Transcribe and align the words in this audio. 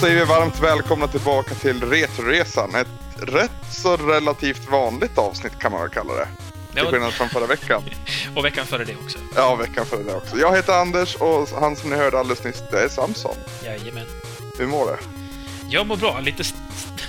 Säger 0.00 0.16
vi 0.16 0.24
varmt 0.24 0.60
välkomna 0.60 1.06
tillbaka 1.08 1.54
till 1.54 1.82
Retroresan. 1.90 2.74
Ett 2.74 2.86
rätt 3.16 3.50
så 3.72 3.96
relativt 3.96 4.70
vanligt 4.70 5.18
avsnitt 5.18 5.58
kan 5.58 5.72
man 5.72 5.80
väl 5.80 5.90
kalla 5.90 6.14
det. 6.14 6.28
Till 6.74 6.82
skillnad 6.84 7.12
från 7.12 7.28
förra 7.28 7.46
veckan. 7.46 7.82
Och 8.36 8.44
veckan 8.44 8.66
före 8.66 8.84
det 8.84 8.96
också. 9.04 9.18
Ja, 9.36 9.54
veckan 9.54 9.86
före 9.86 10.02
det 10.02 10.14
också. 10.14 10.36
Jag 10.38 10.56
heter 10.56 10.72
Anders 10.72 11.14
och 11.16 11.48
han 11.60 11.76
som 11.76 11.90
ni 11.90 11.96
hörde 11.96 12.18
alldeles 12.18 12.44
nyss, 12.44 12.62
det 12.70 12.78
är 12.84 12.88
Samson. 12.88 13.36
Jajamän. 13.64 14.06
Hur 14.58 14.66
mår 14.66 14.86
det? 14.86 14.98
Jag 15.70 15.86
mår 15.86 15.96
bra, 15.96 16.20
lite, 16.20 16.40
st- 16.42 16.58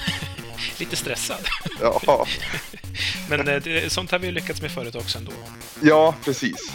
lite 0.78 0.96
stressad. 0.96 1.46
Ja, 1.82 2.26
Men 3.30 3.48
eh, 3.48 3.56
det, 3.56 3.92
sånt 3.92 4.12
har 4.12 4.20
vi 4.20 4.26
ju 4.28 4.34
lyckats 4.34 4.62
med 4.62 4.72
förut 4.72 4.96
också 4.96 5.18
ändå. 5.18 5.32
ja 5.82 6.16
precis. 6.26 6.72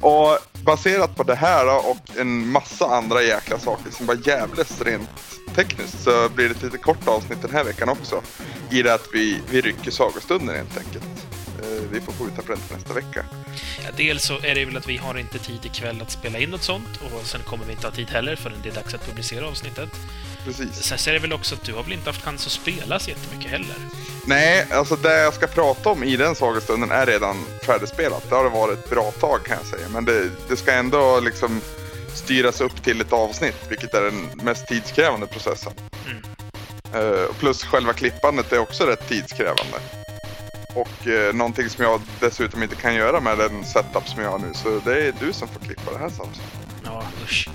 Och 0.00 0.38
baserat 0.64 1.16
på 1.16 1.22
det 1.22 1.34
här 1.34 1.66
då, 1.66 1.72
och 1.72 2.18
en 2.18 2.48
massa 2.48 2.86
andra 2.86 3.22
jäkla 3.22 3.58
saker 3.58 3.90
som 3.90 4.06
var 4.06 4.18
jävligt 4.28 4.82
rent 4.86 5.10
tekniskt 5.54 6.02
så 6.02 6.28
blir 6.28 6.48
det 6.48 6.54
ett 6.54 6.62
lite 6.62 6.78
kort 6.78 7.08
avsnitt 7.08 7.42
den 7.42 7.50
här 7.50 7.64
veckan 7.64 7.88
också. 7.88 8.22
I 8.70 8.82
det 8.82 8.94
att 8.94 9.08
vi, 9.12 9.40
vi 9.50 9.60
rycker 9.60 9.90
sagostunden 9.90 10.56
helt 10.56 10.78
enkelt. 10.78 11.26
Eh, 11.62 11.90
vi 11.92 12.00
får 12.00 12.12
skjuta 12.12 12.42
på 12.42 12.52
den 12.52 12.60
till 12.60 12.76
nästa 12.76 12.94
vecka. 12.94 13.24
Ja, 13.84 13.90
dels 13.96 14.24
så 14.24 14.34
är 14.34 14.54
det 14.54 14.64
väl 14.64 14.76
att 14.76 14.88
vi 14.88 14.96
har 14.96 15.18
inte 15.18 15.38
tid 15.38 15.64
ikväll 15.64 16.02
att 16.02 16.10
spela 16.10 16.38
in 16.38 16.50
något 16.50 16.62
sånt 16.62 17.00
och 17.02 17.26
sen 17.26 17.40
kommer 17.40 17.64
vi 17.64 17.72
inte 17.72 17.86
ha 17.86 17.92
tid 17.92 18.10
heller 18.10 18.36
förrän 18.36 18.58
det 18.62 18.68
är 18.68 18.74
dags 18.74 18.94
att 18.94 19.06
publicera 19.06 19.48
avsnittet. 19.48 19.88
Precis. 20.44 20.82
Sen 20.82 20.98
så 20.98 21.10
är 21.10 21.14
det 21.14 21.20
väl 21.20 21.32
också 21.32 21.54
att 21.54 21.64
du 21.64 21.72
har 21.72 21.82
väl 21.82 21.92
inte 21.92 22.08
haft 22.08 22.22
chans 22.22 22.46
att 22.46 22.52
spela 22.52 22.98
så 22.98 23.10
jättemycket 23.10 23.50
heller? 23.50 23.76
Nej, 24.26 24.66
alltså 24.72 24.96
det 24.96 25.18
jag 25.18 25.34
ska 25.34 25.46
prata 25.46 25.90
om 25.90 26.04
i 26.04 26.16
den 26.16 26.34
sagostunden 26.34 26.90
är 26.90 27.06
redan 27.06 27.44
färdigspelat. 27.66 28.24
Det 28.28 28.34
har 28.34 28.44
det 28.44 28.50
varit 28.50 28.78
ett 28.78 28.90
bra 28.90 29.10
tag 29.10 29.44
kan 29.44 29.56
jag 29.56 29.66
säga. 29.66 29.88
Men 29.88 30.04
det, 30.04 30.30
det 30.48 30.56
ska 30.56 30.72
ändå 30.72 31.20
liksom 31.20 31.60
styras 32.14 32.60
upp 32.60 32.82
till 32.82 33.00
ett 33.00 33.12
avsnitt, 33.12 33.66
vilket 33.68 33.94
är 33.94 34.02
den 34.02 34.30
mest 34.34 34.66
tidskrävande 34.66 35.26
processen. 35.26 35.72
Mm. 36.06 36.22
Eh, 36.94 37.34
plus 37.38 37.64
själva 37.64 37.92
klippandet 37.92 38.52
är 38.52 38.58
också 38.58 38.84
rätt 38.84 39.08
tidskrävande. 39.08 39.78
Och 40.74 41.06
uh, 41.06 41.32
någonting 41.32 41.68
som 41.68 41.84
jag 41.84 42.00
dessutom 42.20 42.62
inte 42.62 42.76
kan 42.76 42.94
göra 42.94 43.20
med 43.20 43.38
den 43.38 43.64
setup 43.64 44.08
som 44.08 44.22
jag 44.22 44.30
har 44.30 44.38
nu. 44.38 44.54
Så 44.54 44.80
det 44.84 45.06
är 45.06 45.14
du 45.20 45.32
som 45.32 45.48
får 45.48 45.60
klippa 45.60 45.92
det 45.92 45.98
här 45.98 46.08
Samson. 46.08 46.44
Ja, 46.84 47.02
usch. 47.24 47.48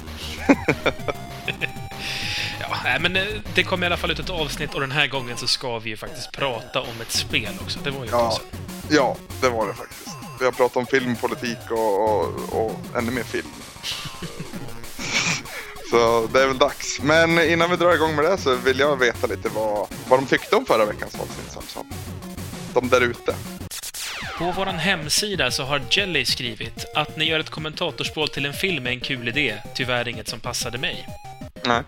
ja, 2.60 2.78
nej, 2.84 3.00
men 3.00 3.16
eh, 3.16 3.24
det 3.54 3.64
kom 3.64 3.84
i 3.84 3.86
alla 3.86 3.98
fall 3.98 4.12
ut 4.12 4.20
ett 4.20 4.30
avsnitt 4.30 4.74
och 4.74 4.82
den 4.82 4.92
här 4.92 5.08
gången 5.08 5.38
så 5.38 5.48
ska 5.48 5.80
vi 5.80 5.90
ju 5.90 5.98
faktiskt 5.98 6.32
prata 6.32 6.82
om 6.82 7.02
ett 7.02 7.12
spel 7.12 7.54
också. 7.62 7.80
Det 7.84 7.92
var 7.92 8.06
ju 8.06 8.12
Ja. 8.12 8.40
Ja, 8.90 9.16
det 9.42 9.50
var 9.50 9.68
det 9.68 9.74
faktiskt. 9.74 10.08
Vi 10.40 10.46
har 10.46 10.52
pratat 10.52 10.78
om 10.78 10.86
filmpolitik 10.86 11.72
och, 11.72 12.10
och, 12.10 12.30
och 12.52 12.80
ännu 12.98 13.12
mer 13.12 13.24
film. 13.24 13.48
så 15.90 16.28
det 16.34 16.42
är 16.42 16.48
väl 16.48 16.58
dags. 16.58 17.00
Men 17.02 17.40
innan 17.40 17.70
vi 17.70 17.76
drar 17.76 17.94
igång 17.94 18.16
med 18.16 18.26
det 18.26 18.38
så 18.38 18.56
vill 18.56 18.80
jag 18.80 19.00
veta 19.00 19.28
lite 19.28 19.50
vad, 19.50 19.88
vad 20.08 20.20
de 20.20 20.26
tyckte 20.26 20.56
om 20.56 20.66
förra 20.66 20.86
veckans 20.86 21.16
avsnitt 21.16 21.52
Samson. 21.52 21.86
De 22.74 22.90
där 22.90 23.02
ute. 23.02 23.36
På 24.38 24.52
vår 24.52 24.66
hemsida 24.66 25.52
så 25.52 25.64
har 25.64 25.82
Jelly 25.90 26.26
skrivit 26.26 26.86
att 26.96 27.18
ni 27.18 27.26
gör 27.26 27.40
ett 27.40 27.50
kommentatorspråk 27.50 28.32
till 28.32 28.46
en 28.46 28.54
film 28.54 28.88
är 28.88 28.92
en 28.92 29.00
kul 29.00 29.28
idé, 29.28 29.56
tyvärr 29.76 30.08
inget 30.08 30.28
som 30.28 30.40
passade 30.40 30.78
mig. 30.78 31.08
Nej. 31.66 31.82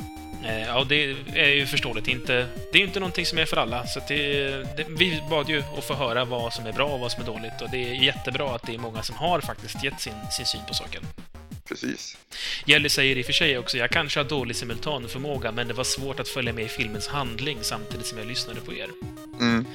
Eh, 0.47 0.67
Ja, 0.77 0.83
det 0.83 1.15
är 1.35 1.47
ju 1.47 1.65
förståeligt. 1.65 2.07
Inte, 2.07 2.47
det 2.71 2.77
är 2.77 2.79
ju 2.79 2.87
inte 2.87 2.99
någonting 2.99 3.25
som 3.25 3.37
är 3.37 3.45
för 3.45 3.57
alla. 3.57 3.87
Så 3.87 3.99
det, 4.07 4.47
det, 4.77 4.85
vi 4.89 5.21
bad 5.29 5.49
ju 5.49 5.63
att 5.77 5.83
få 5.83 5.93
höra 5.93 6.25
vad 6.25 6.53
som 6.53 6.65
är 6.65 6.73
bra 6.73 6.85
och 6.85 6.99
vad 6.99 7.11
som 7.11 7.23
är 7.23 7.27
dåligt. 7.27 7.61
Och 7.61 7.69
det 7.71 7.77
är 7.77 7.93
jättebra 7.93 8.55
att 8.55 8.63
det 8.63 8.73
är 8.73 8.77
många 8.77 9.03
som 9.03 9.15
har 9.15 9.41
faktiskt 9.41 9.83
gett 9.83 10.01
sin, 10.01 10.13
sin 10.31 10.45
syn 10.45 10.61
på 10.67 10.73
saken. 10.73 11.03
Precis. 11.67 12.17
Jelly 12.65 12.89
säger 12.89 13.15
i 13.15 13.21
och 13.21 13.25
för 13.25 13.33
sig 13.33 13.57
också, 13.57 13.77
jag 13.77 13.89
kanske 13.89 14.19
har 14.19 14.25
dålig 14.25 14.55
simultanförmåga, 14.55 15.51
men 15.51 15.67
det 15.67 15.73
var 15.73 15.83
svårt 15.83 16.19
att 16.19 16.27
följa 16.27 16.53
med 16.53 16.65
i 16.65 16.67
filmens 16.67 17.07
handling 17.07 17.57
samtidigt 17.61 18.05
som 18.05 18.17
jag 18.17 18.27
lyssnade 18.27 18.61
på 18.61 18.73
er. 18.73 18.89
Mm. 19.39 19.65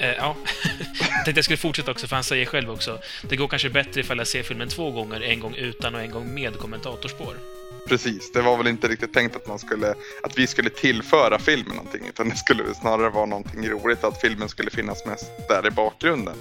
Eh, 0.00 0.08
ja, 0.08 0.36
jag 0.78 1.24
tänkte 1.24 1.38
jag 1.38 1.44
skulle 1.44 1.56
fortsätta 1.56 1.90
också, 1.90 2.06
för 2.06 2.16
han 2.16 2.24
säger 2.24 2.46
själv 2.46 2.70
också, 2.70 2.98
det 3.22 3.36
går 3.36 3.48
kanske 3.48 3.70
bättre 3.70 4.00
ifall 4.00 4.18
jag 4.18 4.26
ser 4.26 4.42
filmen 4.42 4.68
två 4.68 4.90
gånger, 4.90 5.20
en 5.20 5.40
gång 5.40 5.54
utan 5.54 5.94
och 5.94 6.00
en 6.00 6.10
gång 6.10 6.34
med 6.34 6.58
kommentatorspår. 6.58 7.57
Precis. 7.88 8.32
Det 8.32 8.40
var 8.40 8.56
väl 8.56 8.66
inte 8.66 8.88
riktigt 8.88 9.12
tänkt 9.12 9.36
att, 9.36 9.46
man 9.46 9.58
skulle, 9.58 9.94
att 10.22 10.38
vi 10.38 10.46
skulle 10.46 10.70
tillföra 10.70 11.38
filmen 11.38 11.76
någonting. 11.76 12.06
Utan 12.06 12.28
det 12.28 12.36
skulle 12.36 12.74
snarare 12.74 13.10
vara 13.10 13.26
någonting 13.26 13.68
roligt 13.68 14.04
att 14.04 14.20
filmen 14.20 14.48
skulle 14.48 14.70
finnas 14.70 15.06
mest 15.06 15.30
där 15.48 15.66
i 15.66 15.70
bakgrunden. 15.70 16.36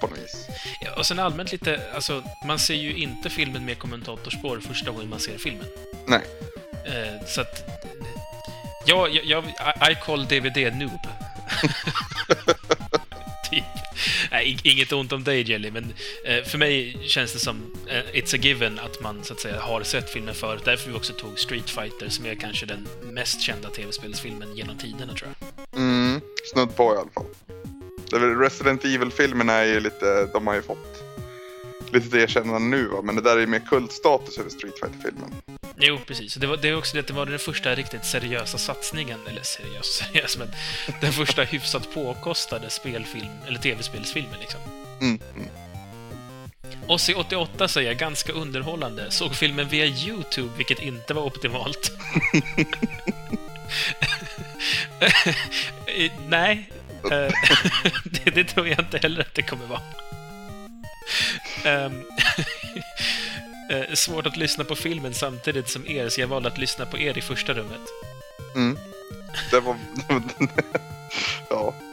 På 0.00 0.06
något 0.06 0.18
vis. 0.18 0.46
Ja, 0.80 0.90
och 0.98 1.06
sen 1.06 1.18
allmänt 1.18 1.52
lite, 1.52 1.80
alltså, 1.94 2.22
man 2.46 2.58
ser 2.58 2.74
ju 2.74 2.96
inte 2.96 3.30
filmen 3.30 3.64
med 3.64 3.78
kommentatorspår 3.78 4.60
första 4.60 4.90
gången 4.90 5.08
man 5.08 5.20
ser 5.20 5.38
filmen. 5.38 5.66
Nej. 6.06 6.22
Eh, 6.86 7.26
så 7.26 7.40
att... 7.40 7.68
Ja, 8.86 9.08
jag, 9.08 9.24
jag, 9.24 9.44
I 9.90 9.94
call 10.04 10.26
DVD 10.26 10.76
noob. 10.76 11.00
Nej, 14.32 14.58
inget 14.62 14.92
ont 14.92 15.12
om 15.12 15.24
dig, 15.24 15.50
Jelly, 15.50 15.70
men 15.70 15.94
eh, 16.24 16.44
för 16.44 16.58
mig 16.58 16.98
känns 17.02 17.32
det 17.32 17.38
som 17.38 17.56
eh, 17.86 18.20
it's 18.20 18.34
a 18.34 18.38
given 18.42 18.78
att 18.78 19.02
man 19.02 19.24
så 19.24 19.32
att 19.32 19.40
säga 19.40 19.60
har 19.60 19.82
sett 19.82 20.10
filmen 20.10 20.34
förut. 20.34 20.62
Därför 20.64 20.90
vi 20.90 20.96
också 20.96 21.12
tog 21.12 21.38
Street 21.38 21.70
Fighter, 21.70 22.08
som 22.08 22.26
är 22.26 22.34
kanske 22.34 22.66
den 22.66 22.88
mest 23.02 23.40
kända 23.40 23.70
tv-spelsfilmen 23.70 24.56
genom 24.56 24.78
tiderna, 24.78 25.14
tror 25.14 25.30
jag. 25.30 25.80
Mm, 25.80 26.20
snudd 26.52 26.76
på 26.76 26.94
i 26.94 26.98
alla 26.98 27.10
fall. 27.10 27.26
Resident 28.38 28.84
Evil-filmerna 28.84 29.52
är 29.52 29.64
ju 29.64 29.80
lite, 29.80 30.28
de 30.32 30.46
har 30.46 30.54
ju 30.54 30.62
fått 30.62 31.02
lite 31.92 32.18
erkännande 32.18 32.76
nu 32.76 32.86
va, 32.86 33.02
men 33.02 33.16
det 33.16 33.22
där 33.22 33.36
är 33.36 33.40
ju 33.40 33.46
mer 33.46 33.62
kultstatus 33.68 34.38
över 34.38 34.50
Street 34.50 34.74
Fighter-filmen. 34.80 35.34
Jo, 35.76 35.98
precis. 36.06 36.34
Det 36.34 36.46
var, 36.46 36.56
det 36.56 36.68
är 36.68 36.76
också 36.76 36.94
det 36.94 37.00
att 37.00 37.06
det 37.06 37.12
var 37.12 37.26
den 37.26 37.38
första 37.38 37.74
riktigt 37.74 38.04
seriösa 38.04 38.58
satsningen, 38.58 39.18
eller 39.28 39.42
seriös, 39.42 39.86
seriös, 40.12 40.38
men 40.38 40.48
den 41.00 41.12
första 41.12 41.42
hyfsat 41.42 41.94
påkostade 41.94 42.70
spelfilm, 42.70 43.30
eller 43.46 43.58
tv-spelsfilmen 43.58 44.40
liksom. 44.40 44.60
Mm, 45.00 45.20
mm. 45.36 45.48
Ossi 46.86 47.14
88 47.14 47.68
säger 47.68 47.94
ganska 47.94 48.32
underhållande. 48.32 49.10
Såg 49.10 49.34
filmen 49.34 49.68
via 49.68 49.86
YouTube, 49.86 50.50
vilket 50.56 50.82
inte 50.82 51.14
var 51.14 51.22
optimalt. 51.22 51.92
Nej. 56.28 56.70
Eh, 57.04 57.32
det, 58.04 58.30
det 58.34 58.44
tror 58.44 58.68
jag 58.68 58.78
inte 58.78 58.98
heller 58.98 59.20
att 59.20 59.34
det 59.34 59.42
kommer 59.42 59.66
vara. 59.66 59.80
Ehm, 61.64 62.04
eh, 63.70 63.94
svårt 63.94 64.26
att 64.26 64.36
lyssna 64.36 64.64
på 64.64 64.74
filmen 64.74 65.14
samtidigt 65.14 65.68
som 65.68 65.88
er, 65.88 66.08
så 66.08 66.20
jag 66.20 66.28
valde 66.28 66.48
att 66.48 66.58
lyssna 66.58 66.86
på 66.86 66.98
er 66.98 67.18
i 67.18 67.20
första 67.20 67.54
rummet. 67.54 67.80
Mm. 68.54 68.78
Det 69.50 69.60
var... 69.60 69.76
ja. 71.50 71.74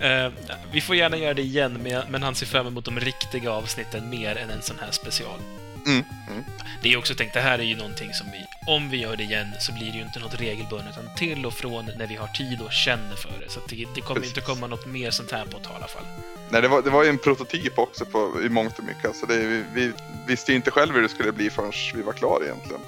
Eh, 0.00 0.32
vi 0.72 0.80
får 0.80 0.96
gärna 0.96 1.16
göra 1.16 1.34
det 1.34 1.42
igen, 1.42 2.04
men 2.08 2.22
han 2.22 2.34
ser 2.34 2.46
fram 2.46 2.66
emot 2.66 2.84
de 2.84 3.00
riktiga 3.00 3.50
avsnitten 3.50 4.10
mer 4.10 4.36
än 4.36 4.50
en 4.50 4.62
sån 4.62 4.78
här 4.78 4.90
special. 4.90 5.38
Mm, 5.86 6.04
mm. 6.30 6.44
Det 6.82 6.92
är 6.92 6.96
också 6.96 7.14
tänkt, 7.14 7.34
det 7.34 7.40
här 7.40 7.58
är 7.58 7.62
ju 7.62 7.76
någonting 7.76 8.12
som 8.14 8.26
vi, 8.30 8.46
om 8.66 8.90
vi 8.90 8.96
gör 8.96 9.16
det 9.16 9.22
igen, 9.22 9.52
så 9.60 9.72
blir 9.72 9.86
det 9.92 9.98
ju 9.98 10.02
inte 10.02 10.18
något 10.20 10.40
regelbundet, 10.40 10.98
utan 10.98 11.14
till 11.16 11.46
och 11.46 11.54
från 11.54 11.90
när 11.98 12.06
vi 12.06 12.14
har 12.16 12.26
tid 12.28 12.60
och 12.60 12.72
känner 12.72 13.16
för 13.16 13.32
det. 13.40 13.50
Så 13.50 13.60
det, 13.68 13.86
det 13.94 14.00
kommer 14.00 14.20
Precis. 14.20 14.36
inte 14.36 14.46
komma 14.46 14.66
något 14.66 14.86
mer 14.86 15.10
sånt 15.10 15.30
här 15.30 15.44
på 15.46 15.56
ett 15.56 15.62
tag 15.64 15.72
i 15.72 15.76
alla 15.76 15.86
fall. 15.88 16.04
Nej, 16.50 16.62
det 16.62 16.68
var, 16.68 16.82
det 16.82 16.90
var 16.90 17.02
ju 17.02 17.08
en 17.08 17.18
prototyp 17.18 17.78
också 17.78 18.04
på, 18.04 18.32
i 18.44 18.48
mångt 18.48 18.78
och 18.78 18.84
mycket. 18.84 19.04
Alltså 19.04 19.26
det, 19.26 19.36
vi, 19.36 19.64
vi 19.74 19.92
visste 20.26 20.52
ju 20.52 20.56
inte 20.56 20.70
själva 20.70 20.94
hur 20.94 21.02
det 21.02 21.08
skulle 21.08 21.32
bli 21.32 21.50
förrän 21.50 21.72
vi 21.94 22.02
var 22.02 22.12
klara 22.12 22.44
egentligen. 22.44 22.80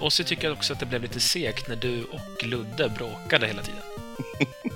Och 0.00 0.12
så 0.12 0.24
tycker 0.24 0.44
jag 0.48 0.56
också 0.56 0.72
att 0.72 0.80
det 0.80 0.86
blev 0.86 1.02
lite 1.02 1.20
segt 1.20 1.68
när 1.68 1.76
du 1.76 2.04
och 2.04 2.44
Ludde 2.44 2.88
bråkade 2.88 3.46
hela 3.46 3.62
tiden. 3.62 3.80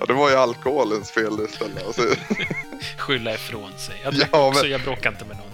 Ja, 0.00 0.06
det 0.06 0.12
var 0.12 0.30
ju 0.30 0.36
alkoholens 0.36 1.10
fel 1.10 1.32
istället. 1.48 1.86
Alltså, 1.86 2.02
Skylla 2.98 3.34
ifrån 3.34 3.70
sig. 3.78 4.00
Jag 4.04 4.14
Ja, 4.32 4.48
också, 4.48 4.62
men- 4.62 4.70
jag 4.72 4.80
bråkar 4.80 5.10
inte 5.10 5.24
med 5.24 5.36
någon. 5.36 5.46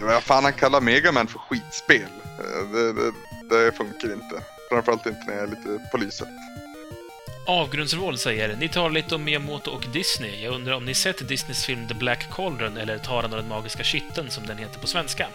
Vad 0.00 0.22
fan 0.22 0.44
han 0.44 0.52
kallar 0.52 0.80
Megaman 0.80 1.26
för 1.26 1.38
skitspel. 1.38 2.02
Eh, 2.38 2.68
Det, 2.72 2.92
det, 2.92 3.12
det 3.48 3.72
funkar 3.72 4.12
inte. 4.12 4.42
Framförallt 4.70 5.06
inte 5.06 5.20
när 5.26 5.34
jag 5.34 5.42
är 5.42 5.46
lite 5.46 5.88
på 5.90 5.96
lyset. 5.96 6.28
Avgrundsvrål 7.46 8.18
säger 8.18 8.56
Ni 8.56 8.68
talar 8.68 8.90
lite 8.90 9.14
om 9.14 9.24
Miyamoto 9.24 9.70
och 9.70 9.86
Disney. 9.92 10.42
Jag 10.44 10.54
undrar 10.54 10.72
om 10.74 10.84
ni 10.84 10.94
sett 10.94 11.28
Disneys 11.28 11.64
film 11.64 11.88
The 11.88 11.94
Black 11.94 12.26
Cauldron 12.32 12.76
eller 12.76 12.98
Taran 12.98 13.30
och 13.32 13.36
den 13.38 13.48
magiska 13.48 13.82
kitteln 13.82 14.30
som 14.30 14.46
den 14.46 14.58
heter 14.58 14.80
på 14.80 14.86
svenska? 14.86 15.28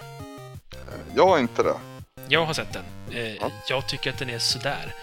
Jag 1.16 1.28
har 1.28 1.40
inte 1.40 1.64
det. 1.64 1.74
Jag 2.28 2.46
har 2.46 2.54
sett 2.54 2.74
den. 2.74 3.18
Eh, 3.18 3.36
Ja. 3.36 3.52
Jag 3.70 3.88
tycker 3.88 4.10
att 4.10 4.20
den 4.20 4.30
är 4.30 4.40
sådär. 4.40 4.94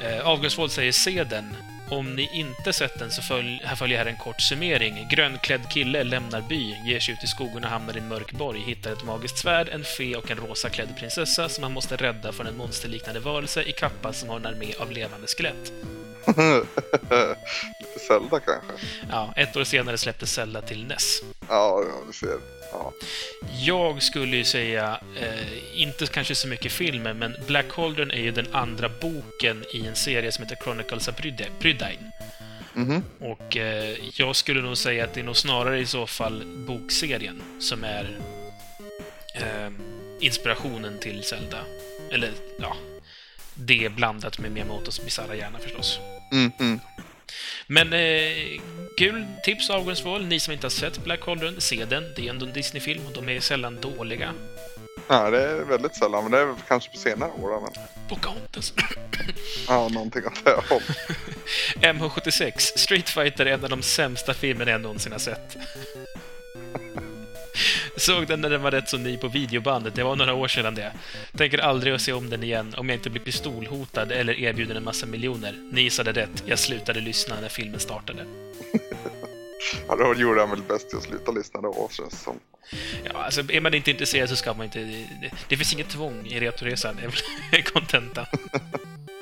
Eh, 0.00 0.26
Avgrundsvåld 0.28 0.72
säger 0.72 0.92
se 0.92 1.24
den. 1.24 1.56
Om 1.92 2.14
ni 2.14 2.28
inte 2.32 2.72
sett 2.72 2.98
den 2.98 3.10
så 3.10 3.22
följ, 3.22 3.60
här 3.64 3.76
följer 3.76 3.98
här 3.98 4.06
en 4.06 4.16
kort 4.16 4.40
summering. 4.40 5.08
Grönklädd 5.10 5.70
kille 5.70 6.04
lämnar 6.04 6.40
by, 6.40 6.76
ger 6.84 7.00
sig 7.00 7.14
ut 7.14 7.24
i 7.24 7.26
skogen 7.26 7.64
och 7.64 7.70
hamnar 7.70 7.96
i 7.96 7.98
en 7.98 8.08
mörk 8.08 8.32
borg, 8.32 8.60
hittar 8.60 8.92
ett 8.92 9.04
magiskt 9.04 9.38
svärd, 9.38 9.68
en 9.68 9.84
fe 9.84 10.16
och 10.16 10.30
en 10.30 10.36
rosa 10.36 10.68
klädd 10.68 10.96
prinsessa 10.98 11.48
som 11.48 11.62
han 11.62 11.72
måste 11.72 11.96
rädda 11.96 12.32
från 12.32 12.46
en 12.46 12.56
monsterliknande 12.56 13.20
varelse 13.20 13.62
i 13.62 13.72
kappa 13.72 14.12
som 14.12 14.28
har 14.28 14.36
en 14.36 14.46
armé 14.46 14.74
av 14.78 14.90
levande 14.90 15.26
skelett. 15.26 15.72
Lite 16.26 17.98
Zelda 18.08 18.40
kanske? 18.40 18.86
Ja, 19.10 19.32
ett 19.36 19.56
år 19.56 19.64
senare 19.64 19.98
släpptes 19.98 20.32
Zelda 20.32 20.62
till 20.62 20.86
NES. 20.86 21.20
Ja, 21.48 21.84
ja 21.88 22.02
du 22.06 22.12
ser. 22.12 22.61
Ja. 22.72 22.92
Jag 23.60 24.02
skulle 24.02 24.36
ju 24.36 24.44
säga, 24.44 25.00
eh, 25.20 25.80
inte 25.82 26.06
kanske 26.06 26.34
så 26.34 26.48
mycket 26.48 26.72
filmer, 26.72 27.12
men 27.12 27.36
Black 27.46 27.68
Cauldron 27.68 28.10
är 28.10 28.20
ju 28.20 28.30
den 28.30 28.46
andra 28.54 28.88
boken 29.00 29.64
i 29.74 29.86
en 29.86 29.96
serie 29.96 30.32
som 30.32 30.44
heter 30.44 30.56
Chronicles 30.64 31.08
of 31.08 31.16
Bryde- 31.16 31.50
Brydain. 31.60 32.10
Mhm. 32.74 33.02
Och 33.20 33.56
eh, 33.56 33.96
jag 34.14 34.36
skulle 34.36 34.62
nog 34.62 34.76
säga 34.76 35.04
att 35.04 35.14
det 35.14 35.20
är 35.20 35.24
nog 35.24 35.36
snarare 35.36 35.80
i 35.80 35.86
så 35.86 36.06
fall 36.06 36.42
bokserien 36.66 37.42
som 37.60 37.84
är 37.84 38.18
eh, 39.34 39.70
inspirationen 40.20 40.98
till 40.98 41.24
Zelda. 41.24 41.58
Eller, 42.10 42.30
ja, 42.60 42.76
det 43.54 43.88
blandat 43.96 44.38
med 44.38 44.52
Miyamotos 44.52 45.04
bisarra 45.04 45.34
hjärna 45.34 45.58
förstås. 45.58 46.00
Mm, 46.32 46.50
mm. 46.60 46.80
Men 47.66 47.92
eh, 47.92 48.60
kul 48.96 49.26
tips 49.44 49.70
avgrundsvål. 49.70 50.26
Ni 50.26 50.40
som 50.40 50.52
inte 50.52 50.64
har 50.64 50.70
sett 50.70 51.04
Black 51.04 51.20
Cauldron, 51.20 51.60
se 51.60 51.84
den. 51.84 52.04
Det 52.16 52.26
är 52.26 52.30
ändå 52.30 52.46
en 52.46 52.52
Disney-film 52.52 53.06
och 53.06 53.12
de 53.12 53.28
är 53.28 53.40
sällan 53.40 53.80
dåliga. 53.80 54.34
Ja, 55.08 55.30
det 55.30 55.42
är 55.42 55.64
väldigt 55.64 55.96
sällan, 55.96 56.22
men 56.22 56.32
det 56.32 56.38
är 56.38 56.54
kanske 56.68 56.90
på 56.90 56.96
senare 56.96 57.30
år. 57.30 57.60
Men... 57.60 57.70
Pocahontas. 58.08 58.74
Ja, 59.68 59.88
någonting 59.88 60.26
åt 60.26 60.44
det 60.44 60.62
hållet. 60.68 60.98
MH76, 62.00 62.52
Street 62.58 63.08
Fighter 63.08 63.46
är 63.46 63.52
en 63.54 63.64
av 63.64 63.70
de 63.70 63.82
sämsta 63.82 64.34
filmerna 64.34 64.70
jag 64.70 64.80
någonsin 64.80 65.12
har 65.12 65.18
sett. 65.18 65.56
Såg 68.02 68.26
den 68.26 68.40
när 68.40 68.50
den 68.50 68.62
var 68.62 68.70
rätt 68.70 68.88
så 68.88 68.98
ny 68.98 69.16
på 69.16 69.28
videobandet, 69.28 69.94
det 69.94 70.02
var 70.02 70.16
några 70.16 70.34
år 70.34 70.48
sedan 70.48 70.74
det. 70.74 70.92
Tänker 71.36 71.58
aldrig 71.58 71.94
att 71.94 72.00
se 72.00 72.12
om 72.12 72.30
den 72.30 72.42
igen 72.42 72.74
om 72.76 72.88
jag 72.88 72.98
inte 72.98 73.10
blir 73.10 73.22
pistolhotad 73.22 74.12
eller 74.12 74.40
erbjuden 74.40 74.76
en 74.76 74.84
massa 74.84 75.06
miljoner. 75.06 75.54
Ni 75.72 75.80
gissade 75.80 76.12
rätt, 76.12 76.42
jag 76.46 76.58
slutade 76.58 77.00
lyssna 77.00 77.40
när 77.40 77.48
filmen 77.48 77.80
startade. 77.80 78.26
Ja, 79.88 79.96
då 79.96 80.14
gjorde 80.20 80.40
han 80.40 80.50
väl 80.50 80.62
bäst 80.62 80.94
i 80.94 80.96
att 80.96 81.02
sluta 81.02 81.32
lyssna 81.32 81.60
då, 81.60 81.88
känns 81.92 82.22
som. 82.22 82.38
Ja, 83.04 83.22
alltså 83.24 83.40
är 83.52 83.60
man 83.60 83.74
inte 83.74 83.90
intresserad 83.90 84.28
så 84.28 84.36
ska 84.36 84.54
man 84.54 84.66
inte... 84.66 84.78
Det, 84.78 85.30
det 85.48 85.56
finns 85.56 85.72
inget 85.72 85.88
tvång 85.88 86.26
i 86.26 86.40
Retoresan, 86.40 86.96
det 86.96 87.02
är 87.02 87.08
väl 87.52 87.62
kontentan. 87.72 88.26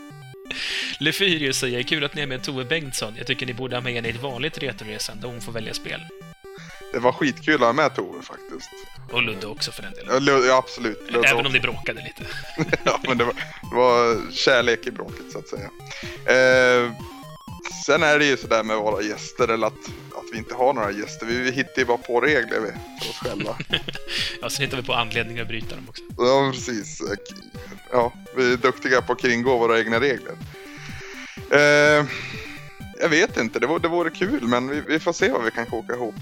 Lefyrius 0.99 1.59
säger 1.59 1.83
kul 1.83 2.05
att 2.05 2.15
ni 2.15 2.23
är 2.23 2.27
med 2.27 2.43
Tove 2.43 2.65
Bengtsson. 2.65 3.15
Jag 3.19 3.27
tycker 3.27 3.47
ni 3.47 3.55
borde 3.55 3.77
ha 3.77 3.81
med 3.81 3.93
henne 3.93 4.09
i 4.09 4.11
ett 4.11 4.23
vanligt 4.23 4.59
Retoresan 4.59 5.21
där 5.21 5.29
hon 5.29 5.41
får 5.41 5.53
välja 5.53 5.75
spel. 5.75 6.01
Det 6.93 6.99
var 6.99 7.13
skitkul 7.13 7.55
att 7.55 7.61
ha 7.61 7.73
med 7.73 7.95
Tove 7.95 8.23
faktiskt. 8.23 8.71
Och 9.13 9.23
Ludde 9.23 9.47
också 9.47 9.73
för 9.73 9.83
den 9.83 9.93
delen. 9.95 10.09
Ja, 10.15 10.19
Lu- 10.19 10.47
ja 10.47 10.57
absolut. 10.57 11.01
Ludde 11.13 11.29
Även 11.29 11.37
också. 11.39 11.47
om 11.47 11.53
ni 11.53 11.61
bråkade 11.61 12.01
lite. 12.03 12.25
ja, 12.85 13.01
men 13.03 13.19
det 13.19 13.25
var, 13.25 13.35
det 13.71 13.77
var 13.77 14.31
kärlek 14.33 14.87
i 14.87 14.91
bråket 14.91 15.33
så 15.33 15.39
att 15.39 15.49
säga. 15.49 15.71
Eh, 16.27 16.93
sen 17.87 18.03
är 18.03 18.19
det 18.19 18.25
ju 18.25 18.37
sådär 18.37 18.63
med 18.63 18.77
våra 18.77 19.03
gäster, 19.03 19.49
eller 19.49 19.67
att, 19.67 19.73
att 20.15 20.25
vi 20.33 20.39
inte 20.39 20.55
har 20.55 20.73
några 20.75 20.91
gäster. 20.91 21.27
Vi, 21.27 21.39
vi 21.39 21.51
hittar 21.51 21.79
ju 21.79 21.85
bara 21.85 21.99
på 21.99 22.21
regler 22.21 22.61
vi, 22.61 22.71
för 23.05 23.11
oss 23.11 23.17
själva. 23.19 23.57
Ja, 24.43 24.51
sen 24.51 24.65
hittar 24.65 24.77
vi 24.77 24.83
på 24.83 24.95
anledningar 24.95 25.43
att 25.43 25.49
bryta 25.49 25.75
dem 25.77 25.87
också. 25.89 26.03
ja, 26.19 26.51
precis. 26.55 27.03
Ja, 27.93 28.13
vi 28.37 28.53
är 28.53 28.57
duktiga 28.57 29.03
på 29.03 29.13
att 29.13 29.21
kringgå 29.21 29.59
våra 29.59 29.79
egna 29.79 30.01
regler. 30.01 30.33
Eh, 31.51 32.07
jag 33.01 33.09
vet 33.09 33.37
inte, 33.37 33.59
det 33.59 33.67
vore, 33.67 33.79
det 33.81 33.89
vore 33.89 34.11
kul, 34.11 34.41
men 34.43 34.69
vi, 34.69 34.81
vi 34.89 35.01
får 35.01 35.13
se 35.13 35.31
vad 35.31 35.45
vi 35.45 35.51
kan 35.51 35.67
koka 35.67 35.95
ihop. 35.95 36.15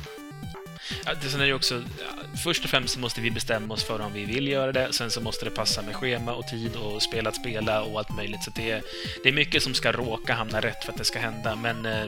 Ja, 1.04 1.14
det, 1.22 1.28
sen 1.28 1.40
är 1.40 1.46
det 1.46 1.54
också... 1.54 1.74
Ja, 1.74 2.38
först 2.44 2.64
och 2.64 2.70
främst 2.70 2.96
måste 2.96 3.20
vi 3.20 3.30
bestämma 3.30 3.74
oss 3.74 3.84
för 3.84 4.00
om 4.00 4.12
vi 4.12 4.24
vill 4.24 4.48
göra 4.48 4.72
det. 4.72 4.92
Sen 4.92 5.10
så 5.10 5.20
måste 5.20 5.44
det 5.44 5.50
passa 5.50 5.82
med 5.82 5.96
schema 5.96 6.34
och 6.34 6.46
tid 6.46 6.76
och 6.76 7.02
spela 7.02 7.28
att 7.28 7.36
spela 7.36 7.82
och 7.82 7.98
allt 7.98 8.16
möjligt. 8.16 8.42
Så 8.42 8.50
det 8.56 8.70
är, 8.70 8.82
det 9.22 9.28
är 9.28 9.32
mycket 9.32 9.62
som 9.62 9.74
ska 9.74 9.92
råka 9.92 10.34
hamna 10.34 10.60
rätt 10.60 10.84
för 10.84 10.92
att 10.92 10.98
det 10.98 11.04
ska 11.04 11.18
hända, 11.18 11.56
men 11.56 11.86
eh, 11.86 12.06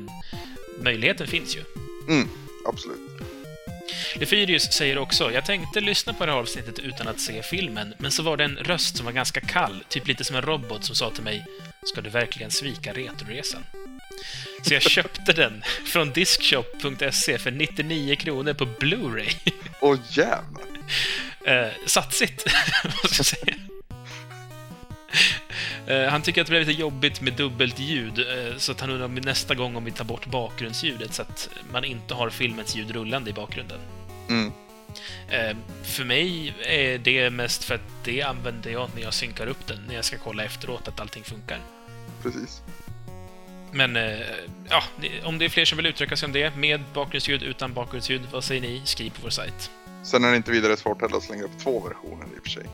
möjligheten 0.82 1.26
finns 1.26 1.56
ju. 1.56 1.60
Mm, 2.08 2.28
absolut. 2.66 3.00
Lefyrius 4.14 4.72
säger 4.72 4.98
också, 4.98 5.32
jag 5.32 5.44
tänkte 5.44 5.80
lyssna 5.80 6.12
på 6.12 6.26
det 6.26 6.32
här 6.32 6.38
avsnittet 6.38 6.78
utan 6.78 7.08
att 7.08 7.20
se 7.20 7.42
filmen, 7.42 7.94
men 7.98 8.10
så 8.10 8.22
var 8.22 8.36
det 8.36 8.44
en 8.44 8.56
röst 8.56 8.96
som 8.96 9.06
var 9.06 9.12
ganska 9.12 9.40
kall, 9.40 9.84
typ 9.88 10.06
lite 10.06 10.24
som 10.24 10.36
en 10.36 10.42
robot 10.42 10.84
som 10.84 10.94
sa 10.94 11.10
till 11.10 11.24
mig, 11.24 11.44
ska 11.86 12.00
du 12.00 12.10
verkligen 12.10 12.50
svika 12.50 12.92
Retroresan? 12.92 13.64
Så 14.62 14.74
jag 14.74 14.82
köpte 14.82 15.32
den 15.32 15.62
från 15.86 16.10
Discshop.se 16.10 17.38
för 17.38 17.50
99 17.50 18.16
kronor 18.16 18.54
på 18.54 18.64
Blu-ray. 18.64 19.52
Åh 19.80 19.98
jävlar. 20.10 20.64
Eh, 21.44 21.72
satsigt, 21.86 22.44
måste 22.84 23.16
jag 23.16 23.26
säga. 23.26 23.54
Eh, 25.86 26.10
han 26.10 26.22
tycker 26.22 26.40
att 26.40 26.46
det 26.46 26.50
blev 26.50 26.66
lite 26.66 26.80
jobbigt 26.80 27.20
med 27.20 27.32
dubbelt 27.32 27.78
ljud, 27.78 28.18
eh, 28.18 28.56
så 28.56 28.72
att 28.72 28.80
han 28.80 28.90
undrar 28.90 29.08
nästa 29.08 29.54
gång 29.54 29.76
om 29.76 29.84
vi 29.84 29.90
tar 29.90 30.04
bort 30.04 30.26
bakgrundsljudet 30.26 31.14
så 31.14 31.22
att 31.22 31.48
man 31.72 31.84
inte 31.84 32.14
har 32.14 32.30
filmens 32.30 32.76
ljud 32.76 32.90
rullande 32.90 33.30
i 33.30 33.32
bakgrunden. 33.32 33.80
Mm. 34.28 34.52
Eh, 35.28 35.56
för 35.82 36.04
mig 36.04 36.54
är 36.64 36.98
det 36.98 37.30
mest 37.30 37.64
för 37.64 37.74
att 37.74 38.04
det 38.04 38.22
använder 38.22 38.70
jag 38.70 38.90
när 38.94 39.02
jag 39.02 39.14
synkar 39.14 39.46
upp 39.46 39.66
den, 39.66 39.78
när 39.88 39.94
jag 39.94 40.04
ska 40.04 40.18
kolla 40.18 40.44
efteråt 40.44 40.88
att 40.88 41.00
allting 41.00 41.24
funkar. 41.24 41.58
Precis. 42.22 42.62
Men 43.72 43.96
eh, 43.96 44.20
ja, 44.68 44.82
om 45.24 45.38
det 45.38 45.44
är 45.44 45.48
fler 45.48 45.64
som 45.64 45.76
vill 45.76 45.86
uttrycka 45.86 46.16
sig 46.16 46.26
om 46.26 46.32
det, 46.32 46.56
med 46.56 46.80
bakgrundsljud, 46.94 47.42
utan 47.42 47.72
bakgrundsljud, 47.72 48.22
vad 48.32 48.44
säger 48.44 48.60
ni? 48.60 48.82
Skriv 48.84 49.10
på 49.10 49.18
vår 49.22 49.30
sajt. 49.30 49.70
Sen 50.02 50.24
är 50.24 50.30
det 50.30 50.36
inte 50.36 50.50
vidare 50.50 50.76
svårt 50.76 51.00
heller 51.00 51.16
att 51.16 51.22
slänga 51.22 51.44
upp 51.44 51.58
två 51.62 51.80
versioner 51.80 52.26
i 52.36 52.38
och 52.38 52.42
för 52.42 52.50
sig. 52.50 52.66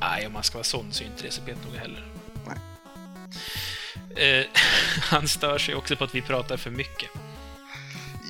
Nej, 0.00 0.26
om 0.26 0.32
man 0.32 0.42
ska 0.42 0.58
vara 0.58 0.64
sån 0.64 0.92
så 0.92 1.04
är 1.04 1.06
inte 1.06 1.22
det 1.22 1.30
så 1.30 1.42
petnoga 1.42 1.80
heller. 1.80 2.06
Nej. 2.46 2.56
Eh, 4.40 4.46
han 5.02 5.28
stör 5.28 5.58
sig 5.58 5.74
också 5.74 5.96
på 5.96 6.04
att 6.04 6.14
vi 6.14 6.22
pratar 6.22 6.56
för 6.56 6.70
mycket. 6.70 7.10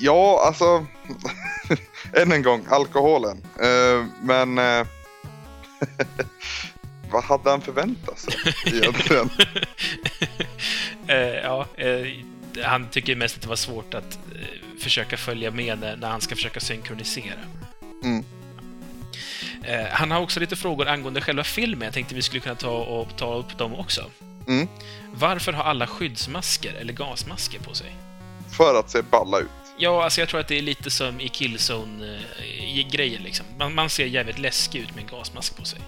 Ja, 0.00 0.42
alltså... 0.46 0.86
än 2.12 2.32
en 2.32 2.42
gång, 2.42 2.66
alkoholen. 2.68 3.42
Eh, 3.60 4.06
men... 4.22 4.58
Eh, 4.58 4.86
vad 7.10 7.24
hade 7.24 7.50
han 7.50 7.60
förväntat 7.60 8.18
sig 8.18 8.34
egentligen? 8.66 9.30
Eh, 11.06 11.16
ja, 11.18 11.66
han 12.64 12.88
tycker 12.90 13.16
mest 13.16 13.36
att 13.36 13.42
det 13.42 13.48
var 13.48 13.56
svårt 13.56 13.94
att 13.94 14.18
försöka 14.80 15.16
följa 15.16 15.50
med 15.50 15.78
när, 15.78 15.96
när 15.96 16.08
han 16.08 16.20
ska 16.20 16.34
försöka 16.36 16.60
synkronisera. 16.60 17.38
Mm. 18.04 18.24
Han 19.92 20.10
har 20.10 20.20
också 20.20 20.40
lite 20.40 20.56
frågor 20.56 20.88
angående 20.88 21.20
själva 21.20 21.44
filmen. 21.44 21.86
Jag 21.86 21.94
tänkte 21.94 22.14
vi 22.14 22.22
skulle 22.22 22.40
kunna 22.40 22.54
ta, 22.54 22.70
och, 22.70 23.16
ta 23.16 23.34
upp 23.34 23.58
dem 23.58 23.74
också. 23.74 24.10
Mm. 24.48 24.68
Varför 25.12 25.52
har 25.52 25.64
alla 25.64 25.86
skyddsmasker 25.86 26.74
eller 26.74 26.92
gasmasker 26.92 27.58
på 27.58 27.74
sig? 27.74 27.96
För 28.56 28.80
att 28.80 28.90
se 28.90 29.02
balla 29.02 29.38
ut. 29.38 29.59
Ja, 29.82 30.04
alltså 30.04 30.20
jag 30.20 30.28
tror 30.28 30.40
att 30.40 30.48
det 30.48 30.58
är 30.58 30.62
lite 30.62 30.90
som 30.90 31.20
i 31.20 31.28
Killzone-grejen 31.28 33.22
liksom. 33.22 33.46
Man, 33.58 33.74
man 33.74 33.90
ser 33.90 34.06
jävligt 34.06 34.38
läskig 34.38 34.80
ut 34.80 34.94
med 34.94 35.04
en 35.04 35.10
gasmask 35.10 35.56
på 35.56 35.64
sig. 35.64 35.78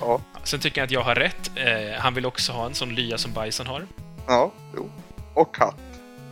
Ja, 0.00 0.20
Sen 0.44 0.60
tycker 0.60 0.80
jag 0.80 0.86
att 0.86 0.90
jag 0.90 1.02
har 1.02 1.14
rätt. 1.14 1.50
Eh, 1.54 1.98
han 2.00 2.14
vill 2.14 2.26
också 2.26 2.52
ha 2.52 2.66
en 2.66 2.74
sån 2.74 2.94
lya 2.94 3.18
som 3.18 3.32
Bison 3.32 3.66
har. 3.66 3.86
ja, 4.26 4.52
jo. 4.76 4.90
Och 5.34 5.56
hatt. 5.58 5.76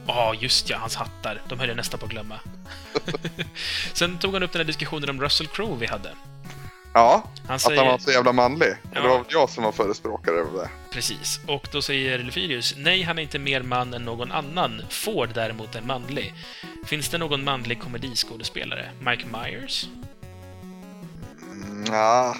Ja, 0.06 0.34
just 0.40 0.70
ja, 0.70 0.78
hans 0.78 0.96
hattar. 0.96 1.42
De 1.48 1.58
höll 1.58 1.68
jag 1.68 1.76
nästan 1.76 2.00
på 2.00 2.06
att 2.06 2.12
glömma. 2.12 2.40
Sen 3.92 4.18
tog 4.18 4.32
han 4.34 4.42
upp 4.42 4.52
den 4.52 4.60
här 4.60 4.66
diskussionen 4.66 5.10
om 5.10 5.20
Russell 5.20 5.46
Crowe 5.46 5.76
vi 5.80 5.86
hade. 5.86 6.10
Ja, 6.92 7.24
Han 7.46 7.54
att 7.54 7.62
säger... 7.62 7.82
han 7.82 7.86
var 7.86 7.98
så 7.98 8.10
jävla 8.10 8.32
manlig. 8.32 8.68
Ja. 8.92 9.00
Det 9.00 9.08
var 9.08 9.24
jag 9.28 9.50
som 9.50 9.64
var 9.64 9.72
förespråkare 9.72 10.40
av 10.40 10.52
det. 10.52 10.70
Precis. 10.90 11.40
Och 11.46 11.68
då 11.72 11.82
säger 11.82 12.18
Lefyrius, 12.18 12.74
nej, 12.76 13.02
han 13.02 13.18
är 13.18 13.22
inte 13.22 13.38
mer 13.38 13.62
man 13.62 13.94
än 13.94 14.04
någon 14.04 14.32
annan. 14.32 14.82
Ford 14.90 15.28
däremot 15.34 15.74
är 15.74 15.82
manlig. 15.82 16.34
Finns 16.86 17.08
det 17.08 17.18
någon 17.18 17.44
manlig 17.44 17.80
komediskådespelare? 17.80 18.90
Mike 19.00 19.24
Myers? 19.32 19.88
Mm, 21.42 21.84
ja. 21.86 22.36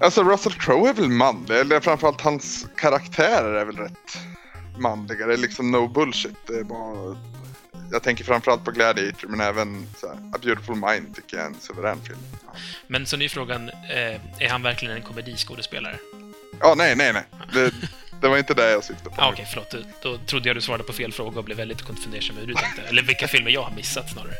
Alltså 0.00 0.22
Russell 0.24 0.52
Crowe 0.52 0.88
är 0.88 0.94
väl 0.94 1.08
manlig, 1.08 1.56
eller 1.56 1.80
framförallt 1.80 2.20
hans 2.20 2.66
karaktärer 2.76 3.54
är 3.54 3.64
väl 3.64 3.76
rätt 3.76 4.18
manliga. 4.78 5.26
Det 5.26 5.32
är 5.32 5.38
liksom 5.38 5.70
no 5.70 5.88
bullshit. 5.88 6.36
Det 6.46 6.58
är 6.58 6.64
bara... 6.64 7.16
Jag 7.92 8.02
tänker 8.02 8.24
framförallt 8.24 8.64
på 8.64 8.70
Gladiator, 8.70 9.28
men 9.28 9.40
även 9.40 9.86
så 9.96 10.08
här, 10.08 10.16
A 10.16 10.38
Beautiful 10.42 10.74
Mind 10.74 11.14
tycker 11.16 11.36
jag 11.36 11.46
är 11.46 11.50
en 11.50 11.60
suverän 11.60 12.00
film. 12.02 12.18
Men 12.86 13.06
så 13.06 13.16
nu 13.16 13.24
är 13.24 13.28
frågan, 13.28 13.68
eh, 13.68 14.20
är 14.38 14.48
han 14.48 14.62
verkligen 14.62 14.96
en 14.96 15.02
komediskådespelare? 15.02 15.96
Ja, 16.60 16.74
nej, 16.76 16.96
nej, 16.96 17.12
nej. 17.12 17.22
Det, 17.52 17.72
det 18.20 18.28
var 18.28 18.38
inte 18.38 18.54
det 18.54 18.70
jag 18.70 18.84
syftade 18.84 19.16
på. 19.16 19.22
Ah, 19.22 19.30
Okej, 19.32 19.46
förlåt. 19.50 19.74
Då, 20.02 20.18
trodde 20.18 20.48
jag 20.48 20.56
du 20.56 20.60
svarade 20.60 20.84
på 20.84 20.92
fel 20.92 21.12
fråga 21.12 21.38
och 21.38 21.44
blev 21.44 21.56
väldigt 21.56 21.82
konfunderad 21.82 22.34
med 22.34 22.40
hur 22.40 22.46
du 22.46 22.54
tänkte. 22.54 22.82
Eller 22.82 23.02
vilka 23.02 23.28
filmer 23.28 23.50
jag 23.50 23.62
har 23.62 23.70
missat 23.76 24.10
snarare. 24.10 24.34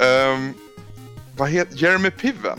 Ehm, 0.00 0.54
vad 1.36 1.50
heter 1.50 1.76
Jeremy 1.76 2.10
Piven 2.10 2.58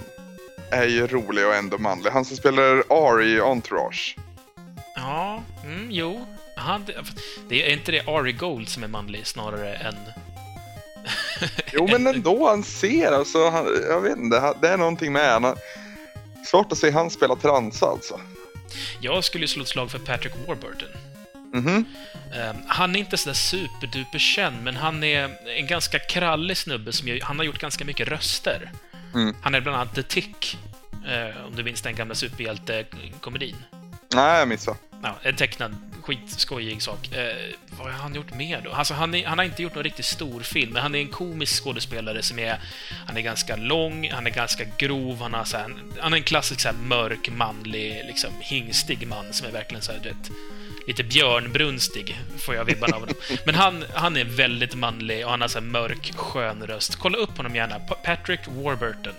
är 0.72 0.86
ju 0.86 1.08
rolig 1.08 1.46
och 1.48 1.56
ändå 1.56 1.78
manlig. 1.78 2.10
Han 2.10 2.26
som 2.26 2.38
spelar 2.38 2.84
R 2.90 3.22
i 3.22 3.40
Entourage. 3.42 4.16
Ja, 4.96 5.44
mm, 5.64 5.88
jo. 5.92 6.28
Han, 6.58 6.86
det 7.50 7.70
är 7.70 7.74
inte 7.74 7.92
det 7.92 8.08
Ari 8.08 8.32
Gold 8.32 8.70
som 8.70 8.84
är 8.84 8.88
manlig 8.88 9.28
snarare 9.28 9.76
än... 9.76 9.96
Jo, 11.74 11.88
men 11.92 12.08
ändå, 12.16 12.48
han 12.48 12.64
ser 12.64 13.12
alltså. 13.12 13.50
Han, 13.50 13.66
jag 13.90 14.02
vet 14.02 14.18
inte, 14.18 14.54
det 14.62 14.70
är 14.70 14.78
någonting 14.78 15.14
med 15.14 15.32
han. 15.32 15.58
Svårt 16.46 16.72
att 16.72 16.78
se 16.78 16.92
han 16.92 17.10
spela 17.10 17.36
transa 17.36 17.86
alltså. 17.86 18.20
Jag 19.00 19.24
skulle 19.24 19.48
slå 19.48 19.62
ett 19.64 19.68
slag 19.68 19.92
för 19.92 20.00
Patrick 20.00 20.34
Warburton. 20.48 20.90
Mhm. 21.54 21.86
Um, 22.50 22.56
han 22.68 22.96
är 22.96 23.00
inte 23.00 23.18
sådär 23.18 23.34
superduper 23.34 24.20
känd, 24.20 24.64
men 24.64 24.76
han 24.76 25.04
är 25.04 25.38
en 25.58 25.68
ganska 25.68 26.00
krallig 26.00 26.58
snubbe 26.58 26.94
som 26.94 27.08
gör, 27.08 27.20
han 27.22 27.38
har 27.38 27.46
gjort 27.46 27.60
ganska 27.60 27.86
mycket 27.86 28.08
röster. 28.08 28.72
Mm. 29.14 29.36
Han 29.42 29.56
är 29.56 29.62
bland 29.62 29.78
annat 29.78 29.96
The 29.96 30.04
Tick, 30.04 30.58
eh, 31.08 31.46
om 31.46 31.56
du 31.56 31.64
minns 31.64 31.82
den 31.82 31.96
gamla 31.96 32.16
superhjältekomedin. 32.16 33.56
Nej, 34.14 34.40
jag 34.40 34.48
missade. 34.48 34.78
Ja, 35.04 35.16
en 35.22 35.36
tecknad, 35.36 35.76
skitskojig 36.04 36.82
sak. 36.82 37.14
Eh, 37.14 37.36
vad 37.70 37.88
har 37.92 38.00
han 38.00 38.16
gjort 38.16 38.34
mer 38.34 38.62
då? 38.64 38.72
Alltså, 38.72 38.94
han, 38.94 39.16
är, 39.16 39.26
han 39.26 39.38
har 39.38 39.46
inte 39.46 39.64
gjort 39.64 39.76
någon 39.76 39.84
riktigt 39.84 40.06
stor 40.06 40.42
film, 40.42 40.74
men 40.74 40.82
han 40.82 40.96
är 40.96 41.00
en 41.00 41.08
komisk 41.08 41.64
skådespelare 41.64 42.22
som 42.22 42.40
är... 42.40 42.60
Han 43.08 43.18
är 43.18 43.22
ganska 43.22 43.56
lång, 43.56 44.10
han 44.12 44.28
är 44.28 44.32
ganska 44.32 44.64
grov, 44.78 45.22
han 45.22 45.34
har 45.34 45.44
så 45.44 45.58
här, 45.58 45.74
Han 46.00 46.14
är 46.14 46.18
en 46.18 46.24
klassisk 46.24 46.60
så 46.62 46.68
här, 46.68 46.76
mörk, 46.76 47.30
manlig, 47.30 48.04
liksom 48.08 48.30
hingstig 48.40 49.08
man 49.08 49.34
som 49.34 49.48
är 49.48 49.52
verkligen 49.52 49.82
så 49.82 49.92
här, 49.92 50.00
du 50.04 50.10
vet, 50.10 50.32
lite 50.88 51.04
björnbrunstig, 51.04 52.20
får 52.38 52.56
jag 52.56 52.66
vibbarna 52.66 52.96
av 52.96 53.00
honom. 53.02 53.16
Men 53.46 53.56
han, 53.56 53.84
han 53.94 54.18
är 54.18 54.24
väldigt 54.26 54.76
manlig 54.76 55.26
och 55.26 55.32
han 55.32 55.42
har 55.42 55.48
så 55.48 55.60
här 55.60 55.66
mörk, 55.66 56.14
skön 56.16 56.64
röst. 56.68 56.96
Kolla 56.96 57.18
upp 57.18 57.38
honom 57.38 57.56
gärna. 57.56 57.80
Pa- 57.80 57.96
Patrick 57.96 58.40
Warburton. 58.48 59.14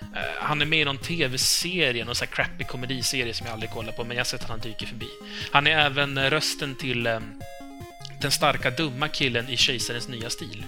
Eh, 0.00 0.20
han 0.38 0.60
är 0.62 0.66
med 0.66 0.78
i 0.80 0.84
någon 0.84 0.98
tv-serie, 0.98 2.04
någon 2.04 2.14
sån 2.14 2.26
här 2.28 2.34
crappy 2.34 2.64
komediserie 2.64 3.34
som 3.34 3.46
jag 3.46 3.52
aldrig 3.54 3.70
kollar 3.70 3.92
på, 3.92 4.04
men 4.04 4.16
jag 4.16 4.20
har 4.20 4.24
sett 4.26 4.42
att 4.42 4.50
han 4.50 4.60
dyker 4.60 4.86
förbi. 4.86 5.08
Han 5.52 5.66
är 5.66 5.78
även 5.86 6.18
eh, 6.18 6.30
rösten 6.30 6.74
till 6.74 7.06
eh, 7.06 7.20
den 8.20 8.30
starka, 8.30 8.70
dumma 8.70 9.08
killen 9.08 9.48
i 9.48 9.56
Kejsarens 9.56 10.08
nya 10.08 10.30
stil. 10.30 10.64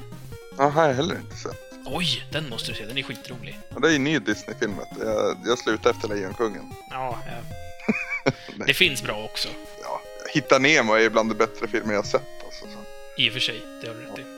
Ja, 0.58 0.68
har 0.68 0.86
jag 0.86 0.94
heller 0.94 1.16
inte 1.16 1.36
sett. 1.36 1.56
Oj, 1.86 2.24
den 2.32 2.48
måste 2.48 2.72
du 2.72 2.76
se. 2.76 2.86
Den 2.86 2.98
är 2.98 3.02
skitrolig. 3.02 3.58
Ja, 3.74 3.78
Det 3.80 3.88
är 3.88 3.92
ju 3.92 3.98
ny 3.98 4.18
Disney-film. 4.18 4.74
Jag, 5.00 5.36
jag 5.44 5.58
slutade 5.58 5.90
efter 5.94 6.08
Lejonkungen. 6.08 6.72
Ja, 6.90 7.18
eh, 7.26 8.32
det 8.66 8.74
finns 8.74 9.02
bra 9.02 9.24
också. 9.24 9.48
Ja, 9.82 10.00
Hitta 10.34 10.58
Nemo 10.58 10.94
är 10.94 11.10
bland 11.10 11.30
de 11.30 11.34
bättre 11.34 11.68
filmer 11.68 11.94
jag 11.94 12.06
sett. 12.06 12.22
Alltså, 12.44 12.64
så. 12.64 12.78
I 13.22 13.28
och 13.28 13.32
för 13.32 13.40
sig, 13.40 13.60
det 13.82 13.88
har 13.88 13.94
du 13.94 14.00
rätt 14.00 14.18
i. 14.18 14.22
Så 14.22 14.31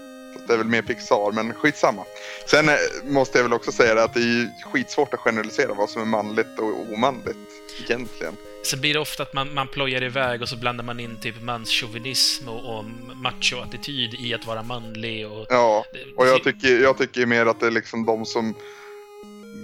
Det 0.46 0.52
är 0.52 0.58
väl 0.58 0.66
mer 0.66 0.82
Pixar, 0.82 1.32
men 1.32 1.54
skitsamma. 1.54 2.04
Sen 2.46 2.68
eh, 2.68 2.74
måste 3.04 3.38
jag 3.38 3.42
väl 3.42 3.52
också 3.52 3.72
säga 3.72 4.04
att 4.04 4.14
det 4.14 4.20
är 4.20 4.70
skitsvårt 4.70 5.14
att 5.14 5.20
generalisera 5.20 5.74
vad 5.74 5.90
som 5.90 6.02
är 6.02 6.06
manligt 6.06 6.58
och 6.58 6.92
omanligt 6.92 7.36
egentligen. 7.84 8.36
Sen 8.64 8.80
blir 8.80 8.94
det 8.94 9.00
ofta 9.00 9.22
att 9.22 9.34
man, 9.34 9.54
man 9.54 9.68
plojar 9.68 10.02
iväg 10.02 10.42
och 10.42 10.48
så 10.48 10.56
blandar 10.56 10.84
man 10.84 11.00
in 11.00 11.20
typ 11.20 11.42
manschauvinism 11.42 12.48
och, 12.48 12.78
och 12.78 12.84
macho-attityd 13.14 14.14
i 14.14 14.34
att 14.34 14.46
vara 14.46 14.62
manlig 14.62 15.26
och... 15.26 15.46
Ja, 15.48 15.84
och 16.16 16.26
jag 16.26 16.44
tycker, 16.44 16.82
jag 16.82 16.98
tycker 16.98 17.26
mer 17.26 17.46
att 17.46 17.60
det 17.60 17.66
är 17.66 17.70
liksom 17.70 18.06
de 18.06 18.26
som 18.26 18.54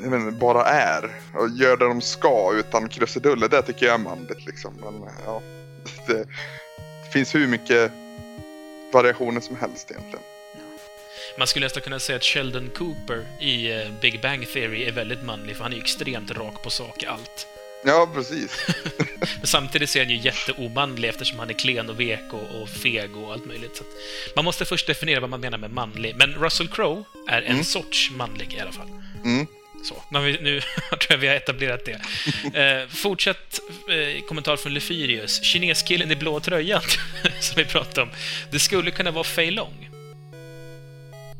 inte, 0.05 0.37
bara 0.41 0.65
är 0.65 1.11
och 1.35 1.49
gör 1.49 1.77
det 1.77 1.85
de 1.85 2.01
ska 2.01 2.53
utan 2.55 2.89
krusiduller. 2.89 3.49
Det 3.49 3.63
tycker 3.63 3.87
jag 3.87 3.95
är 3.95 3.99
manligt 3.99 4.47
liksom. 4.47 4.75
Men 4.81 5.11
ja, 5.27 5.43
det, 6.07 6.15
det 6.15 7.13
finns 7.13 7.35
hur 7.35 7.47
mycket 7.47 7.93
variationer 8.93 9.41
som 9.41 9.57
helst 9.57 9.91
egentligen. 9.91 10.25
Man 11.39 11.47
skulle 11.47 11.67
nästan 11.67 11.83
kunna 11.83 11.99
säga 12.01 12.17
att 12.17 12.25
Sheldon 12.25 12.71
Cooper 12.75 13.27
i 13.41 13.71
eh, 13.73 13.79
Big 14.01 14.21
Bang 14.21 14.47
Theory 14.53 14.85
är 14.85 14.93
väldigt 14.93 15.23
manlig, 15.23 15.57
för 15.57 15.63
han 15.63 15.73
är 15.73 15.77
ju 15.77 15.83
extremt 15.83 16.31
rak 16.31 16.63
på 16.63 16.71
sak 16.71 17.05
allt. 17.05 17.47
Ja, 17.85 18.11
precis. 18.15 18.67
Men 19.39 19.47
samtidigt 19.47 19.91
så 19.91 19.99
är 19.99 20.03
han 20.05 20.11
ju 20.13 20.19
jätteomanlig 20.19 21.09
eftersom 21.09 21.39
han 21.39 21.51
är 21.51 21.55
klen 21.55 21.91
och 21.91 22.01
vek 22.01 22.33
och, 22.33 22.63
och 22.63 22.69
feg 22.69 23.17
och 23.17 23.33
allt 23.33 23.47
möjligt. 23.47 23.77
Så 23.77 23.85
man 24.37 24.45
måste 24.45 24.65
först 24.65 24.87
definiera 24.87 25.21
vad 25.21 25.31
man 25.31 25.41
menar 25.41 25.59
med 25.59 25.71
manlig. 25.71 26.17
Men 26.17 26.35
Russell 26.35 26.69
Crowe 26.69 27.05
är 27.29 27.43
en 27.43 27.53
Mm. 27.53 27.65
sorts 27.65 28.11
manlig 28.11 28.55
i 28.55 28.61
alla 28.61 28.73
fall. 28.73 28.89
Mm. 29.25 29.47
Så, 29.85 30.03
vi, 30.21 30.39
nu 30.41 30.61
tror 30.91 31.07
jag 31.09 31.19
vi 31.19 31.27
har 31.29 31.35
etablerat 31.35 31.85
det. 31.85 32.01
Eh, 32.61 32.89
fortsätt 32.89 33.61
eh, 33.89 34.25
kommentar 34.29 34.57
från 34.57 34.75
Lefyrius. 34.75 35.43
Kineskillen 35.43 36.11
i 36.11 36.17
blå 36.17 36.41
tröjan, 36.41 36.83
som 37.41 37.57
vi 37.57 37.65
pratade 37.65 38.03
om. 38.03 38.09
Det 38.51 38.59
skulle 38.59 38.91
kunna 38.91 39.11
vara 39.11 39.25
Fei 39.25 39.51
Long. 39.51 39.90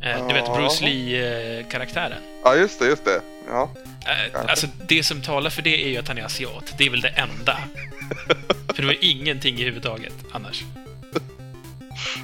Eh, 0.03 0.29
du 0.29 0.35
vet. 0.35 0.45
Bruce 0.55 0.85
Lee-karaktären. 0.85 2.23
Ja, 2.45 2.57
just 2.57 2.79
det, 2.79 2.87
just 2.87 3.05
det. 3.05 3.21
Ja. 3.49 3.71
Eh, 4.07 4.51
alltså, 4.51 4.67
det 4.89 5.03
som 5.03 5.23
talar 5.23 5.51
för 5.51 5.63
det 5.63 5.85
är 5.85 5.89
ju 5.89 5.97
att 5.97 6.09
han 6.09 6.19
är 6.19 6.23
asiat. 6.23 6.75
Det 6.79 6.87
är 6.87 6.91
väl 6.91 7.01
det 7.01 7.09
enda. 7.09 7.59
för 8.75 8.83
det 8.83 8.87
var 8.87 8.97
ingenting 9.01 9.59
i 9.59 9.65
huvudtaget 9.65 10.15
annars. 10.33 10.65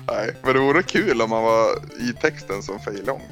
Nej, 0.08 0.34
men 0.42 0.54
det 0.54 0.60
vore 0.60 0.82
kul 0.82 1.22
om 1.22 1.30
man 1.30 1.42
var 1.42 1.70
i 2.00 2.12
texten 2.20 2.62
som 2.62 2.80
Fei 2.80 3.02
Long. 3.06 3.22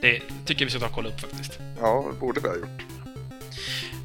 Det 0.00 0.20
tycker 0.44 0.62
jag 0.62 0.66
vi 0.66 0.70
ska 0.70 0.80
ta 0.80 0.86
och 0.86 0.92
kolla 0.92 1.08
upp 1.08 1.20
faktiskt. 1.20 1.58
Ja, 1.80 2.06
det 2.12 2.20
borde 2.20 2.40
vi 2.40 2.48
ha 2.48 2.56
gjort. 2.56 2.82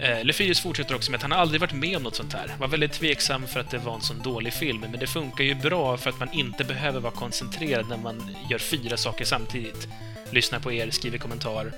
Eh, 0.04 0.54
fortsätter 0.56 0.96
också 0.96 1.12
med 1.12 1.18
att 1.18 1.22
han 1.22 1.32
har 1.32 1.40
aldrig 1.40 1.62
varit 1.62 1.74
med 1.74 1.98
om 1.98 2.04
något 2.04 2.16
sånt 2.16 2.34
här. 2.34 2.56
Var 2.60 2.68
väldigt 2.68 2.94
tveksam 2.94 3.48
för 3.48 3.60
att 3.60 3.72
det 3.72 3.78
var 3.78 3.96
en 3.96 4.02
sån 4.02 4.22
dålig 4.22 4.54
film, 4.54 4.80
men 4.80 4.92
det 4.92 5.08
funkar 5.08 5.44
ju 5.44 5.56
bra 5.56 5.98
för 5.98 6.10
att 6.10 6.20
man 6.20 6.32
inte 6.32 6.64
behöver 6.64 7.00
vara 7.00 7.14
koncentrerad 7.14 7.90
när 7.90 7.98
man 7.98 8.36
gör 8.50 8.58
fyra 8.58 8.98
saker 8.98 9.26
samtidigt. 9.26 9.88
Lyssnar 10.30 10.60
på 10.60 10.72
er, 10.72 10.90
skriver 10.90 11.18
kommentar, 11.18 11.72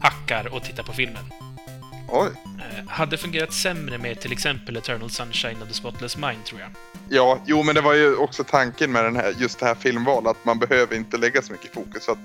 hackar 0.00 0.54
och 0.54 0.64
tittar 0.64 0.82
på 0.82 0.92
filmen. 0.92 1.24
Oj. 2.08 2.28
Eh, 2.44 2.88
hade 2.88 3.16
fungerat 3.16 3.52
sämre 3.52 3.98
med 3.98 4.20
till 4.20 4.32
exempel 4.32 4.76
Eternal 4.76 5.10
Sunshine 5.10 5.62
of 5.62 5.68
the 5.68 5.74
Spotless 5.74 6.16
Mind, 6.16 6.44
tror 6.44 6.60
jag. 6.60 6.70
Ja, 7.08 7.42
jo 7.46 7.62
men 7.62 7.74
det 7.74 7.80
var 7.80 7.94
ju 7.94 8.16
också 8.16 8.44
tanken 8.44 8.92
med 8.92 9.04
den 9.04 9.16
här, 9.16 9.34
just 9.38 9.60
det 9.60 9.66
här 9.66 9.74
filmvalet 9.74 10.30
att 10.30 10.44
man 10.44 10.58
behöver 10.58 10.96
inte 10.96 11.16
lägga 11.16 11.42
så 11.42 11.52
mycket 11.52 11.74
fokus. 11.74 12.04
Så 12.04 12.12
att 12.12 12.18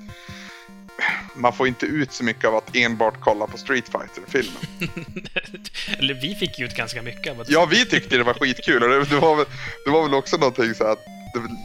man 1.36 1.54
får 1.54 1.68
inte 1.68 1.86
ut 1.86 2.14
så 2.14 2.24
mycket 2.24 2.46
av 2.46 2.56
att 2.56 2.76
enbart 2.76 3.14
kolla 3.20 3.48
på 3.48 3.58
Street 3.58 3.86
Fighter-filmen. 3.90 4.90
Eller 6.00 6.14
vi 6.14 6.36
fick 6.36 6.60
ju 6.60 6.66
ut 6.66 6.76
ganska 6.76 7.02
mycket 7.02 7.32
av 7.34 7.42
att... 7.42 7.50
Ja, 7.50 7.66
vi 7.66 7.86
tyckte 7.86 8.18
det 8.18 8.24
var 8.24 8.34
skitkul 8.34 8.84
och 8.84 8.90
det, 8.90 9.04
det, 9.06 9.16
var, 9.20 9.36
väl, 9.36 9.46
det 9.86 9.92
var 9.92 10.04
väl 10.04 10.14
också 10.14 10.38
någonting 10.38 10.74
så 10.74 10.84
att 10.84 11.00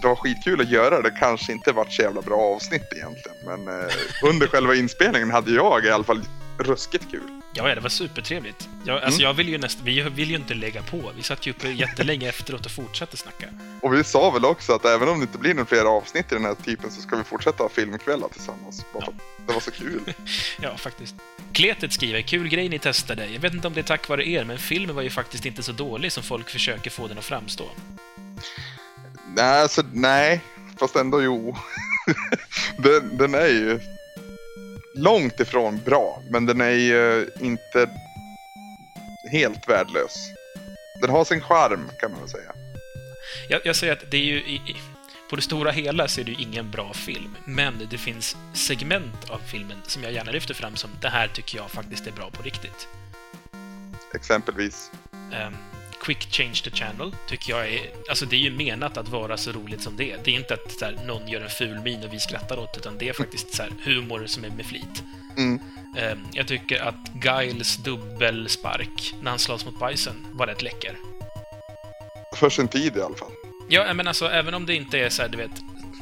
det, 0.02 0.08
var 0.08 0.16
skitkul 0.16 0.60
att 0.60 0.70
göra 0.70 1.02
det. 1.02 1.10
kanske 1.10 1.52
inte 1.52 1.72
varit 1.72 1.92
så 1.92 2.02
jävla 2.02 2.22
bra 2.22 2.40
avsnitt 2.40 2.92
egentligen. 2.96 3.36
Men 3.46 3.80
eh, 3.80 3.90
under 4.24 4.46
själva 4.46 4.74
inspelningen 4.74 5.30
hade 5.30 5.50
jag 5.50 5.84
i 5.84 5.90
alla 5.90 6.04
fall 6.04 6.20
ruskigt 6.58 7.10
kul. 7.10 7.40
Ja, 7.54 7.68
ja, 7.68 7.74
det 7.74 7.80
var 7.80 7.88
supertrevligt. 7.88 8.68
Jag, 8.84 9.02
alltså, 9.02 9.20
Mm. 9.20 9.28
jag 9.28 9.34
vill 9.34 9.48
ju 9.48 9.58
nästan... 9.58 9.84
Vi 9.84 10.00
vill 10.02 10.30
ju 10.30 10.36
inte 10.36 10.54
lägga 10.54 10.82
på. 10.82 11.12
Vi 11.16 11.22
satt 11.22 11.46
ju 11.46 11.50
uppe 11.50 11.68
jättelänge 11.68 12.28
efteråt 12.28 12.66
och 12.66 12.72
fortsatte 12.72 13.16
snacka. 13.16 13.46
Och 13.82 13.94
vi 13.94 14.04
sa 14.04 14.30
väl 14.30 14.44
också 14.44 14.72
att 14.72 14.84
även 14.84 15.08
om 15.08 15.18
det 15.18 15.22
inte 15.22 15.38
blir 15.38 15.54
några 15.54 15.66
fler 15.66 15.84
avsnitt 15.84 16.32
i 16.32 16.34
den 16.34 16.44
här 16.44 16.54
typen 16.54 16.90
så 16.90 17.00
ska 17.00 17.16
vi 17.16 17.24
fortsätta 17.24 17.62
ha 17.62 17.68
filmkvällar 17.68 18.28
tillsammans. 18.28 18.84
Bara 18.92 19.04
för 19.04 19.12
att 19.12 19.18
det 19.46 19.52
var 19.52 19.60
så 19.60 19.70
kul. 19.70 20.14
Ja, 20.62 20.76
faktiskt. 20.76 21.14
Kletet 21.52 21.92
skriver, 21.92 22.22
kul 22.22 22.48
grej 22.48 22.68
ni 22.68 22.78
testade. 22.78 23.26
Jag 23.26 23.40
vet 23.40 23.54
inte 23.54 23.66
om 23.66 23.74
det 23.74 23.80
är 23.80 23.84
tack 23.84 24.08
vare 24.08 24.28
er, 24.28 24.44
men 24.44 24.58
filmen 24.58 24.96
var 24.96 25.02
ju 25.02 25.10
faktiskt 25.10 25.46
inte 25.46 25.62
så 25.62 25.72
dålig 25.72 26.12
som 26.12 26.22
folk 26.22 26.50
försöker 26.50 26.90
få 26.90 27.08
den 27.08 27.18
att 27.18 27.24
framstå. 27.24 27.64
Nej, 29.36 29.62
alltså, 29.62 29.82
nej. 29.92 30.40
Fast 30.78 30.96
ändå 30.96 31.22
jo. 31.22 31.56
den, 32.78 33.16
den 33.16 33.34
är 33.34 33.48
ju 33.48 33.80
långt 34.94 35.40
ifrån 35.40 35.80
bra, 35.84 36.22
men 36.30 36.46
den 36.46 36.60
är 36.60 36.70
ju 36.70 37.30
inte 37.40 37.90
helt 39.30 39.68
värdelös. 39.68 40.16
Den 41.00 41.10
har 41.10 41.24
sin 41.24 41.40
charm 41.40 41.90
kan 42.00 42.10
man 42.10 42.20
väl 42.20 42.28
säga. 42.28 42.52
Jag, 43.48 43.60
jag 43.64 43.76
säger 43.76 43.92
att 43.92 44.10
det 44.10 44.16
är 44.16 44.24
ju... 44.24 44.36
I, 44.36 44.54
i, 44.54 44.76
på 45.30 45.36
det 45.36 45.42
stora 45.42 45.70
hela 45.70 46.08
så 46.08 46.20
är 46.20 46.24
det 46.24 46.30
ju 46.30 46.42
ingen 46.42 46.70
bra 46.70 46.92
film, 46.92 47.36
men 47.44 47.86
det 47.90 47.98
finns 47.98 48.36
segment 48.52 49.30
av 49.30 49.38
filmen 49.38 49.78
som 49.86 50.02
jag 50.02 50.12
gärna 50.12 50.32
lyfter 50.32 50.54
fram 50.54 50.76
som 50.76 50.90
det 51.00 51.08
här 51.08 51.28
tycker 51.28 51.58
jag 51.58 51.70
faktiskt 51.70 52.06
är 52.06 52.12
bra 52.12 52.30
på 52.30 52.42
riktigt. 52.42 52.88
Exempelvis. 54.14 54.90
Ehm, 55.32 55.54
Quick 56.00 56.32
Change 56.32 56.54
the 56.64 56.70
Channel 56.70 57.14
tycker 57.28 57.52
jag 57.52 57.68
är... 57.68 57.80
Alltså 58.08 58.26
det 58.26 58.36
är 58.36 58.40
ju 58.40 58.50
menat 58.50 58.96
att 58.96 59.08
vara 59.08 59.36
så 59.36 59.52
roligt 59.52 59.82
som 59.82 59.96
det 59.96 60.12
är. 60.12 60.18
Det 60.24 60.30
är 60.30 60.34
inte 60.34 60.54
att 60.54 60.80
här, 60.80 60.98
någon 61.06 61.28
gör 61.28 61.40
en 61.40 61.50
ful 61.50 61.80
min 61.84 62.04
och 62.04 62.12
vi 62.12 62.20
skrattar 62.20 62.58
åt 62.58 62.76
utan 62.76 62.98
det 62.98 63.08
är 63.08 63.12
faktiskt 63.12 63.54
så 63.54 63.62
här, 63.62 63.72
humor 63.84 64.26
som 64.26 64.44
är 64.44 64.50
med 64.50 64.66
flit. 64.66 65.02
Mm. 65.36 65.60
Ehm, 65.98 66.18
jag 66.32 66.48
tycker 66.48 66.82
att 66.82 67.10
Giles 67.24 67.76
dubbelspark 67.76 69.14
när 69.22 69.30
han 69.30 69.38
slåss 69.38 69.66
mot 69.66 69.88
Bison 69.88 70.26
var 70.32 70.46
rätt 70.46 70.62
läcker. 70.62 70.96
För 72.36 72.50
sin 72.50 72.68
tid 72.68 72.96
i 72.96 73.00
alla 73.00 73.16
fall. 73.16 73.32
Ja, 73.68 73.94
men 73.94 74.08
alltså 74.08 74.26
även 74.26 74.54
om 74.54 74.66
det 74.66 74.74
inte 74.74 74.98
är 74.98 75.08
så 75.08 75.22
här, 75.22 75.28
du 75.28 75.38
vet, 75.38 75.50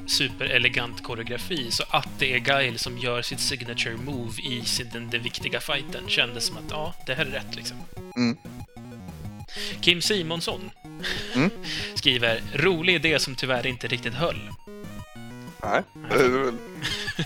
superelegant 0.06 1.02
koreografi, 1.02 1.70
så 1.70 1.84
att 1.90 2.08
det 2.18 2.34
är 2.34 2.38
Guile 2.38 2.78
som 2.78 2.98
gör 2.98 3.22
sitt 3.22 3.40
signature 3.40 3.96
move 3.96 4.42
i 4.42 4.62
sin, 4.64 4.88
den, 4.92 5.10
den 5.10 5.22
viktiga 5.22 5.60
fighten 5.60 6.08
kändes 6.08 6.46
som 6.46 6.56
att 6.56 6.70
ja, 6.70 6.94
det 7.06 7.14
här 7.14 7.26
är 7.26 7.30
rätt 7.30 7.56
liksom. 7.56 7.76
Mm. 8.16 8.36
Kim 9.80 10.02
Simonsson 10.02 10.70
Mm. 11.34 11.50
skriver 11.94 12.42
“Rolig 12.54 12.94
idé 12.94 13.18
som 13.18 13.34
tyvärr 13.34 13.66
inte 13.66 13.86
riktigt 13.86 14.14
höll”. 14.14 14.50
Nej, 15.62 15.82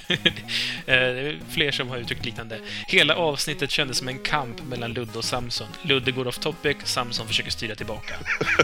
det 0.08 0.92
är 0.92 1.14
väl 1.14 1.24
det 1.24 1.30
är 1.30 1.40
fler 1.50 1.70
som 1.70 1.88
har 1.88 1.96
uttryckt 1.96 2.24
liknande. 2.24 2.60
Hela 2.86 3.16
avsnittet 3.16 3.70
kändes 3.70 3.98
som 3.98 4.08
en 4.08 4.18
kamp 4.18 4.62
mellan 4.64 4.92
Ludde 4.92 5.18
och 5.18 5.24
Samson. 5.24 5.68
Ludde 5.82 6.12
går 6.12 6.26
off 6.26 6.38
topic, 6.38 6.76
Samson 6.84 7.26
försöker 7.26 7.50
styra 7.50 7.74
tillbaka. 7.74 8.14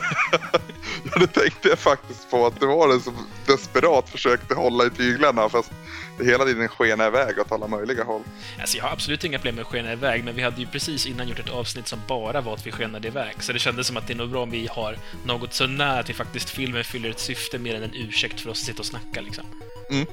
ja, 1.12 1.18
det 1.20 1.26
tänkte 1.26 1.68
jag 1.68 1.78
faktiskt 1.78 2.30
på, 2.30 2.46
att 2.46 2.60
det 2.60 2.66
var 2.66 2.88
den 2.88 3.00
som 3.00 3.26
desperat 3.46 4.08
försökte 4.08 4.54
hålla 4.54 4.86
i 4.86 4.90
tyglarna 4.90 5.48
fast 5.48 5.72
det 6.18 6.24
hela 6.24 6.44
tiden 6.44 6.68
skena 6.68 7.06
iväg 7.06 7.38
åt 7.38 7.52
alla 7.52 7.66
möjliga 7.66 8.04
håll. 8.04 8.22
Alltså, 8.60 8.76
jag 8.76 8.84
har 8.84 8.92
absolut 8.92 9.24
inga 9.24 9.38
problem 9.38 9.54
med 9.54 9.62
att 9.62 9.68
skena 9.68 9.92
iväg, 9.92 10.24
men 10.24 10.34
vi 10.34 10.42
hade 10.42 10.60
ju 10.60 10.66
precis 10.66 11.06
innan 11.06 11.28
gjort 11.28 11.38
ett 11.38 11.50
avsnitt 11.50 11.88
som 11.88 11.98
bara 12.08 12.40
var 12.40 12.54
att 12.54 12.66
vi 12.66 12.72
skenade 12.72 13.08
iväg. 13.08 13.42
Så 13.42 13.52
det 13.52 13.58
kändes 13.58 13.86
som 13.86 13.96
att 13.96 14.06
det 14.06 14.12
är 14.12 14.16
nog 14.16 14.30
bra 14.30 14.42
om 14.42 14.50
vi 14.50 14.68
har 14.70 14.96
något 15.24 15.54
så 15.54 15.66
nära 15.66 15.98
att 15.98 16.10
vi 16.10 16.14
faktiskt 16.14 16.50
filmen 16.50 16.84
fyller 16.84 17.10
ett 17.10 17.20
syfte 17.20 17.58
mer 17.58 17.74
än 17.74 17.82
en 17.82 17.94
ursäkt 17.94 18.40
för 18.40 18.50
oss 18.50 18.60
att 18.60 18.66
sitta 18.66 18.78
och 18.78 18.86
snacka 18.86 19.20
liksom. 19.20 19.44
Mm. 19.90 20.06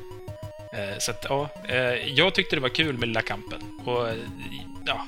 Eh, 0.77 0.98
så 1.00 1.12
att, 1.12 1.25
ja, 1.29 1.50
eh, 1.67 1.77
jag 2.13 2.34
tyckte 2.34 2.55
det 2.55 2.60
var 2.62 2.70
kul 2.70 2.98
med 2.98 3.08
Lilla 3.08 3.22
Kampen. 3.22 3.60
Och, 3.86 4.08
ja, 4.86 5.05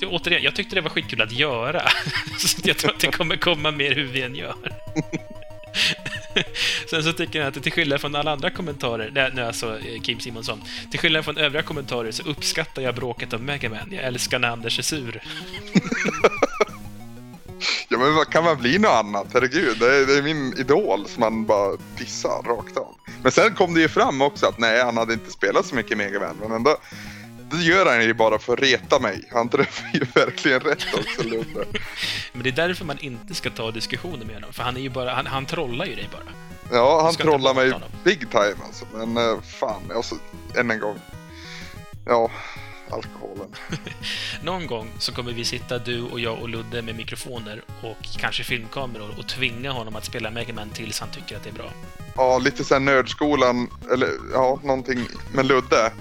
jag- 0.00 0.12
återigen, 0.12 0.42
jag 0.42 0.54
tyckte 0.54 0.74
det 0.74 0.80
var 0.80 0.90
skitkul 0.90 1.22
att 1.22 1.32
göra. 1.32 1.82
Så 2.38 2.58
att 2.58 2.66
jag 2.66 2.76
tror 2.78 2.90
att 2.90 3.00
det 3.00 3.06
kommer 3.12 3.36
komma 3.36 3.70
mer 3.70 3.94
hur 3.94 4.04
vi 4.04 4.22
än 4.22 4.34
gör. 4.34 4.54
Sen 6.90 7.02
så 7.04 7.12
tycker 7.12 7.38
jag 7.38 7.48
att 7.48 7.62
till 7.62 7.72
skillnad 7.72 8.00
från 8.00 8.14
alla 8.16 8.32
andra 8.32 8.50
kommentarer, 8.50 9.10
nej, 9.14 9.30
nu 9.34 9.42
alltså 9.44 9.78
Kim 10.02 10.20
Simonsson, 10.20 10.62
till 10.90 11.00
skillnad 11.00 11.24
från 11.24 11.36
övriga 11.38 11.62
kommentarer 11.62 12.10
så 12.12 12.22
uppskattar 12.22 12.82
jag 12.82 12.94
bråket 12.94 13.32
om 13.32 13.44
Mega 13.44 13.68
Man. 13.70 13.88
Jag 13.92 14.04
älskar 14.04 14.38
när 14.38 14.48
Anders 14.48 14.78
är 14.78 14.82
sur. 14.82 15.22
Ja 17.88 17.98
men 17.98 18.14
vad 18.14 18.30
kan 18.30 18.44
man 18.44 18.56
bli 18.58 18.78
något 18.78 18.90
annat? 18.92 19.26
Herregud, 19.34 19.78
det 19.78 19.96
är, 19.96 20.06
det 20.06 20.18
är 20.18 20.22
min 20.22 20.54
idol 20.58 21.08
som 21.08 21.20
man 21.20 21.44
bara 21.46 21.76
dissar 21.98 22.42
rakt 22.42 22.76
av. 22.76 22.95
Men 23.26 23.32
sen 23.32 23.54
kom 23.54 23.74
det 23.74 23.80
ju 23.80 23.88
fram 23.88 24.22
också 24.22 24.46
att 24.46 24.58
nej, 24.58 24.82
han 24.82 24.96
hade 24.96 25.12
inte 25.12 25.30
spelat 25.30 25.66
så 25.66 25.74
mycket 25.74 25.98
Mega 25.98 26.20
Man, 26.20 26.36
men 26.40 26.52
ändå 26.52 26.76
det 27.50 27.56
gör 27.56 27.86
han 27.86 28.04
ju 28.04 28.14
bara 28.14 28.38
för 28.38 28.52
att 28.52 28.60
reta 28.60 29.00
mig. 29.00 29.28
Han 29.32 29.48
träffar 29.48 29.90
ju 29.94 30.00
verkligen 30.14 30.60
rätt 30.60 30.86
också, 30.94 31.22
Ludde. 31.22 31.64
Men 32.32 32.42
det 32.42 32.48
är 32.48 32.68
därför 32.68 32.84
man 32.84 32.98
inte 32.98 33.34
ska 33.34 33.50
ta 33.50 33.70
diskussioner 33.70 34.24
med 34.24 34.34
honom, 34.34 34.52
för 34.52 34.62
han 34.62 34.76
är 34.76 34.80
ju 34.80 34.90
bara, 34.90 35.14
han, 35.14 35.26
han 35.26 35.46
trollar 35.46 35.86
ju 35.86 35.94
dig 35.94 36.08
bara. 36.12 36.32
Ja, 36.76 37.02
han 37.02 37.14
trollar 37.14 37.54
mig 37.54 37.70
prata 37.70 37.84
om 37.84 37.92
big 38.04 38.30
time 38.30 38.56
alltså. 38.66 38.84
Men 38.94 39.16
eh, 39.16 39.40
fan, 39.40 39.82
alltså, 39.94 40.14
än 40.56 40.70
en 40.70 40.80
gång. 40.80 40.98
Ja, 42.04 42.30
alkoholen. 42.90 43.48
Någon 44.42 44.66
gång 44.66 44.88
så 44.98 45.12
kommer 45.12 45.32
vi 45.32 45.44
sitta, 45.44 45.78
du 45.78 46.02
och 46.02 46.20
jag 46.20 46.38
och 46.42 46.48
Ludde, 46.48 46.82
med 46.82 46.94
mikrofoner 46.96 47.62
och 47.82 47.96
kanske 48.18 48.44
filmkameror 48.44 49.14
och 49.18 49.26
tvinga 49.28 49.70
honom 49.72 49.96
att 49.96 50.04
spela 50.04 50.30
Mega 50.30 50.54
Man 50.54 50.70
tills 50.70 51.00
han 51.00 51.08
tycker 51.10 51.36
att 51.36 51.42
det 51.42 51.48
är 51.50 51.54
bra. 51.54 51.70
Ja, 52.16 52.38
lite 52.38 52.64
såhär 52.64 52.80
nördskolan, 52.80 53.68
eller 53.92 54.08
ja, 54.32 54.60
någonting 54.64 55.08
med 55.34 55.46
Ludde. 55.46 55.92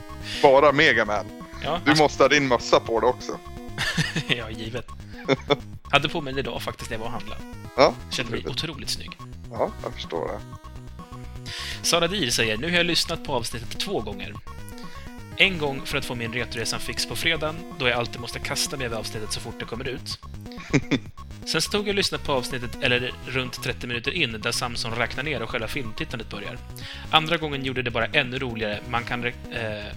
Bara 0.41 0.71
Mega 0.71 1.05
Man. 1.05 1.25
Ja, 1.63 1.79
Du 1.85 1.95
måste 1.95 2.23
ha 2.23 2.27
din 2.27 2.47
mössa 2.47 2.79
på 2.79 2.99
det 2.99 3.07
också. 3.07 3.39
ja 4.27 4.49
givet. 4.49 4.87
Hade 5.91 6.09
på 6.09 6.21
mig 6.21 6.33
den 6.33 6.39
idag 6.39 6.61
faktiskt 6.61 6.89
när 6.89 6.97
jag 6.97 6.99
var 6.99 7.07
och 7.07 7.11
handlade. 7.13 7.41
Ja, 7.77 7.93
Kände 8.09 8.31
mig 8.31 8.45
otroligt 8.47 8.89
snygg. 8.89 9.17
ja 9.51 9.69
jag 9.83 9.93
förstår 9.93 10.27
det. 10.27 10.39
Sara 11.81 12.07
Dir 12.07 12.29
säger, 12.29 12.57
nu 12.57 12.69
har 12.69 12.77
jag 12.77 12.85
lyssnat 12.85 13.23
på 13.25 13.33
avsnittet 13.33 13.79
två 13.79 14.01
gånger. 14.01 14.35
En 15.37 15.57
gång 15.57 15.81
för 15.85 15.97
att 15.97 16.05
få 16.05 16.15
min 16.15 16.33
Retoresan 16.33 16.79
fix 16.79 17.05
på 17.05 17.15
fredagen, 17.15 17.55
då 17.79 17.87
jag 17.87 17.99
alltid 17.99 18.21
måste 18.21 18.39
kasta 18.39 18.77
mig 18.77 18.85
över 18.85 18.97
avsnittet 18.97 19.31
så 19.31 19.39
fort 19.39 19.59
det 19.59 19.65
kommer 19.65 19.87
ut. 19.87 20.19
Sen 21.45 21.61
så 21.61 21.71
tog 21.71 21.81
jag 21.81 21.89
och 21.89 21.95
lyssnade 21.95 22.23
på 22.23 22.31
avsnittet, 22.31 22.77
eller 22.81 23.13
runt 23.25 23.63
30 23.63 23.87
minuter 23.87 24.11
in, 24.11 24.41
där 24.41 24.51
Samson 24.51 24.91
räknar 24.91 25.23
ner 25.23 25.41
och 25.41 25.49
själva 25.49 25.67
filmtittandet 25.67 26.29
börjar. 26.29 26.57
Andra 27.09 27.37
gången 27.37 27.65
gjorde 27.65 27.81
det 27.81 27.91
bara 27.91 28.05
ännu 28.05 28.39
roligare, 28.39 28.79
man 28.89 29.03
kan 29.03 29.25
eh, 29.25 29.33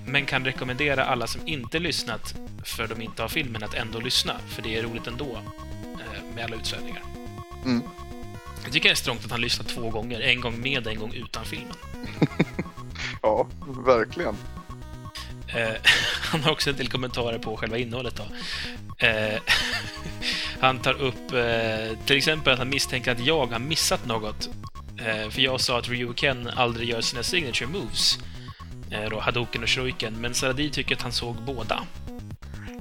men 0.06 0.26
kan 0.26 0.44
rekommendera 0.44 1.04
alla 1.04 1.26
som 1.26 1.40
inte 1.48 1.78
lyssnat, 1.78 2.34
för 2.64 2.86
de 2.86 3.02
inte 3.02 3.22
har 3.22 3.28
filmen, 3.28 3.62
att 3.62 3.74
ändå 3.74 4.00
lyssna, 4.00 4.34
för 4.48 4.62
det 4.62 4.78
är 4.78 4.82
roligt 4.82 5.06
ändå, 5.06 5.38
eh, 5.84 6.34
med 6.34 6.44
alla 6.44 6.56
utsvävningar. 6.56 7.02
Mm. 7.64 7.82
Jag 8.64 8.72
tycker 8.72 8.88
det 8.88 8.92
är 8.92 8.96
strångt 8.96 9.24
att 9.24 9.30
han 9.30 9.40
lyssnar 9.40 9.66
två 9.66 9.90
gånger, 9.90 10.20
en 10.20 10.40
gång 10.40 10.60
med, 10.60 10.86
en 10.86 10.98
gång 10.98 11.12
utan 11.12 11.44
filmen. 11.44 11.76
Ja, 13.22 13.46
verkligen. 13.86 14.36
Eh, 15.54 15.74
han 16.30 16.42
har 16.42 16.52
också 16.52 16.70
en 16.70 16.76
del 16.76 16.88
kommentarer 16.88 17.38
på 17.38 17.56
själva 17.56 17.78
innehållet. 17.78 18.16
Då. 18.16 18.26
Eh, 19.06 19.40
han 20.60 20.78
tar 20.78 21.02
upp 21.02 21.32
eh, 21.32 21.98
till 22.06 22.16
exempel 22.16 22.52
att 22.52 22.58
han 22.58 22.68
misstänker 22.68 23.12
att 23.12 23.26
jag 23.26 23.46
har 23.46 23.58
missat 23.58 24.06
något. 24.06 24.48
Eh, 24.98 25.30
för 25.30 25.40
jag 25.40 25.60
sa 25.60 25.78
att 25.78 25.88
Ryuken 25.88 26.50
aldrig 26.56 26.88
gör 26.88 27.00
sina 27.00 27.22
signature 27.22 27.66
moves. 27.66 28.18
Eh, 28.90 29.10
då 29.10 29.20
Hadoken 29.20 29.62
och 29.62 29.68
Shuriken, 29.68 30.20
men 30.20 30.34
Saradi 30.34 30.70
tycker 30.70 30.94
att 30.94 31.02
han 31.02 31.12
såg 31.12 31.36
båda. 31.36 31.82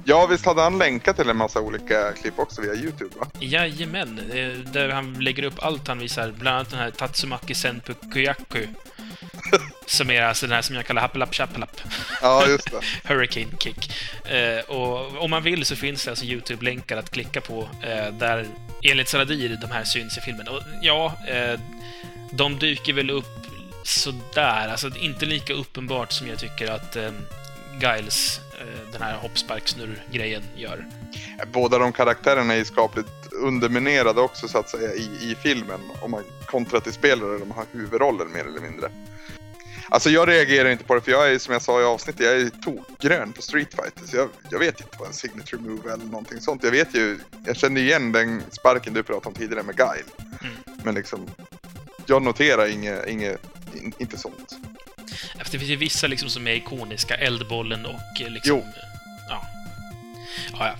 Ja, 0.04 0.26
visst 0.26 0.46
hade 0.46 0.62
han 0.62 0.78
länkat 0.78 1.16
till 1.16 1.28
en 1.28 1.36
massa 1.36 1.60
olika 1.60 2.12
klipp 2.12 2.38
också 2.38 2.60
via 2.62 2.74
Youtube 2.74 3.10
va? 3.18 3.26
Jajamän, 3.40 4.18
eh, 4.18 4.72
där 4.72 4.88
han 4.88 5.14
lägger 5.14 5.42
upp 5.42 5.54
allt 5.58 5.88
han 5.88 5.98
visar, 5.98 6.32
bland 6.38 6.56
annat 6.56 6.70
den 6.70 6.78
här 6.78 6.90
Tatsumaki 6.90 7.54
Senpu 7.54 7.94
Kuyaku. 8.12 8.66
Som 9.88 10.10
är 10.10 10.22
alltså 10.22 10.46
den 10.46 10.54
här 10.54 10.62
som 10.62 10.76
jag 10.76 10.86
kallar 10.86 11.02
Happelapp 11.02 11.34
Chappelapp. 11.34 11.80
Ja, 12.22 12.46
just 12.46 12.70
det. 12.70 12.80
Hurricane 13.14 13.56
Kick. 13.58 13.92
Eh, 14.24 14.58
och 14.58 15.22
om 15.22 15.30
man 15.30 15.42
vill 15.42 15.64
så 15.64 15.76
finns 15.76 16.04
det 16.04 16.10
alltså 16.10 16.24
YouTube-länkar 16.24 16.96
att 16.96 17.10
klicka 17.10 17.40
på 17.40 17.68
eh, 17.82 18.12
där 18.12 18.46
enligt 18.82 19.08
Saradir 19.08 19.58
de 19.60 19.70
här 19.70 19.84
syns 19.84 20.18
i 20.18 20.20
filmen. 20.20 20.48
Och 20.48 20.62
ja, 20.82 21.16
eh, 21.28 21.60
de 22.32 22.58
dyker 22.58 22.92
väl 22.92 23.10
upp 23.10 23.46
sådär, 23.84 24.68
alltså 24.68 24.90
inte 24.96 25.26
lika 25.26 25.52
uppenbart 25.52 26.12
som 26.12 26.28
jag 26.28 26.38
tycker 26.38 26.70
att 26.70 26.96
eh, 26.96 27.10
Giles, 27.80 28.40
eh, 28.60 28.92
den 28.92 29.02
här 29.02 29.16
hoppsparksnurr-grejen, 29.16 30.42
gör. 30.56 30.86
Båda 31.52 31.78
de 31.78 31.92
karaktärerna 31.92 32.52
är 32.52 32.58
ju 32.58 32.64
skapligt 32.64 33.08
underminerade 33.32 34.20
också 34.20 34.48
så 34.48 34.58
att 34.58 34.70
säga 34.70 34.94
i, 34.94 35.02
i 35.02 35.36
filmen. 35.42 35.80
Om 36.00 36.10
man 36.10 36.24
kontrar 36.46 36.80
till 36.80 36.92
spelare, 36.92 37.38
de 37.38 37.50
har 37.50 37.64
huvudrollen 37.72 38.32
mer 38.32 38.44
eller 38.46 38.60
mindre. 38.60 38.90
Alltså 39.90 40.10
jag 40.10 40.28
reagerar 40.28 40.70
inte 40.70 40.84
på 40.84 40.94
det 40.94 41.00
för 41.00 41.10
jag 41.10 41.32
är 41.32 41.38
som 41.38 41.52
jag 41.52 41.62
sa 41.62 41.80
i 41.80 41.84
avsnittet, 41.84 42.26
jag 42.26 42.40
är 42.40 42.50
tokgrön 42.50 43.32
på 43.32 43.42
Street 43.42 43.74
Fighter. 43.74 44.06
Så 44.06 44.16
jag, 44.16 44.28
jag 44.50 44.58
vet 44.58 44.80
inte 44.80 44.96
vad 44.98 45.08
en 45.08 45.14
signature 45.14 45.60
move 45.60 45.92
eller 45.92 46.04
någonting 46.04 46.40
sånt. 46.40 46.64
Jag 46.64 46.70
vet 46.70 46.94
ju, 46.94 47.18
jag 47.46 47.56
känner 47.56 47.80
igen 47.80 48.12
den 48.12 48.42
sparken 48.50 48.94
du 48.94 49.02
pratade 49.02 49.28
om 49.28 49.34
tidigare 49.34 49.62
med 49.62 49.76
Guile. 49.76 50.04
Mm. 50.42 50.54
Men 50.82 50.94
liksom, 50.94 51.26
jag 52.06 52.22
noterar 52.22 52.66
inget, 52.66 53.08
inget 53.08 53.40
in, 53.74 53.92
inte 53.98 54.18
sånt. 54.18 54.58
För 55.38 55.52
det 55.52 55.58
finns 55.58 55.70
ju 55.70 55.76
vissa 55.76 56.06
liksom 56.06 56.30
som 56.30 56.46
är 56.46 56.52
ikoniska, 56.52 57.14
Eldbollen 57.14 57.86
och 57.86 58.20
eh, 58.20 58.30
liksom... 58.30 58.56
Jo. 58.56 58.64
Ja. 59.28 59.46
Ja, 60.52 60.66
ja. 60.66 60.74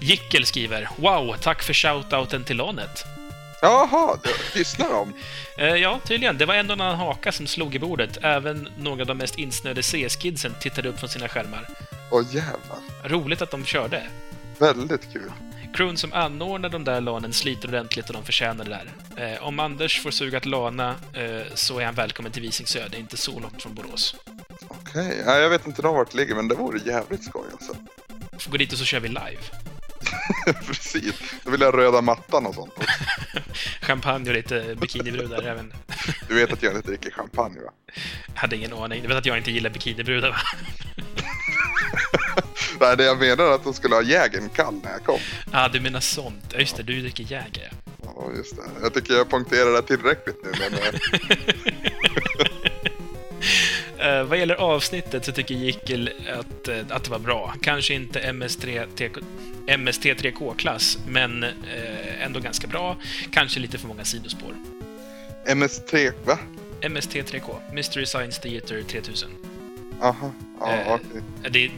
Jickel 0.00 0.46
skriver 0.46 0.88
Wow, 0.96 1.36
tack 1.40 1.62
för 1.62 1.72
shoutouten 1.72 2.44
till 2.44 2.56
Lanet. 2.56 3.17
Jaha, 3.62 4.18
lyssnar 4.54 4.88
de? 4.90 5.12
Eh, 5.58 5.74
ja, 5.76 6.00
tydligen. 6.04 6.38
Det 6.38 6.46
var 6.46 6.54
en 6.54 6.66
och 6.70 6.72
annan 6.72 6.96
haka 6.96 7.32
som 7.32 7.46
slog 7.46 7.74
i 7.74 7.78
bordet. 7.78 8.18
Även 8.22 8.68
några 8.78 9.00
av 9.00 9.06
de 9.06 9.18
mest 9.18 9.38
insnöade 9.38 9.82
CS-kidsen 9.82 10.54
tittade 10.60 10.88
upp 10.88 10.98
från 11.00 11.08
sina 11.08 11.28
skärmar. 11.28 11.68
Åh 12.10 12.22
jävlar, 12.30 12.78
Roligt 13.04 13.42
att 13.42 13.50
de 13.50 13.64
körde. 13.64 14.02
väldigt 14.58 15.12
kul. 15.12 15.32
Crewn 15.74 15.96
som 15.96 16.12
anordnar 16.12 16.68
de 16.68 16.84
där 16.84 17.00
lanen 17.00 17.32
sliter 17.32 17.68
ordentligt 17.68 18.08
och 18.08 18.14
de 18.14 18.24
förtjänar 18.24 18.64
det 18.64 18.78
där. 19.16 19.34
Eh, 19.34 19.42
om 19.42 19.60
Anders 19.60 20.00
får 20.02 20.10
suga 20.10 20.38
att 20.38 20.46
lana 20.46 20.94
eh, 21.12 21.42
så 21.54 21.78
är 21.78 21.84
han 21.84 21.94
välkommen 21.94 22.32
till 22.32 22.42
Visingsö. 22.42 22.88
Det 22.90 22.96
är 22.96 23.00
inte 23.00 23.16
så 23.16 23.40
långt 23.40 23.62
från 23.62 23.74
Borås. 23.74 24.16
Okej, 24.68 25.22
ja, 25.26 25.38
jag 25.38 25.50
vet 25.50 25.66
inte 25.66 25.82
vart 25.82 26.10
det 26.10 26.16
ligger 26.16 26.34
men 26.34 26.48
det 26.48 26.54
vore 26.54 26.78
jävligt 26.90 27.24
skoj 27.24 27.44
alltså. 27.52 27.76
Får 28.38 28.50
gå 28.50 28.56
dit 28.56 28.72
och 28.72 28.78
så 28.78 28.84
kör 28.84 29.00
vi 29.00 29.08
live. 29.08 29.38
Precis, 30.66 31.14
då 31.44 31.50
vill 31.50 31.60
jag 31.60 31.78
röda 31.78 32.02
mattan 32.02 32.46
och 32.46 32.54
sånt. 32.54 32.74
Champagne 33.80 34.28
och 34.30 34.34
lite 34.36 34.76
bikinibrudar 34.80 35.42
även. 35.42 35.72
Du 36.28 36.34
vet 36.34 36.52
att 36.52 36.62
jag 36.62 36.74
inte 36.76 36.88
dricker 36.88 37.10
champagne 37.10 37.60
va? 37.60 37.70
Hade 38.34 38.56
ingen 38.56 38.72
aning. 38.72 39.02
Du 39.02 39.08
vet 39.08 39.16
att 39.16 39.26
jag 39.26 39.38
inte 39.38 39.50
gillar 39.50 39.70
bikinibrudar, 39.70 40.28
va? 40.28 40.36
Nej, 42.80 42.96
det 42.96 43.04
jag 43.04 43.18
menar 43.18 43.44
är 43.44 43.54
att 43.54 43.64
de 43.64 43.74
skulle 43.74 43.94
ha 43.94 44.02
jägern 44.02 44.48
kall 44.48 44.80
när 44.84 44.90
jag 44.90 45.04
kom. 45.04 45.20
ah, 45.52 45.68
du 45.68 45.80
menar 45.80 46.00
sånt. 46.00 46.44
Ja, 46.52 46.58
just 46.58 46.76
det. 46.76 46.82
Du 46.82 47.00
dricker 47.00 47.24
Jäger. 47.24 47.72
Ja, 48.02 48.30
just 48.36 48.56
det. 48.56 48.62
Jag 48.82 48.94
tycker 48.94 49.14
jag 49.14 49.28
poängterar 49.28 49.72
det 49.72 49.82
tillräckligt 49.82 50.36
nu 50.44 50.50
men... 50.60 51.00
eh, 54.00 54.22
vad 54.22 54.38
gäller 54.38 54.54
avsnittet 54.54 55.24
så 55.24 55.32
tycker 55.32 55.54
Jickel 55.54 56.10
att, 56.38 56.68
eh, 56.68 56.78
att 56.88 57.04
det 57.04 57.10
var 57.10 57.18
bra. 57.18 57.54
Kanske 57.62 57.94
inte 57.94 58.20
MS3, 58.20 58.86
TK 58.96 59.18
MST3K-klass, 59.66 60.98
men 61.06 61.42
eh, 61.44 62.24
ändå 62.24 62.40
ganska 62.40 62.66
bra. 62.66 62.96
Kanske 63.32 63.60
lite 63.60 63.78
för 63.78 63.88
många 63.88 64.04
sidospår. 64.04 64.54
MS3, 65.46 66.12
va? 66.24 66.38
MST3K, 66.80 67.72
Mystery 67.72 68.06
Science 68.06 68.42
Theater 68.42 68.82
3000. 68.82 69.30
Aha, 70.00 70.32
ja 70.60 70.72
Eh, 70.72 70.92
okej. 70.92 71.22
Det, 71.50 71.70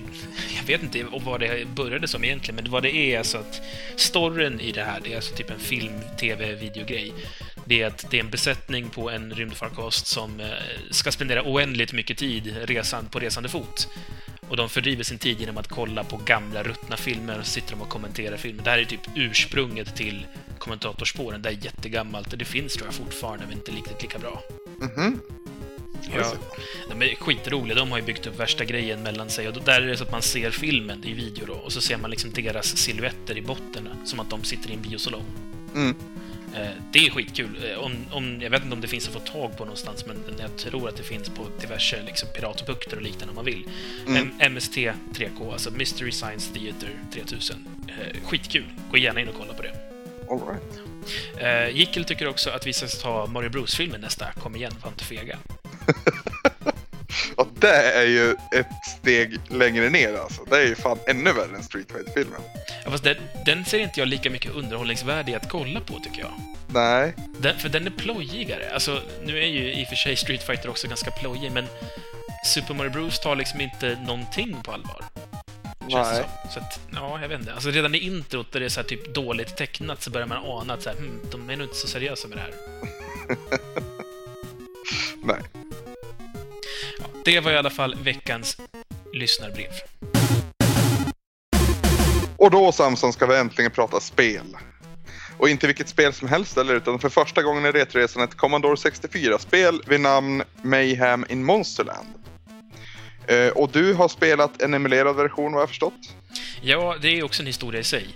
jag 0.57 0.65
vet 0.67 0.83
inte 0.83 1.05
vad 1.13 1.41
det 1.41 1.69
började 1.69 2.09
som 2.09 2.25
egentligen, 2.25 2.57
men 2.57 2.71
vad 2.71 2.83
det 2.83 2.97
är 2.97 3.19
alltså 3.19 3.39
att 3.39 3.61
storyn 3.97 4.61
i 4.61 4.73
det 4.73 4.85
här, 4.85 5.01
det 5.05 5.13
är 5.13 5.17
alltså 5.17 5.35
typ 5.35 5.51
en 5.51 5.59
film, 5.59 5.93
tv, 6.21 6.55
videogrej. 6.55 7.13
Det 7.71 7.83
är 7.83 7.87
att 7.87 8.11
det 8.11 8.17
är 8.17 8.21
en 8.21 8.31
besättning 8.31 8.89
på 8.89 9.11
en 9.11 9.35
rymdfarkost 9.35 10.07
som 10.07 10.41
eh, 10.41 10.47
ska 10.91 11.13
spendera 11.13 11.43
oändligt 11.43 11.93
mycket 11.93 12.19
tid 12.19 12.57
resan, 12.65 13.07
på 13.07 13.19
resande 13.19 13.49
fot. 13.49 13.89
Och 14.49 14.57
de 14.57 14.69
fördriver 14.69 15.05
sin 15.05 15.19
tid 15.19 15.41
genom 15.41 15.59
att 15.59 15.69
kolla 15.69 16.05
på 16.05 16.17
gamla 16.17 16.63
ruttna 16.63 16.97
filmer 16.97 17.39
och 17.39 17.47
sitter 17.47 17.71
de 17.71 17.83
och 17.83 17.89
kommenterar 17.89 18.37
filmer. 18.37 18.65
Det 18.65 18.71
här 18.71 18.79
är 18.79 18.85
typ 18.85 19.01
ursprunget 19.15 19.97
till 19.97 20.27
kommentatorspåren. 20.59 21.43
Det 21.43 21.49
är 21.49 21.65
jättegammalt 21.65 22.33
och 22.33 22.39
det 22.39 22.45
finns 22.45 22.75
tror 22.75 22.87
jag 22.87 22.95
fortfarande, 22.95 23.45
men 23.47 23.57
inte 23.57 23.73
riktigt 23.73 24.03
lika 24.03 24.19
bra. 24.19 24.43
Mhm. 24.81 25.21
Ja. 26.17 26.35
De 26.89 27.03
är 27.03 27.15
skitroliga. 27.15 27.75
De 27.75 27.91
har 27.91 27.99
ju 27.99 28.05
byggt 28.05 28.27
upp 28.27 28.41
värsta 28.41 28.65
grejen 28.65 29.03
mellan 29.03 29.31
sig. 29.31 29.49
Och 29.49 29.55
då, 29.55 29.61
där 29.61 29.83
är 29.83 29.87
det 29.87 29.97
så 29.97 30.05
att 30.05 30.13
man 30.13 30.23
ser 30.23 30.51
filmen 30.51 31.05
i 31.05 31.13
video 31.13 31.47
då, 31.47 31.55
och 31.55 31.73
så 31.73 31.81
ser 31.81 31.97
man 31.97 32.11
liksom 32.11 32.33
deras 32.33 32.77
silhuetter 32.77 33.39
i 33.39 33.43
botten, 33.43 33.89
som 34.05 34.21
att 34.21 34.31
de 34.31 34.45
sitter 34.45 34.71
i 34.71 34.75
en 34.75 34.83
biosalong. 34.83 35.25
Mm. 35.75 35.95
Eh, 36.57 36.69
Det 36.93 37.07
är 37.07 37.11
skitkul. 37.11 37.71
Eh, 37.71 37.79
Om, 37.79 37.93
om, 38.11 38.41
jag 38.43 38.51
vet 38.51 38.63
inte 38.63 38.75
om 38.75 38.81
det 38.81 38.89
finns 38.89 39.07
att 39.09 39.15
få 39.15 39.21
tag 39.21 39.57
på 39.57 39.65
någonstans, 39.65 40.07
men 40.07 40.17
jag 40.39 40.57
tror 40.57 40.89
att 40.89 40.97
det 40.97 41.03
finns 41.03 41.29
på 41.29 41.47
diverse 41.61 42.03
liksom, 42.07 42.29
piratbukter 42.35 42.97
och 42.97 43.03
liknande 43.03 43.29
om 43.29 43.35
man 43.35 43.45
vill. 43.45 43.69
Mm. 44.07 44.53
MST 44.55 44.77
3K, 45.15 45.53
alltså 45.53 45.71
Mystery 45.71 46.13
Science 46.13 46.55
Theater 46.55 46.91
3000. 47.13 47.67
Eh, 47.89 48.29
Skitkul. 48.29 48.65
Gå 48.91 48.99
gärna 48.99 49.21
in 49.21 49.29
och 49.29 49.35
kolla 49.39 49.55
på 49.55 49.63
det. 49.63 49.73
All 50.31 50.41
right. 50.49 51.77
Jickel 51.77 52.05
tycker 52.05 52.27
också 52.29 52.51
att 52.51 52.67
vi 52.67 52.73
ska 52.73 52.87
ta 52.87 53.27
Mario 53.27 53.49
Bros-filmen 53.51 54.01
nästa. 54.01 54.33
Kom 54.33 54.57
igen, 54.57 54.73
var 54.83 54.89
inte 54.91 55.05
fega. 55.05 55.39
Och 57.37 57.49
det 57.55 57.93
är 57.93 58.07
ju 58.07 58.31
ett 58.31 58.85
steg 58.99 59.41
längre 59.49 59.91
ner 59.91 60.15
alltså. 60.15 60.45
Det 60.45 60.57
är 60.57 60.67
ju 60.67 60.75
fan 60.75 60.99
ännu 61.07 61.33
värre 61.33 61.57
än 61.57 61.63
Street 61.63 61.93
Fighter-filmen. 61.93 62.41
Ja, 62.85 62.91
fast 62.91 63.05
den, 63.05 63.17
den 63.47 63.65
ser 63.65 63.79
inte 63.79 64.01
jag 64.01 64.09
lika 64.09 64.31
mycket 64.31 64.53
underhållningsvärde 64.53 65.31
i 65.31 65.35
att 65.35 65.51
kolla 65.51 65.81
på, 65.81 66.01
tycker 66.01 66.21
jag. 66.21 66.33
Nej. 66.67 67.15
Den, 67.39 67.59
för 67.59 67.69
den 67.69 67.87
är 67.87 67.91
plojigare. 67.91 68.71
Alltså, 68.75 69.01
nu 69.25 69.39
är 69.39 69.47
ju 69.47 69.73
i 69.73 69.85
och 69.85 69.89
för 69.89 69.97
sig 69.97 70.17
Street 70.17 70.43
Fighter 70.43 70.71
också 70.71 70.89
ganska 70.89 71.11
plojig, 71.11 71.53
men 71.53 71.67
Super 72.45 72.75
Mario 72.75 72.91
Bros 72.91 73.21
tar 73.21 73.37
liksom 73.37 73.61
inte 73.61 73.99
någonting 74.07 74.57
på 74.65 74.73
allvar. 74.73 75.05
Nej. 75.89 76.25
Så 76.51 76.59
att, 76.59 76.81
ja, 76.95 77.21
jag 77.23 77.29
vet 77.29 77.41
inte. 77.41 77.53
Alltså 77.53 77.71
redan 77.71 77.95
i 77.95 77.99
introt, 77.99 78.53
där 78.53 78.61
det 78.61 78.67
är 78.67 78.71
så 78.71 78.81
här 78.81 78.89
typ 78.89 79.15
dåligt 79.15 79.57
tecknat, 79.57 80.03
så 80.03 80.11
börjar 80.11 80.27
man 80.27 80.39
ana 80.45 80.75
att 80.75 80.83
så 80.83 80.91
här, 80.91 80.97
hmm, 80.97 81.21
de 81.31 81.51
är 81.51 81.57
nog 81.57 81.67
inte 81.67 81.77
så 81.77 81.87
seriösa 81.87 82.29
med 82.29 82.39
det 82.39 82.43
här. 82.43 82.55
Nej. 85.25 85.60
Det 87.31 87.41
var 87.41 87.53
i 87.53 87.57
alla 87.57 87.71
fall 87.71 87.95
veckans 88.03 88.57
lyssnarbrev. 89.13 89.71
Och 92.37 92.51
då 92.51 92.73
Samson 92.73 93.13
ska 93.13 93.27
vi 93.27 93.37
äntligen 93.37 93.71
prata 93.71 94.01
spel. 94.01 94.57
Och 95.39 95.49
inte 95.49 95.67
vilket 95.67 95.89
spel 95.89 96.13
som 96.13 96.29
helst 96.29 96.57
eller 96.57 96.75
utan 96.75 96.99
för 96.99 97.09
första 97.09 97.43
gången 97.43 97.67
i 97.67 97.71
Retroresan 97.71 98.23
ett 98.23 98.37
Commodore 98.37 98.75
64-spel 98.75 99.83
vid 99.87 100.01
namn 100.01 100.43
Mayhem 100.63 101.25
in 101.29 101.45
Monsterland. 101.45 102.09
Eh, 103.27 103.49
och 103.49 103.71
du 103.73 103.95
har 103.95 104.09
spelat 104.09 104.63
en 104.63 104.75
emulerad 104.75 105.17
version 105.17 105.53
vad 105.53 105.63
jag 105.63 105.69
förstått? 105.69 106.15
Ja, 106.63 106.97
det 107.03 107.19
är 107.19 107.23
också 107.23 107.43
en 107.43 107.47
historia 107.47 107.81
i 107.81 107.85
sig. 107.85 108.07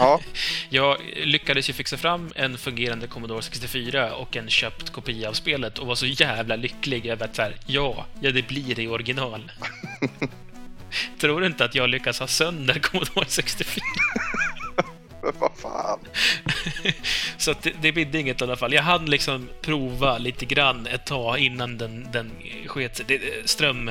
Ja, 0.00 0.20
Jag 0.68 0.96
lyckades 1.24 1.68
ju 1.68 1.72
fixa 1.72 1.96
fram 1.96 2.32
en 2.36 2.58
fungerande 2.58 3.06
Commodore 3.06 3.42
64 3.42 4.14
och 4.14 4.36
en 4.36 4.50
köpt 4.50 4.90
kopia 4.90 5.28
av 5.28 5.32
spelet 5.32 5.78
och 5.78 5.86
var 5.86 5.94
så 5.94 6.06
jävla 6.06 6.56
lycklig 6.56 7.06
över 7.06 7.24
att 7.24 7.36
så 7.36 7.42
här, 7.42 7.56
ja, 7.66 8.06
ja 8.20 8.30
det 8.30 8.42
blir 8.48 8.80
i 8.80 8.88
original. 8.88 9.52
Tror 11.20 11.40
du 11.40 11.46
inte 11.46 11.64
att 11.64 11.74
jag 11.74 11.88
lyckas 11.90 12.20
ha 12.20 12.26
sönder 12.26 12.74
Commodore 12.78 13.26
64? 13.28 13.84
men 15.22 15.32
vad 15.38 15.52
fan. 15.58 15.98
Så 17.38 17.54
det, 17.62 17.72
det 17.82 17.92
bidde 17.92 18.18
inget 18.20 18.40
i 18.40 18.44
alla 18.44 18.56
fall. 18.56 18.72
Jag 18.72 18.82
hann 18.82 19.06
liksom 19.06 19.48
prova 19.62 20.18
lite 20.18 20.44
grann 20.44 20.86
ett 20.86 21.06
tag 21.06 21.38
innan 21.38 21.78
den, 21.78 22.08
den 22.12 22.30
sket 22.66 22.96
sig. 22.96 23.04
Det- 23.08 23.48
Ström, 23.50 23.90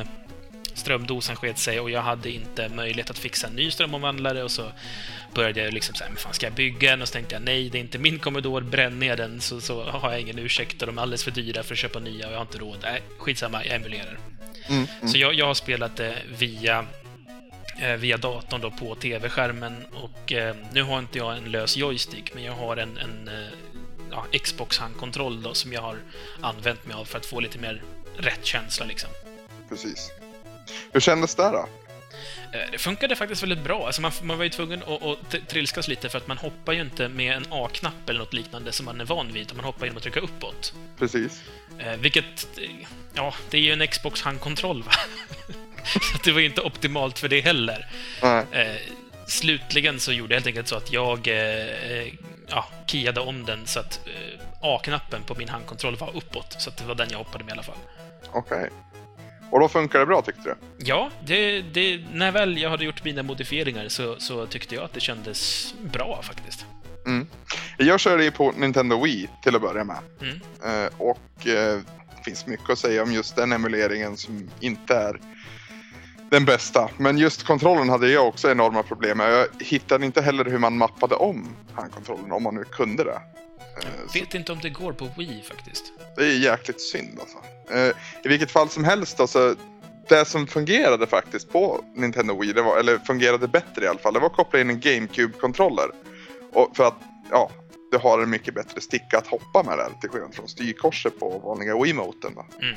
strömdosan 0.73 1.35
sket 1.35 1.57
sig 1.57 1.79
och 1.79 1.89
jag 1.89 2.01
hade 2.01 2.31
inte 2.31 2.69
möjlighet 2.69 3.09
att 3.09 3.17
fixa 3.17 3.47
en 3.47 3.53
ny 3.53 3.71
strömomvandlare 3.71 4.43
och 4.43 4.51
så 4.51 4.71
började 5.33 5.63
jag 5.63 5.73
liksom 5.73 5.95
säga, 5.95 6.09
men 6.09 6.17
fan 6.17 6.33
ska 6.33 6.45
jag 6.45 6.53
bygga 6.53 6.93
en? 6.93 7.01
Och 7.01 7.07
så 7.07 7.11
tänkte 7.11 7.35
jag, 7.35 7.41
nej, 7.41 7.69
det 7.69 7.77
är 7.77 7.79
inte 7.79 7.97
min 7.97 8.19
Commodore, 8.19 8.63
bränner 8.63 9.07
jag 9.07 9.17
den 9.17 9.41
så, 9.41 9.61
så 9.61 9.83
har 9.83 10.11
jag 10.11 10.21
ingen 10.21 10.39
ursäkt 10.39 10.81
och 10.81 10.87
de 10.87 10.97
är 10.97 11.01
alldeles 11.01 11.23
för 11.23 11.31
dyra 11.31 11.63
för 11.63 11.73
att 11.73 11.79
köpa 11.79 11.99
nya 11.99 12.27
och 12.27 12.33
jag 12.33 12.37
har 12.37 12.41
inte 12.45 12.57
råd. 12.57 12.77
Nej, 12.81 13.01
skitsamma, 13.17 13.65
jag 13.65 13.75
emulerar. 13.75 14.19
Mm, 14.69 14.87
Så 15.07 15.17
jag, 15.17 15.33
jag 15.33 15.45
har 15.45 15.53
spelat 15.53 15.95
det 15.97 16.15
via, 16.37 16.85
eh, 17.81 17.93
via 17.93 18.17
datorn 18.17 18.61
då 18.61 18.71
på 18.71 18.95
tv-skärmen 18.95 19.85
och 19.93 20.33
eh, 20.33 20.55
nu 20.73 20.83
har 20.83 20.99
inte 20.99 21.17
jag 21.17 21.37
en 21.37 21.51
lös 21.51 21.77
joystick, 21.77 22.33
men 22.33 22.43
jag 22.43 22.53
har 22.53 22.77
en, 22.77 22.97
en 22.97 23.27
eh, 23.27 23.49
ja, 24.11 24.25
Xbox-handkontroll 24.43 25.41
då 25.43 25.53
som 25.53 25.73
jag 25.73 25.81
har 25.81 25.97
använt 26.41 26.85
mig 26.85 26.95
av 26.95 27.05
för 27.05 27.17
att 27.17 27.25
få 27.25 27.39
lite 27.39 27.59
mer 27.59 27.81
rätt 28.17 28.45
känsla 28.45 28.85
liksom. 28.85 29.09
Precis. 29.69 30.11
Hur 30.91 30.99
kändes 30.99 31.35
det 31.35 31.43
då? 31.43 31.69
Eh, 32.53 32.59
Det 32.71 32.77
funkade 32.77 33.15
faktiskt 33.15 33.43
väldigt 33.43 33.63
bra. 33.63 33.85
Alltså 33.85 34.01
man, 34.01 34.11
man 34.21 34.37
var 34.37 34.43
ju 34.43 34.49
tvungen 34.49 34.83
att, 34.83 35.03
att 35.03 35.47
trilskas 35.47 35.87
lite 35.87 36.09
för 36.09 36.17
att 36.17 36.27
man 36.27 36.37
hoppar 36.37 36.73
ju 36.73 36.81
inte 36.81 37.07
med 37.07 37.35
en 37.35 37.45
A-knapp 37.49 38.09
eller 38.09 38.19
något 38.19 38.33
liknande 38.33 38.71
som 38.71 38.85
man 38.85 39.01
är 39.01 39.05
van 39.05 39.33
vid, 39.33 39.41
utan 39.41 39.57
man 39.57 39.65
hoppar 39.65 39.85
genom 39.85 39.97
att 39.97 40.03
trycka 40.03 40.19
uppåt. 40.19 40.73
Precis. 40.99 41.41
Eh, 41.79 41.93
vilket, 41.99 42.47
eh, 42.57 42.69
ja, 43.13 43.33
det 43.49 43.57
är 43.57 43.61
ju 43.61 43.71
en 43.73 43.87
Xbox 43.87 44.21
handkontroll 44.21 44.83
va? 44.83 44.91
så 46.13 46.17
det 46.23 46.31
var 46.31 46.39
ju 46.39 46.45
inte 46.45 46.61
optimalt 46.61 47.19
för 47.19 47.27
det 47.29 47.41
heller. 47.41 47.87
Nej. 48.23 48.81
Slutligen 49.27 49.99
så 49.99 50.11
gjorde 50.11 50.33
jag 50.33 50.39
helt 50.39 50.47
enkelt 50.47 50.67
så 50.67 50.75
att 50.75 50.91
jag 50.91 51.27
ja, 52.47 52.65
kiade 52.85 53.19
om 53.19 53.45
den 53.45 53.67
så 53.67 53.79
att 53.79 53.99
A-knappen 54.61 55.23
på 55.23 55.35
min 55.35 55.49
handkontroll 55.49 55.95
var 55.95 56.15
uppåt. 56.17 56.55
Så 56.61 56.69
att 56.69 56.77
det 56.77 56.83
var 56.83 56.95
den 56.95 57.07
jag 57.11 57.17
hoppade 57.17 57.43
med 57.43 57.51
i 57.51 57.53
alla 57.53 57.63
fall. 57.63 57.77
Okej. 58.31 58.69
Och 59.51 59.59
då 59.59 59.69
funkar 59.69 59.99
det 59.99 60.05
bra 60.05 60.21
tyckte 60.21 60.41
du? 60.43 60.55
Ja, 60.77 61.09
det, 61.25 61.61
det, 61.61 62.01
när 62.13 62.31
väl 62.31 62.57
jag 62.57 62.69
hade 62.69 62.85
gjort 62.85 63.03
mina 63.03 63.23
modifieringar 63.23 63.87
så, 63.89 64.15
så 64.19 64.45
tyckte 64.45 64.75
jag 64.75 64.83
att 64.83 64.93
det 64.93 64.99
kändes 64.99 65.73
bra 65.81 66.21
faktiskt. 66.23 66.65
Mm. 67.05 67.27
Jag 67.77 67.99
körde 67.99 68.23
ju 68.23 68.31
på 68.31 68.51
Nintendo 68.57 69.03
Wii 69.03 69.29
till 69.43 69.55
att 69.55 69.61
börja 69.61 69.83
med. 69.83 69.97
Mm. 70.21 70.39
Eh, 70.65 70.89
och 70.97 71.47
eh, 71.47 71.79
det 72.17 72.23
finns 72.25 72.47
mycket 72.47 72.69
att 72.69 72.79
säga 72.79 73.03
om 73.03 73.13
just 73.13 73.35
den 73.35 73.51
emuleringen 73.51 74.17
som 74.17 74.49
inte 74.59 74.95
är 74.95 75.19
den 76.29 76.45
bästa. 76.45 76.89
Men 76.97 77.17
just 77.17 77.43
kontrollen 77.43 77.89
hade 77.89 78.09
jag 78.09 78.27
också 78.27 78.51
enorma 78.51 78.83
problem 78.83 79.17
med. 79.17 79.31
Jag 79.33 79.47
hittade 79.59 80.05
inte 80.05 80.21
heller 80.21 80.45
hur 80.45 80.57
man 80.57 80.77
mappade 80.77 81.15
om 81.15 81.55
handkontrollen, 81.73 82.31
om 82.31 82.43
man 82.43 82.55
nu 82.55 82.63
kunde 82.63 83.03
det. 83.03 83.11
Eh, 83.11 83.19
Jag 84.01 84.11
så 84.11 84.19
vet 84.19 84.33
inte 84.35 84.51
om 84.51 84.59
det 84.61 84.69
går 84.69 84.93
på 84.93 85.07
Wii 85.17 85.43
faktiskt. 85.47 85.83
det 86.15 86.23
är 86.25 86.37
jäkligt 86.39 86.81
synd 86.81 87.19
alltså. 87.19 87.37
Eh, 87.69 87.91
I 88.23 88.27
vilket 88.27 88.51
fall 88.51 88.69
som 88.69 88.83
helst 88.83 89.19
alltså, 89.19 89.55
det 90.09 90.25
som 90.25 90.47
fungerade 90.47 91.07
faktiskt 91.07 91.49
på 91.51 91.83
Nintendo 91.95 92.41
Wii, 92.41 92.53
det 92.53 92.61
var, 92.61 92.77
eller 92.77 92.97
fungerade 92.97 93.47
bättre 93.47 93.85
i 93.85 93.87
alla 93.87 93.99
fall, 93.99 94.13
det 94.13 94.19
var 94.19 94.27
att 94.27 94.35
koppla 94.35 94.59
in 94.59 94.69
en 94.69 94.79
GameCube-kontroller. 94.79 95.91
För 96.73 96.83
att, 96.83 96.97
ja, 97.31 97.51
du 97.91 97.97
har 97.97 98.19
en 98.19 98.29
mycket 98.29 98.53
bättre 98.53 98.81
sticka 98.81 99.17
att 99.17 99.27
hoppa 99.27 99.63
med 99.63 99.77
där, 99.77 99.89
till 100.01 100.09
skillnad 100.09 100.35
från 100.35 100.47
styrkorset 100.47 101.19
på 101.19 101.39
vanliga 101.43 101.83
Wiimoten. 101.83 102.31
Mm. 102.61 102.75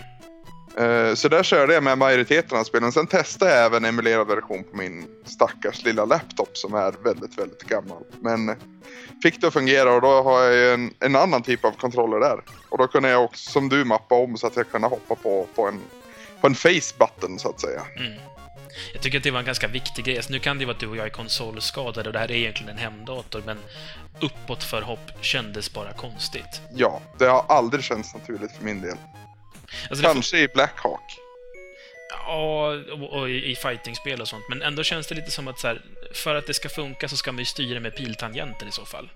Eh, 0.77 1.15
Så 1.15 1.29
där 1.29 1.43
körde 1.43 1.75
jag 1.75 1.83
med 1.83 1.99
majoriteten 1.99 2.59
av 2.59 2.65
spelen. 2.65 2.93
Sen 2.93 3.07
testade 3.07 3.51
jag 3.51 3.65
även 3.67 3.85
emulerad 3.85 4.27
version 4.27 4.65
på 4.65 4.77
min 4.77 5.07
stackars 5.25 5.85
lilla 5.85 6.05
laptop 6.05 6.57
som 6.57 6.75
är 6.75 6.93
väldigt, 7.05 7.39
väldigt 7.39 7.63
gammal. 7.63 8.03
Men 8.21 8.57
fick 9.23 9.41
det 9.41 9.47
att 9.47 9.53
fungera 9.53 9.95
och 9.95 10.01
då 10.01 10.23
har 10.23 10.43
jag 10.43 10.55
ju 10.55 10.73
en, 10.73 10.95
en 11.01 11.17
annan 11.17 11.43
typ 11.43 11.65
av 11.65 11.73
kontroller 11.73 12.21
där. 12.21 12.41
Och 12.69 12.79
då 12.79 12.87
kunde 12.87 13.09
jag 13.09 13.25
också, 13.25 13.51
som 13.51 13.69
du, 13.69 13.85
mappa 13.85 14.15
om 14.15 14.37
så 14.37 14.47
att 14.47 14.57
jag 14.57 14.71
kunde 14.71 14.89
hoppa 14.89 15.15
på, 15.15 15.47
på 15.55 15.69
en, 15.69 15.81
på 16.41 16.47
en 16.47 16.55
face 16.55 16.95
button 16.99 17.39
så 17.39 17.49
att 17.49 17.61
säga. 17.61 17.83
Mm. 17.97 18.13
Jag 18.93 19.03
tycker 19.03 19.19
att 19.19 19.25
det 19.25 19.31
var 19.31 19.39
en 19.39 19.45
ganska 19.45 19.69
viktig 19.69 20.05
grej. 20.05 20.17
Alltså, 20.17 20.33
nu 20.33 20.39
kan 20.39 20.59
det 20.59 20.63
ju 20.63 20.67
vara 20.67 20.75
att 20.75 20.81
du 20.81 20.87
och 20.87 20.97
jag 20.97 21.07
är 21.07 21.11
konsolskadade 21.11 22.09
och 22.09 22.13
det 22.13 22.19
här 22.19 22.31
är 22.31 22.35
egentligen 22.35 22.71
en 22.73 22.79
hemdator, 22.79 23.43
men 23.47 23.59
uppåt 24.21 24.65
för 24.65 24.83
hopp 24.83 25.11
kändes 25.21 25.73
bara 25.73 25.93
konstigt. 25.93 26.61
Ja, 26.75 27.01
det 27.19 27.25
har 27.27 27.45
aldrig 27.49 27.85
känts 27.85 28.15
naturligt 28.15 28.53
för 28.57 28.65
min 28.65 28.81
del. 28.81 28.97
Alltså, 29.91 30.05
Kanske 30.05 30.39
i 30.39 30.49
Blackhawk. 30.49 31.19
Ja, 32.11 32.75
och, 32.93 33.21
och 33.21 33.31
i 33.31 33.57
fightingspel 33.57 34.21
och 34.21 34.29
sånt, 34.29 34.45
men 34.49 34.63
ändå 34.63 34.83
känns 34.83 35.07
det 35.07 35.15
lite 35.15 35.31
som 35.31 35.49
att 35.49 35.59
så 35.59 35.67
här, 35.67 35.83
för 36.13 36.35
att 36.35 36.47
det 36.47 36.55
ska 36.55 36.69
funka 36.69 37.09
så 37.09 37.17
ska 37.17 37.33
man 37.33 37.39
ju 37.39 37.45
styra 37.45 37.81
med 37.81 37.97
piltangenter 37.97 38.67
i 38.67 38.73
så 38.73 38.85
fall. 38.85 39.11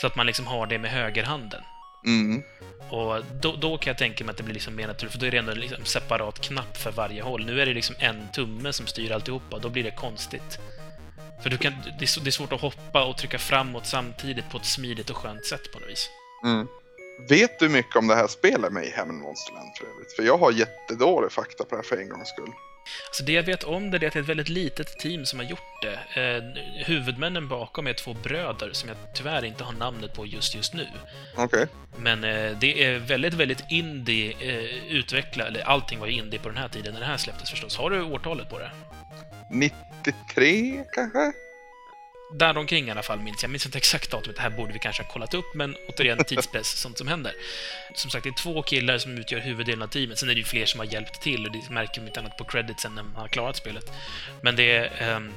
Så 0.00 0.06
att 0.06 0.16
man 0.16 0.26
liksom 0.26 0.46
har 0.46 0.66
det 0.66 0.78
med 0.78 0.90
högerhanden. 0.90 1.60
Mm. 2.06 2.42
Och 2.90 3.24
då, 3.40 3.56
då 3.56 3.78
kan 3.78 3.90
jag 3.90 3.98
tänka 3.98 4.24
mig 4.24 4.30
att 4.30 4.36
det 4.36 4.42
blir 4.42 4.54
liksom 4.54 4.76
mer 4.76 4.86
naturligt, 4.86 5.12
för 5.12 5.20
då 5.20 5.26
är 5.26 5.30
det 5.30 5.38
ändå 5.38 5.54
liksom 5.54 5.84
separat 5.84 6.40
knapp 6.40 6.76
för 6.76 6.90
varje 6.90 7.22
håll. 7.22 7.46
Nu 7.46 7.60
är 7.60 7.66
det 7.66 7.74
liksom 7.74 7.96
en 7.98 8.28
tumme 8.32 8.72
som 8.72 8.86
styr 8.86 9.12
alltihopa, 9.12 9.58
då 9.58 9.68
blir 9.68 9.82
det 9.82 9.90
konstigt. 9.90 10.58
För 11.42 11.50
du 11.50 11.56
kan, 11.56 11.72
det, 11.98 12.04
är, 12.04 12.20
det 12.24 12.28
är 12.28 12.30
svårt 12.30 12.52
att 12.52 12.60
hoppa 12.60 13.04
och 13.04 13.18
trycka 13.18 13.38
framåt 13.38 13.86
samtidigt 13.86 14.50
på 14.50 14.58
ett 14.58 14.64
smidigt 14.64 15.10
och 15.10 15.16
skönt 15.16 15.46
sätt 15.46 15.72
på 15.72 15.78
något 15.78 15.88
vis. 15.88 16.10
Mm. 16.44 16.68
Vet 17.28 17.58
du 17.58 17.68
mycket 17.68 17.96
om 17.96 18.06
det 18.06 18.14
här 18.14 18.26
spelet 18.26 18.72
Mayhem 18.72 19.10
in 19.10 19.16
Monsterland 19.16 19.68
för 19.78 19.84
övrigt? 19.84 20.12
För 20.12 20.22
jag 20.22 20.38
har 20.38 20.52
jättedålig 20.52 21.32
fakta 21.32 21.64
på 21.64 21.70
det 21.70 21.76
här 21.76 21.82
för 21.82 21.96
en 21.96 22.08
gångs 22.08 22.28
skull. 22.28 22.52
Alltså 23.06 23.24
det 23.24 23.32
jag 23.32 23.42
vet 23.42 23.64
om 23.64 23.90
det 23.90 23.96
är 23.96 24.06
att 24.06 24.12
det 24.12 24.18
är 24.18 24.22
ett 24.22 24.28
väldigt 24.28 24.48
litet 24.48 24.98
team 24.98 25.26
som 25.26 25.38
har 25.38 25.46
gjort 25.46 25.82
det. 25.82 26.20
Eh, 26.22 26.42
huvudmännen 26.86 27.48
bakom 27.48 27.86
är 27.86 27.92
två 27.92 28.14
bröder 28.14 28.70
som 28.72 28.88
jag 28.88 28.98
tyvärr 29.14 29.44
inte 29.44 29.64
har 29.64 29.72
namnet 29.72 30.14
på 30.14 30.26
just 30.26 30.54
just 30.54 30.74
nu. 30.74 30.86
Okej. 31.36 31.66
Men 31.96 32.24
eh, 32.24 32.58
det 32.58 32.84
är 32.84 32.98
väldigt, 32.98 33.34
väldigt 33.34 33.64
indie 33.70 34.36
eh, 34.40 34.92
utveckla, 34.96 35.46
eller 35.46 35.60
allting 35.60 35.98
var 35.98 36.06
ju 36.06 36.12
indie 36.12 36.40
på 36.40 36.48
den 36.48 36.58
här 36.58 36.68
tiden 36.68 36.92
när 36.92 37.00
det 37.00 37.06
här 37.06 37.16
släpptes 37.16 37.50
förstås. 37.50 37.76
Har 37.76 37.90
du 37.90 38.02
årtalet 38.02 38.50
på 38.50 38.58
det? 38.58 38.70
93 39.50 40.84
kanske? 40.92 41.32
Däromkring 42.34 42.88
i 42.88 42.90
alla 42.90 43.02
fall 43.02 43.20
minns 43.20 43.42
jag. 43.42 43.50
Minns 43.50 43.66
inte 43.66 43.78
exakt 43.78 44.10
datumet, 44.10 44.36
det 44.36 44.42
här 44.42 44.50
borde 44.50 44.72
vi 44.72 44.78
kanske 44.78 45.02
ha 45.02 45.10
kollat 45.10 45.34
upp, 45.34 45.54
men 45.54 45.76
återigen 45.88 46.24
tidspress, 46.26 46.80
sånt 46.80 46.98
som 46.98 47.08
händer. 47.08 47.32
Som 47.94 48.10
sagt, 48.10 48.24
det 48.24 48.30
är 48.30 48.34
två 48.34 48.62
killar 48.62 48.98
som 48.98 49.18
utgör 49.18 49.40
huvuddelen 49.40 49.82
av 49.82 49.86
teamet. 49.86 50.18
Sen 50.18 50.28
är 50.28 50.34
det 50.34 50.38
ju 50.38 50.44
fler 50.44 50.66
som 50.66 50.80
har 50.80 50.86
hjälpt 50.86 51.22
till 51.22 51.46
och 51.46 51.52
det 51.52 51.70
märker 51.70 52.00
man 52.00 52.08
inte 52.08 52.20
annat 52.20 52.36
på 52.36 52.44
creditsen 52.44 52.94
när 52.94 53.02
man 53.02 53.14
har 53.14 53.28
klarat 53.28 53.56
spelet. 53.56 53.92
Men 54.42 54.56
det, 54.56 54.86
ehm, 54.86 55.32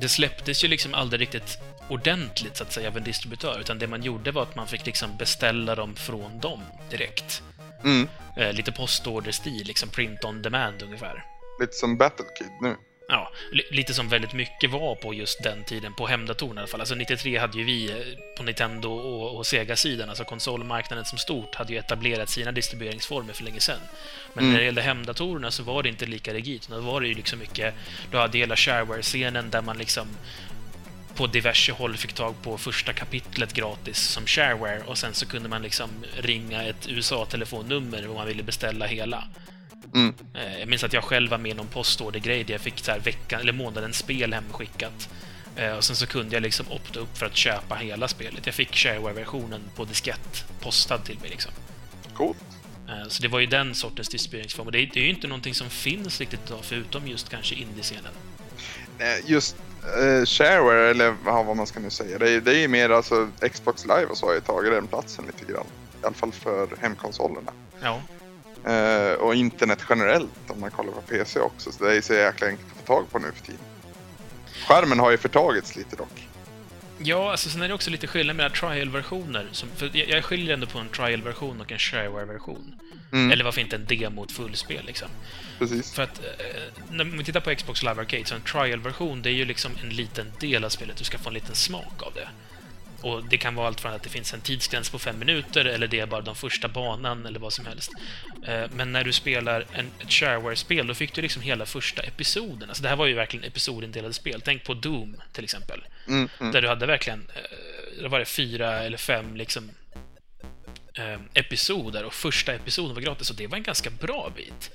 det 0.00 0.08
släpptes 0.08 0.64
ju 0.64 0.68
liksom 0.68 0.94
aldrig 0.94 1.20
riktigt 1.20 1.58
ordentligt, 1.88 2.56
så 2.56 2.62
att 2.62 2.72
säga, 2.72 2.88
av 2.88 2.96
en 2.96 3.04
distributör, 3.04 3.60
utan 3.60 3.78
det 3.78 3.86
man 3.86 4.02
gjorde 4.02 4.30
var 4.30 4.42
att 4.42 4.56
man 4.56 4.66
fick 4.66 4.86
liksom 4.86 5.16
beställa 5.16 5.74
dem 5.74 5.96
från 5.96 6.40
dem 6.40 6.62
direkt. 6.90 7.42
Mm. 7.84 8.08
Eh, 8.36 8.52
lite 8.52 8.72
postorderstil, 8.72 9.66
liksom 9.66 9.88
print 9.88 10.24
on 10.24 10.42
demand 10.42 10.82
ungefär. 10.82 11.24
Lite 11.60 11.72
som 11.72 11.96
Battlekid 11.96 12.50
nu. 12.62 12.76
Ja, 13.08 13.32
li- 13.52 13.66
lite 13.70 13.94
som 13.94 14.08
väldigt 14.08 14.32
mycket 14.32 14.70
var 14.70 14.94
på 14.94 15.14
just 15.14 15.42
den 15.42 15.64
tiden, 15.64 15.94
på 15.94 16.06
hemdatorerna 16.06 16.60
i 16.60 16.62
alla 16.62 16.68
fall. 16.68 16.80
Alltså 16.80 16.94
93 16.94 17.38
hade 17.38 17.58
ju 17.58 17.64
vi 17.64 17.90
eh, 17.90 17.96
på 18.36 18.42
Nintendo 18.42 18.88
och, 18.92 19.36
och 19.36 19.46
Sega-sidan, 19.46 20.08
alltså 20.08 20.24
konsolmarknaden 20.24 21.04
som 21.04 21.18
stort, 21.18 21.54
hade 21.54 21.72
ju 21.72 21.78
etablerat 21.78 22.28
sina 22.28 22.52
distribueringsformer 22.52 23.32
för 23.32 23.44
länge 23.44 23.60
sedan. 23.60 23.78
Men 24.34 24.44
Mm. 24.44 24.52
när 24.52 24.58
det 24.60 24.64
gällde 24.64 24.82
hemdatorerna 24.82 25.50
så 25.50 25.62
var 25.62 25.82
det 25.82 25.88
inte 25.88 26.06
lika 26.06 26.34
rigidt. 26.34 26.68
Då 26.68 26.80
var 26.80 27.00
det 27.00 27.08
ju 27.08 27.14
liksom 27.14 27.38
mycket, 27.38 27.74
du 28.10 28.16
hade 28.18 28.38
hela 28.38 28.56
shareware-scenen 28.56 29.50
där 29.50 29.62
man 29.62 29.78
liksom 29.78 30.08
på 31.14 31.26
diverse 31.26 31.72
håll 31.72 31.96
fick 31.96 32.12
tag 32.12 32.34
på 32.42 32.58
första 32.58 32.92
kapitlet 32.92 33.52
gratis 33.52 33.98
som 33.98 34.26
shareware 34.26 34.82
och 34.86 34.98
sen 34.98 35.14
så 35.14 35.26
kunde 35.26 35.48
man 35.48 35.62
liksom 35.62 35.90
ringa 36.16 36.62
ett 36.64 36.88
USA-telefonnummer 36.88 38.08
om 38.08 38.14
man 38.14 38.26
ville 38.26 38.42
beställa 38.42 38.86
hela. 38.86 39.24
Mm. 39.94 40.14
Eh, 40.34 40.58
Jag 40.58 40.68
minns 40.68 40.84
att 40.84 40.92
jag 40.92 41.04
själv 41.04 41.30
var 41.30 41.38
med 41.38 41.50
i 41.50 41.54
någon 41.54 41.66
postordergrej 41.66 42.44
där 42.44 42.52
jag 42.54 42.60
fick 42.60 42.78
så 42.78 42.90
här 42.90 42.98
veckan, 43.00 43.40
eller 43.40 43.52
månadens 43.52 43.96
spel 43.98 44.32
hemskickat. 44.34 45.08
Eh, 45.56 45.72
Och 45.76 45.84
sen 45.84 45.96
så 45.96 46.06
kunde 46.06 46.36
jag 46.36 46.42
liksom 46.42 46.66
opta 46.72 47.00
upp 47.00 47.18
för 47.18 47.26
att 47.26 47.36
köpa 47.36 47.74
hela 47.74 48.08
spelet. 48.08 48.46
Jag 48.46 48.54
fick 48.54 48.76
shareware-versionen 48.76 49.60
på 49.76 49.84
diskett 49.84 50.44
postad 50.60 50.98
till 51.04 51.18
mig 51.20 51.30
liksom. 51.30 51.52
Coolt. 52.14 52.38
Eh, 52.88 53.08
Så 53.08 53.22
det 53.22 53.28
var 53.28 53.40
ju 53.40 53.46
den 53.46 53.74
sortens 53.74 54.08
distribueringsform. 54.08 54.66
Och 54.66 54.72
det 54.72 54.78
är, 54.78 54.98
ju 54.98 55.08
inte 55.10 55.26
någonting 55.26 55.54
som 55.54 55.70
finns 55.70 56.20
riktigt 56.20 56.40
idag, 56.46 56.58
förutom 56.62 57.06
just 57.08 57.28
kanske 57.28 57.54
indie-scenen. 57.54 58.12
Just 59.26 59.56
eh, 59.82 60.24
shareware, 60.26 60.90
eller 60.90 61.16
ja, 61.26 61.42
vad 61.42 61.56
man 61.56 61.66
ska 61.66 61.80
nu 61.80 61.90
säga, 61.90 62.18
det 62.18 62.30
är, 62.30 62.40
det 62.40 62.58
är 62.64 62.68
mer 62.68 62.90
alltså 62.90 63.28
Xbox 63.52 63.84
Live 63.84 64.06
och 64.06 64.16
så 64.18 64.26
har 64.26 64.34
ju 64.34 64.40
tagit 64.40 64.72
den 64.72 64.86
platsen 64.86 65.24
lite 65.26 65.52
grann. 65.52 65.66
I 66.02 66.06
alla 66.06 66.14
fall 66.14 66.32
för 66.32 66.68
hemkonsolerna. 66.80 67.52
Ja, 67.82 68.02
Eh, 68.66 69.12
och 69.12 69.34
internet 69.34 69.84
generellt 69.88 70.50
om 70.50 70.60
man 70.60 70.70
kollar 70.70 70.92
på 70.92 71.00
PC 71.00 71.40
också. 71.40 71.72
Så 71.72 71.84
det 71.84 71.96
är 71.96 72.00
så 72.00 72.14
jäkla 72.14 72.46
enkelt 72.46 72.68
att 72.72 72.78
få 72.78 72.86
tag 72.86 73.10
på 73.10 73.18
nu 73.18 73.32
för 73.34 73.44
tiden. 73.46 73.60
Skärmen 74.68 74.98
har 74.98 75.10
ju 75.10 75.16
förtagits 75.16 75.76
lite 75.76 75.96
dock. 75.96 76.28
Ja, 76.98 77.30
alltså 77.30 77.48
sen 77.48 77.62
är 77.62 77.68
det 77.68 77.74
också 77.74 77.90
lite 77.90 78.06
skillnad 78.06 78.36
mellan 78.36 78.52
trial-versioner. 78.52 79.48
jag, 79.92 80.08
jag 80.08 80.24
skiljer 80.24 80.54
ändå 80.54 80.66
på 80.66 80.78
en 80.78 80.88
trial-version 80.88 81.60
och 81.60 81.72
en 81.72 81.78
shareware-version. 81.78 82.74
Mm, 83.12 83.32
Eller 83.32 83.44
varför 83.44 83.60
inte 83.60 83.76
en 83.76 83.86
demo 83.86 84.24
ett 84.24 84.32
fullspel 84.32 84.86
liksom. 84.86 85.08
Precis. 85.58 85.94
För 85.94 86.02
att 86.02 86.18
eh, 86.18 86.82
när 86.90 87.04
vi 87.04 87.24
tittar 87.24 87.40
på 87.40 87.54
Xbox 87.54 87.82
Live 87.82 88.00
Arcade, 88.00 88.24
så 88.24 88.34
en 88.34 88.40
trial-version, 88.40 89.22
det 89.22 89.30
är 89.30 89.34
ju 89.34 89.44
liksom 89.44 89.72
en 89.82 89.88
liten 89.88 90.32
del 90.40 90.64
av 90.64 90.68
spelet. 90.68 90.96
Du 90.96 91.04
ska 91.04 91.18
få 91.18 91.28
en 91.28 91.34
liten 91.34 91.54
smak 91.54 92.02
av 92.02 92.12
det. 92.14 92.28
Och 93.06 93.24
det 93.24 93.38
kan 93.38 93.54
vara 93.54 93.66
allt 93.66 93.80
från 93.80 93.92
att 93.92 94.02
det 94.02 94.08
finns 94.08 94.34
en 94.34 94.40
tidsgräns 94.40 94.90
på 94.90 94.98
fem 94.98 95.18
minuter, 95.18 95.64
eller 95.64 95.86
det 95.86 96.00
är 96.00 96.06
bara 96.06 96.20
de 96.20 96.34
första 96.34 96.68
banan, 96.68 97.26
eller 97.26 97.40
vad 97.40 97.52
som 97.52 97.66
helst. 97.66 97.90
Eh, 98.46 98.64
men 98.74 98.92
när 98.92 99.04
du 99.04 99.12
spelar 99.12 99.64
en, 99.72 99.90
ett 99.98 100.12
shareware-spel, 100.12 100.86
då 100.86 100.94
fick 100.94 101.14
du 101.14 101.22
liksom 101.22 101.42
hela 101.42 101.66
första 101.66 102.02
episoden. 102.02 102.68
Alltså 102.68 102.82
det 102.82 102.88
här 102.88 102.96
var 102.96 103.06
ju 103.06 103.14
verkligen 103.14 103.44
episodindelade 103.44 104.14
spel. 104.14 104.42
Tänk 104.44 104.64
på 104.64 104.74
Doom, 104.74 105.16
till 105.32 105.44
exempel. 105.44 105.84
Mm, 106.08 106.28
mm. 106.40 106.52
Där 106.52 106.62
du 106.62 106.68
hade 106.68 106.86
verkligen, 106.86 107.26
eh, 107.34 108.02
det 108.02 108.08
var 108.08 108.18
det 108.18 108.24
fyra 108.24 108.78
eller 108.78 108.98
fem 108.98 109.36
liksom 109.36 109.70
eh, 110.98 111.20
episoder 111.34 112.04
och 112.04 112.14
första 112.14 112.52
episoden 112.52 112.94
var 112.94 113.02
gratis 113.02 113.30
och 113.30 113.36
det 113.36 113.46
var 113.46 113.56
en 113.56 113.62
ganska 113.62 113.90
bra 113.90 114.32
bit. 114.36 114.70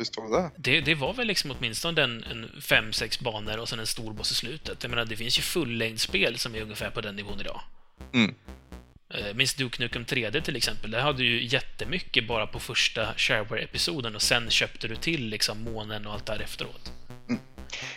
Visst 0.00 0.16
var 0.16 0.40
det 0.42 0.50
Det, 0.56 0.80
det 0.80 0.94
var 0.94 1.12
väl 1.12 1.26
liksom 1.26 1.50
åtminstone 1.50 2.02
en, 2.02 2.24
en 2.24 2.60
fem, 2.62 2.92
sex 2.92 3.20
banor 3.20 3.58
och 3.58 3.68
sen 3.68 3.78
en 3.78 3.86
stor 3.86 4.12
boss 4.12 4.32
i 4.32 4.34
slutet. 4.34 4.82
Jag 4.82 4.90
menar, 4.90 5.04
det 5.04 5.16
finns 5.16 5.38
ju 5.38 5.42
fullängdsspel 5.42 6.38
som 6.38 6.54
är 6.54 6.62
ungefär 6.62 6.90
på 6.90 7.00
den 7.00 7.16
nivån 7.16 7.40
idag. 7.40 7.60
Mm. 8.14 8.34
Eh, 9.14 9.34
Minns 9.34 9.54
Duke 9.54 9.82
Nukem 9.82 10.04
3D 10.04 10.40
till 10.40 10.56
exempel? 10.56 10.90
Där 10.90 11.00
hade 11.00 11.18
du 11.18 11.24
ju 11.24 11.44
jättemycket 11.44 12.28
bara 12.28 12.46
på 12.46 12.58
första 12.58 13.12
Shareware-episoden 13.16 14.14
och 14.14 14.22
sen 14.22 14.50
köpte 14.50 14.88
du 14.88 14.96
till 14.96 15.26
liksom 15.28 15.62
månen 15.62 16.06
och 16.06 16.12
allt 16.12 16.26
där 16.26 16.40
efteråt. 16.40 16.92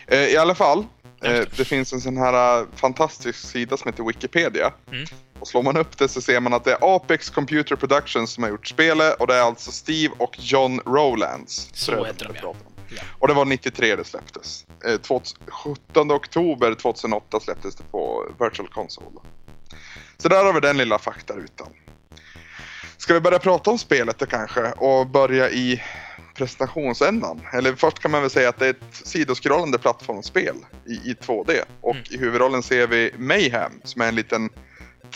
Eh, 0.08 0.20
I 0.20 0.38
alla 0.38 0.56
fall, 0.56 0.80
eh, 1.24 1.42
det. 1.58 1.66
finns 1.66 1.94
en 1.94 2.02
sån 2.02 2.18
här 2.18 2.66
fantastisk 2.76 3.40
sida 3.40 3.78
som 3.78 3.92
heter 3.92 4.04
Wikipedia. 4.04 4.74
Mm. 4.92 5.06
Och 5.44 5.48
slår 5.48 5.64
man 5.64 5.78
upp 5.78 5.98
det 5.98 6.08
så 6.08 6.22
ser 6.22 6.40
man 6.40 6.54
att 6.54 6.64
det 6.64 6.72
är 6.72 6.96
Apex 6.96 7.30
Computer 7.30 7.76
Productions 7.76 8.32
som 8.32 8.44
har 8.44 8.50
gjort 8.52 8.68
spelet 8.68 9.20
och 9.20 9.28
det 9.28 9.36
är 9.36 9.42
alltså 9.42 9.72
Steve 9.72 10.14
och 10.18 10.36
John 10.40 10.80
Rowlands. 10.86 11.70
Så 11.74 12.06
heter 12.06 12.26
de, 12.28 12.36
ja. 12.42 12.56
Och 13.20 13.28
det 13.28 13.34
var 13.34 13.46
93 13.46 13.96
det 13.96 14.04
släpptes. 14.04 14.66
Eh, 14.86 14.98
2000 14.98 15.40
17 15.48 16.12
oktober 16.12 16.76
2008 16.76 17.40
släpptes 17.40 17.76
det 17.76 17.84
på 17.84 18.32
Virtual 18.40 18.68
Console. 18.68 19.20
Så 20.18 20.30
där 20.30 20.46
har 20.46 20.54
vi 20.54 20.60
den 20.60 20.78
lilla 20.78 21.00
faktarutan. 21.00 21.68
Ska 22.98 23.14
vi 23.14 23.20
börja 23.20 23.40
prata 23.40 23.72
om 23.72 23.78
spelet 23.80 24.20
då 24.20 24.26
kanske 24.26 24.72
och 24.72 25.08
börja 25.08 25.50
i 25.50 25.82
presentationsändan? 26.36 27.42
Eller 27.54 27.76
först 27.76 28.00
kan 28.00 28.12
man 28.12 28.22
väl 28.22 28.30
säga 28.30 28.50
att 28.50 28.60
det 28.60 28.66
är 28.66 28.70
ett 28.70 28.96
sidoskrollande 29.08 29.78
plattformsspel 29.78 30.56
i, 30.88 30.94
i 30.94 31.16
2D. 31.22 31.62
Och 31.82 31.96
Mm. 31.96 32.06
i 32.10 32.18
huvudrollen 32.18 32.64
ser 32.64 32.88
vi 32.88 33.12
Mayhem 33.18 33.72
som 33.84 34.02
är 34.02 34.08
en 34.08 34.16
liten 34.16 34.50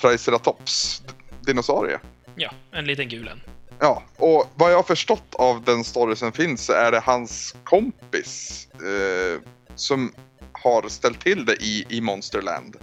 Triceratops-dinosaurie. 0.02 2.00
Ja, 2.36 2.52
en 2.72 2.86
liten 2.86 3.10
gul 3.10 3.28
en. 3.28 3.42
Ja, 3.80 4.04
och 4.18 4.52
vad 4.56 4.72
jag 4.72 4.76
har 4.76 4.84
förstått 4.84 5.36
av 5.36 5.64
den 5.64 5.84
story 5.84 6.16
som 6.16 6.32
finns 6.32 6.66
så 6.66 6.74
är 6.74 6.92
det 6.92 7.00
hans 7.00 7.56
kompis 7.64 8.68
eh, 8.74 9.42
som 9.76 10.12
har 10.52 10.90
ställt 10.90 11.22
till 11.22 11.46
det 11.46 11.56
i, 11.56 11.86
i 11.90 12.02
Monsterland. 12.02 12.78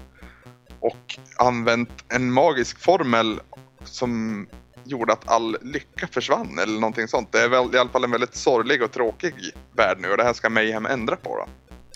Och 0.81 1.19
använt 1.37 2.05
en 2.09 2.33
magisk 2.33 2.81
formel 2.81 3.41
som 3.85 4.47
gjorde 4.85 5.13
att 5.13 5.29
all 5.29 5.57
lycka 5.63 6.07
försvann 6.07 6.59
eller 6.59 6.81
någonting 6.81 7.09
sånt. 7.09 7.33
Det 7.33 7.41
är 7.41 7.49
väl 7.49 7.75
i 7.75 7.79
alla 7.79 7.91
fall 7.91 8.05
en 8.05 8.11
väldigt 8.11 8.37
sorglig 8.37 8.83
och 8.83 8.93
tråkig 8.93 9.35
värld 9.73 9.99
nu 10.01 10.11
och 10.11 10.17
det 10.17 10.25
här 10.25 10.33
ska 10.33 10.51
Mayhem 10.51 10.87
ändra 10.87 11.17
på 11.17 11.37
då. 11.37 11.47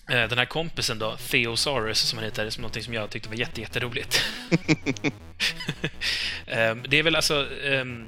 Eh, 0.09 0.29
Den 0.29 0.39
här 0.39 0.45
kompisen 0.45 0.99
då, 0.99 1.17
Theosaurus 1.17 1.99
som 2.01 2.19
han 2.19 2.25
heter, 2.25 2.51
som 2.51 2.63
någonting 2.63 2.83
som 2.83 2.95
jag 2.95 3.11
tyckte 3.11 3.29
var 3.29 3.37
jätte, 3.37 3.61
jätteroligt. 3.61 4.23
Ehm, 6.47 6.83
det 6.89 6.97
är 6.99 7.03
väl 7.03 7.17
alltså 7.17 7.47
ehm, 7.65 8.07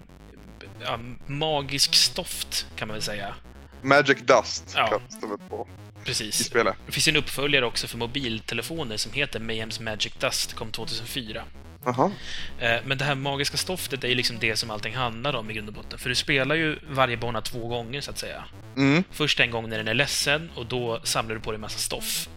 ja, 0.85 0.99
magisk 1.27 1.95
stoft, 1.95 2.67
kan 2.77 2.89
man 2.89 2.95
väl 2.95 3.03
säga. 3.03 3.35
Magic 3.83 4.19
Dust 4.19 4.73
Ja. 4.77 4.87
kallas 4.87 5.21
det 5.21 5.27
väl 5.27 5.39
på 5.49 5.69
i 6.03 6.05
Precis. 6.05 6.45
spelet. 6.45 6.75
Det 6.87 6.93
finns 6.93 7.09
en 7.09 7.17
uppföljare 7.17 7.65
också 7.67 7.87
för 7.89 7.99
mobiltelefoner 7.99 8.97
som 8.97 9.13
heter 9.13 9.41
Mayhems 9.41 9.81
Magic 9.81 10.13
Dust, 10.21 10.55
kom 10.55 10.73
2004. 10.73 11.45
Jaha. 11.85 12.11
Eh, 12.59 12.77
Men 12.85 12.99
det 12.99 13.05
här 13.05 13.15
magiska 13.15 13.57
stoftet 13.57 14.05
är 14.05 14.09
ju 14.09 14.15
liksom 14.15 14.39
det 14.39 14.57
som 14.57 14.71
allting 14.71 14.95
handlar 14.95 15.35
om 15.37 15.51
i 15.51 15.55
grund 15.55 15.69
och 15.69 15.75
botten. 15.75 15.99
För 15.99 16.09
du 16.09 16.15
spelar 16.15 16.55
ju 16.55 16.79
varje 16.91 17.17
bana 17.17 17.41
två 17.41 17.69
gånger, 17.69 18.01
så 18.01 18.11
att 18.11 18.19
säga. 18.19 18.45
Mm, 18.77 19.05
Först 19.11 19.41
en 19.41 19.51
gång 19.51 19.69
när 19.69 19.77
den 19.79 19.89
är 19.89 19.95
ledsen 19.95 20.51
och 20.55 20.67
då 20.67 21.01
samlar 21.05 21.35
du 21.35 21.41
på 21.41 21.51
dig 21.51 21.55
en 21.57 21.61
massa 21.61 21.79
stoff. 21.79 22.29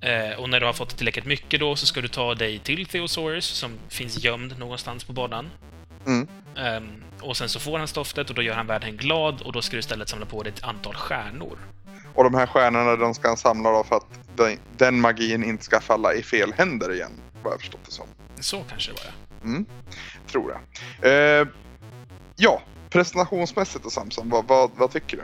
Eh, 0.00 0.38
och 0.40 0.48
när 0.50 0.60
du 0.60 0.66
har 0.66 0.72
fått 0.72 0.96
tillräckligt 0.96 1.24
mycket 1.24 1.60
då 1.60 1.76
så 1.76 1.86
ska 1.86 2.00
du 2.00 2.08
ta 2.08 2.34
dig 2.34 2.58
till 2.58 2.86
Theosaurus 2.86 3.44
som 3.46 3.70
finns 3.88 4.24
gömd 4.24 4.58
någonstans 4.58 5.04
på 5.04 5.12
banan. 5.12 5.50
mm. 6.06 6.28
Ehm, 6.56 7.02
och 7.20 7.36
sen 7.36 7.48
så 7.48 7.60
får 7.60 7.78
han 7.78 7.88
stoftet 7.88 8.28
och 8.30 8.34
då 8.36 8.42
gör 8.42 8.54
han 8.54 8.66
världen 8.66 8.96
glad 8.96 9.40
och 9.42 9.52
då 9.52 9.62
ska 9.62 9.72
du 9.76 9.78
istället 9.78 10.08
samla 10.08 10.26
på 10.26 10.42
dig 10.42 10.52
ett 10.56 10.64
antal 10.64 10.94
stjärnor. 10.94 11.58
Och 12.14 12.24
de 12.24 12.34
här 12.34 12.46
stjärnorna 12.46 12.96
de 12.96 13.14
ska 13.14 13.28
han 13.28 13.36
samla 13.36 13.70
då 13.70 13.84
för 13.84 13.96
att 13.96 14.06
den 14.76 15.00
magin 15.00 15.44
inte 15.44 15.64
ska 15.64 15.80
falla 15.80 16.14
i 16.14 16.22
fel 16.22 16.52
händer 16.56 16.92
igen. 16.94 17.12
Vad 17.42 17.52
jag 17.52 17.60
förstått 17.60 17.80
det 17.84 17.92
som. 17.92 18.06
Så 18.40 18.64
kanske 18.68 18.92
det 18.92 18.94
var, 18.94 19.04
ja. 19.04 19.44
Mm, 19.44 19.66
tror 20.26 20.52
jag. 20.52 21.40
Eh, 21.40 21.48
ja, 22.36 22.62
presentationsmässigt 22.90 23.84
och 23.84 23.92
Samson, 23.92 24.28
vad, 24.28 24.46
vad, 24.46 24.70
vad 24.76 24.92
tycker 24.92 25.16
du? 25.16 25.22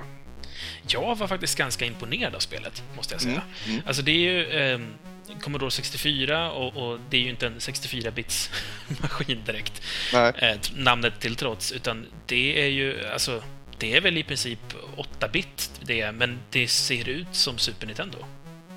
Jag 0.87 1.17
var 1.17 1.27
faktiskt 1.27 1.59
ganska 1.59 1.85
imponerad 1.85 2.35
av 2.35 2.39
spelet, 2.39 2.83
måste 2.97 3.15
jag 3.15 3.21
säga. 3.21 3.43
Mm, 3.65 3.75
mm. 3.75 3.83
Alltså 3.87 4.03
det 4.03 4.11
är 4.11 4.33
ju 4.33 4.61
ehm, 4.61 4.95
Commodore 5.41 5.71
64 5.71 6.53
och, 6.53 6.77
och 6.77 6.99
det 7.11 7.17
är 7.17 7.21
ju 7.21 7.31
inte 7.31 7.47
en 7.47 7.59
64-bits 7.59 8.51
maskin 9.03 9.43
direkt. 9.47 9.83
Eh, 10.15 10.57
namnet 10.77 11.21
till 11.21 11.37
trots, 11.37 11.73
utan 11.73 12.07
det 12.27 12.63
är 12.63 12.69
ju, 12.69 13.07
alltså, 13.07 13.43
det 13.79 13.97
är 13.97 14.01
väl 14.01 14.19
i 14.19 14.23
princip 14.23 14.75
8-bit 14.97 15.71
det, 15.81 16.13
men 16.13 16.39
det 16.51 16.69
ser 16.69 17.09
ut 17.09 17.27
som 17.33 17.59
Super 17.59 17.87
Nintendo. 17.87 18.19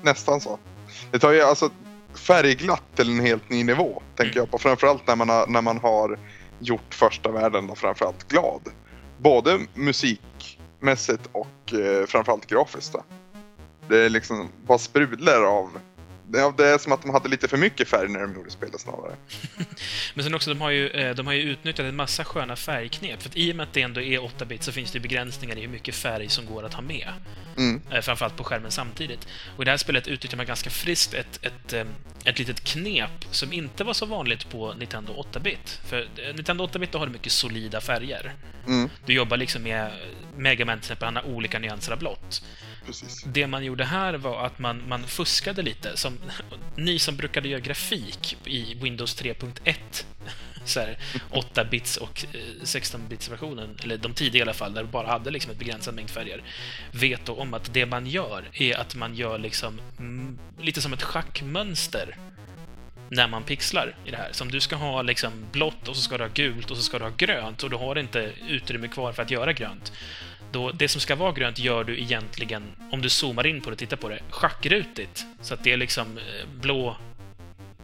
Nästan 0.02 0.40
så. 0.40 0.58
Det 1.10 1.18
tar 1.18 1.32
ju 1.32 1.42
alltså 1.42 1.70
färgglatt 2.14 2.82
till 2.96 3.10
en 3.10 3.20
helt 3.20 3.50
ny 3.50 3.64
nivå, 3.64 4.02
tänker 4.16 4.32
Mm. 4.32 4.36
jag 4.42 4.50
på. 4.50 4.58
Framförallt 4.58 5.06
när 5.06 5.16
man 5.16 5.28
har, 5.28 5.46
när 5.46 5.62
man 5.62 5.78
har 5.78 6.18
gjort 6.58 6.94
första 6.94 7.30
världen 7.30 7.66
då 7.66 7.74
framförallt 7.74 8.28
glad. 8.28 8.60
Både 9.18 9.58
musikmässigt 9.74 11.28
och 11.32 11.74
eh, 11.74 12.06
framförallt 12.06 12.46
grafiskt. 12.46 12.92
Då. 12.92 13.02
Det 13.88 13.98
är 14.04 14.08
liksom 14.10 14.48
bara 14.66 14.78
sprudlar 14.78 15.42
av... 15.42 15.70
Det 16.30 16.52
det 16.56 16.66
är 16.66 16.78
som 16.78 16.92
att 16.92 17.02
de 17.02 17.10
hade 17.10 17.28
lite 17.28 17.48
för 17.48 17.56
mycket 17.56 17.88
färg 17.88 18.08
när 18.08 18.20
de 18.20 18.34
gjorde 18.34 18.50
spelet 18.50 18.80
snarare. 18.80 19.16
Men 20.14 20.24
sen 20.24 20.34
också, 20.34 20.50
de 20.50 20.60
har 20.60 20.70
ju, 20.70 20.88
eh, 20.88 21.14
de 21.14 21.26
har 21.26 21.34
ju 21.34 21.42
utnyttjat 21.42 21.86
en 21.86 21.96
massa 21.96 22.24
sköna 22.24 22.56
färgknep. 22.56 23.22
För 23.22 23.28
att 23.28 23.36
i 23.36 23.52
och 23.52 23.56
med 23.56 23.64
att 23.64 23.72
det 23.72 23.82
ändå 23.82 24.00
är 24.00 24.18
8-bit 24.18 24.62
så 24.62 24.72
finns 24.72 24.92
det 24.92 25.00
begränsningar 25.00 25.56
i 25.58 25.60
hur 25.60 25.68
mycket 25.68 25.94
färg 25.94 26.28
som 26.28 26.46
går 26.46 26.64
att 26.64 26.74
ha 26.74 26.82
med. 26.82 27.12
Mm. 27.56 27.80
Eh, 27.90 28.00
Framförallt 28.00 28.36
på 28.36 28.44
skärmen 28.44 28.70
samtidigt. 28.70 29.28
Och 29.56 29.62
i 29.62 29.64
det 29.64 29.70
här 29.70 29.78
spelet 29.78 30.08
utnyttjar 30.08 30.36
man 30.36 30.46
ganska 30.46 30.70
friskt 30.70 31.14
ett, 31.14 31.40
ett, 31.42 31.72
eh, 31.72 31.84
ett 32.24 32.38
litet 32.38 32.64
knep 32.64 33.24
som 33.30 33.52
inte 33.52 33.84
var 33.84 33.92
så 33.92 34.06
vanligt 34.06 34.50
på 34.50 34.74
Nintendo 34.74 35.24
8-bit. 35.32 35.80
För 35.86 36.08
Nintendo 36.34 36.66
8-bit 36.66 36.92
då 36.92 36.98
har 36.98 37.06
du 37.06 37.12
mycket 37.12 37.32
solida 37.32 37.80
färger. 37.80 38.34
Mm. 38.66 38.90
Du 39.06 39.12
jobbar 39.12 39.36
liksom 39.36 39.62
med 39.62 39.92
Mega 40.36 40.64
Man 40.64 40.78
till 40.78 40.84
exempel, 40.84 41.04
han 41.04 41.16
har 41.16 41.26
olika 41.26 41.58
nyanser 41.58 41.92
av 41.92 41.98
blått. 41.98 42.42
Precis. 42.88 43.22
Det 43.22 43.46
man 43.46 43.64
gjorde 43.64 43.84
här 43.84 44.14
var 44.14 44.46
att 44.46 44.58
man, 44.58 44.88
man 44.88 45.06
fuskade 45.06 45.62
lite. 45.62 45.96
Som, 45.96 46.18
ni 46.76 46.98
som 46.98 47.16
brukade 47.16 47.48
göra 47.48 47.60
grafik 47.60 48.36
i 48.44 48.74
Windows 48.74 49.22
3.1, 49.22 49.74
så 50.64 50.80
här 50.80 50.98
8-bits 51.30 51.96
och 51.96 52.24
eh, 52.32 52.38
16-bits-versionen, 52.62 53.76
eller 53.82 53.96
de 53.96 54.14
tidiga 54.14 54.38
i 54.38 54.42
alla 54.42 54.54
fall, 54.54 54.74
där 54.74 54.82
du 54.82 54.88
bara 54.88 55.06
hade 55.06 55.30
liksom 55.30 55.52
ett 55.52 55.58
begränsad 55.58 55.94
mängd 55.94 56.10
färger, 56.10 56.42
vet 56.92 57.26
då 57.26 57.34
om 57.34 57.54
att 57.54 57.74
det 57.74 57.86
man 57.86 58.06
gör 58.06 58.50
är 58.52 58.76
att 58.76 58.94
man 58.94 59.14
gör 59.14 59.38
liksom 59.38 59.80
mm, 59.98 60.38
lite 60.58 60.80
som 60.80 60.92
ett 60.92 61.02
schackmönster 61.02 62.16
när 63.10 63.28
man 63.28 63.42
pixlar 63.42 63.96
i 64.04 64.10
det 64.10 64.16
här. 64.16 64.32
Som 64.32 64.50
du 64.50 64.60
ska 64.60 64.76
ha 64.76 65.02
liksom 65.02 65.32
blått 65.52 65.88
och 65.88 65.96
så 65.96 66.02
ska 66.02 66.18
du 66.18 66.24
ha 66.24 66.30
gult 66.34 66.70
och 66.70 66.76
så 66.76 66.82
ska 66.82 66.98
du 66.98 67.04
ha 67.04 67.12
grönt 67.16 67.62
och 67.62 67.70
du 67.70 67.76
har 67.76 67.98
inte 67.98 68.32
utrymme 68.48 68.88
kvar 68.88 69.12
för 69.12 69.22
att 69.22 69.30
göra 69.30 69.52
grönt. 69.52 69.92
Då, 70.52 70.70
det 70.72 70.88
som 70.88 71.00
ska 71.00 71.16
vara 71.16 71.32
grönt 71.32 71.58
gör 71.58 71.84
du 71.84 72.00
egentligen, 72.00 72.62
om 72.92 73.02
du 73.02 73.08
zoomar 73.08 73.46
in 73.46 73.60
på 73.60 73.70
det 73.70 73.74
och 73.74 73.78
tittar 73.78 73.96
på 73.96 74.08
det, 74.08 74.18
schackrutigt. 74.30 75.24
Så 75.40 75.54
att 75.54 75.64
det 75.64 75.72
är 75.72 75.76
liksom 75.76 76.18
eh, 76.18 76.48
blå, 76.60 76.96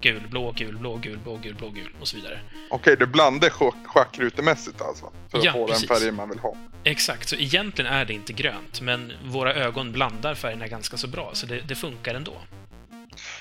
gul, 0.01 0.23
blå, 0.31 0.53
gul, 0.57 0.79
blå, 0.79 0.97
gul, 0.97 1.19
blå, 1.19 1.37
gul, 1.43 1.55
blå, 1.55 1.71
gul 1.71 1.91
och 2.01 2.09
så 2.09 2.17
vidare. 2.17 2.41
Okej, 2.71 2.97
du 2.99 3.07
blandar 3.07 3.49
schack- 3.49 3.87
schackrutemässigt 3.87 4.81
alltså? 4.81 5.13
För 5.29 5.39
att 5.39 5.45
Ja, 5.45 5.53
få 5.53 5.67
precis. 5.67 5.89
den 5.89 5.97
färgen 5.99 6.15
man 6.15 6.29
vill 6.29 6.39
ha. 6.39 6.57
Exakt, 6.85 7.29
så 7.29 7.37
egentligen 7.37 7.93
är 7.93 8.05
det 8.05 8.13
inte 8.13 8.33
grönt, 8.33 8.81
men 8.81 9.13
våra 9.25 9.55
ögon 9.55 9.93
blandar 9.93 10.35
färgerna 10.35 10.67
ganska 10.69 10.97
så 10.97 11.09
bra, 11.09 11.31
så 11.33 11.47
det, 11.47 11.61
det 11.61 11.75
funkar 11.75 12.15
ändå. 12.15 12.33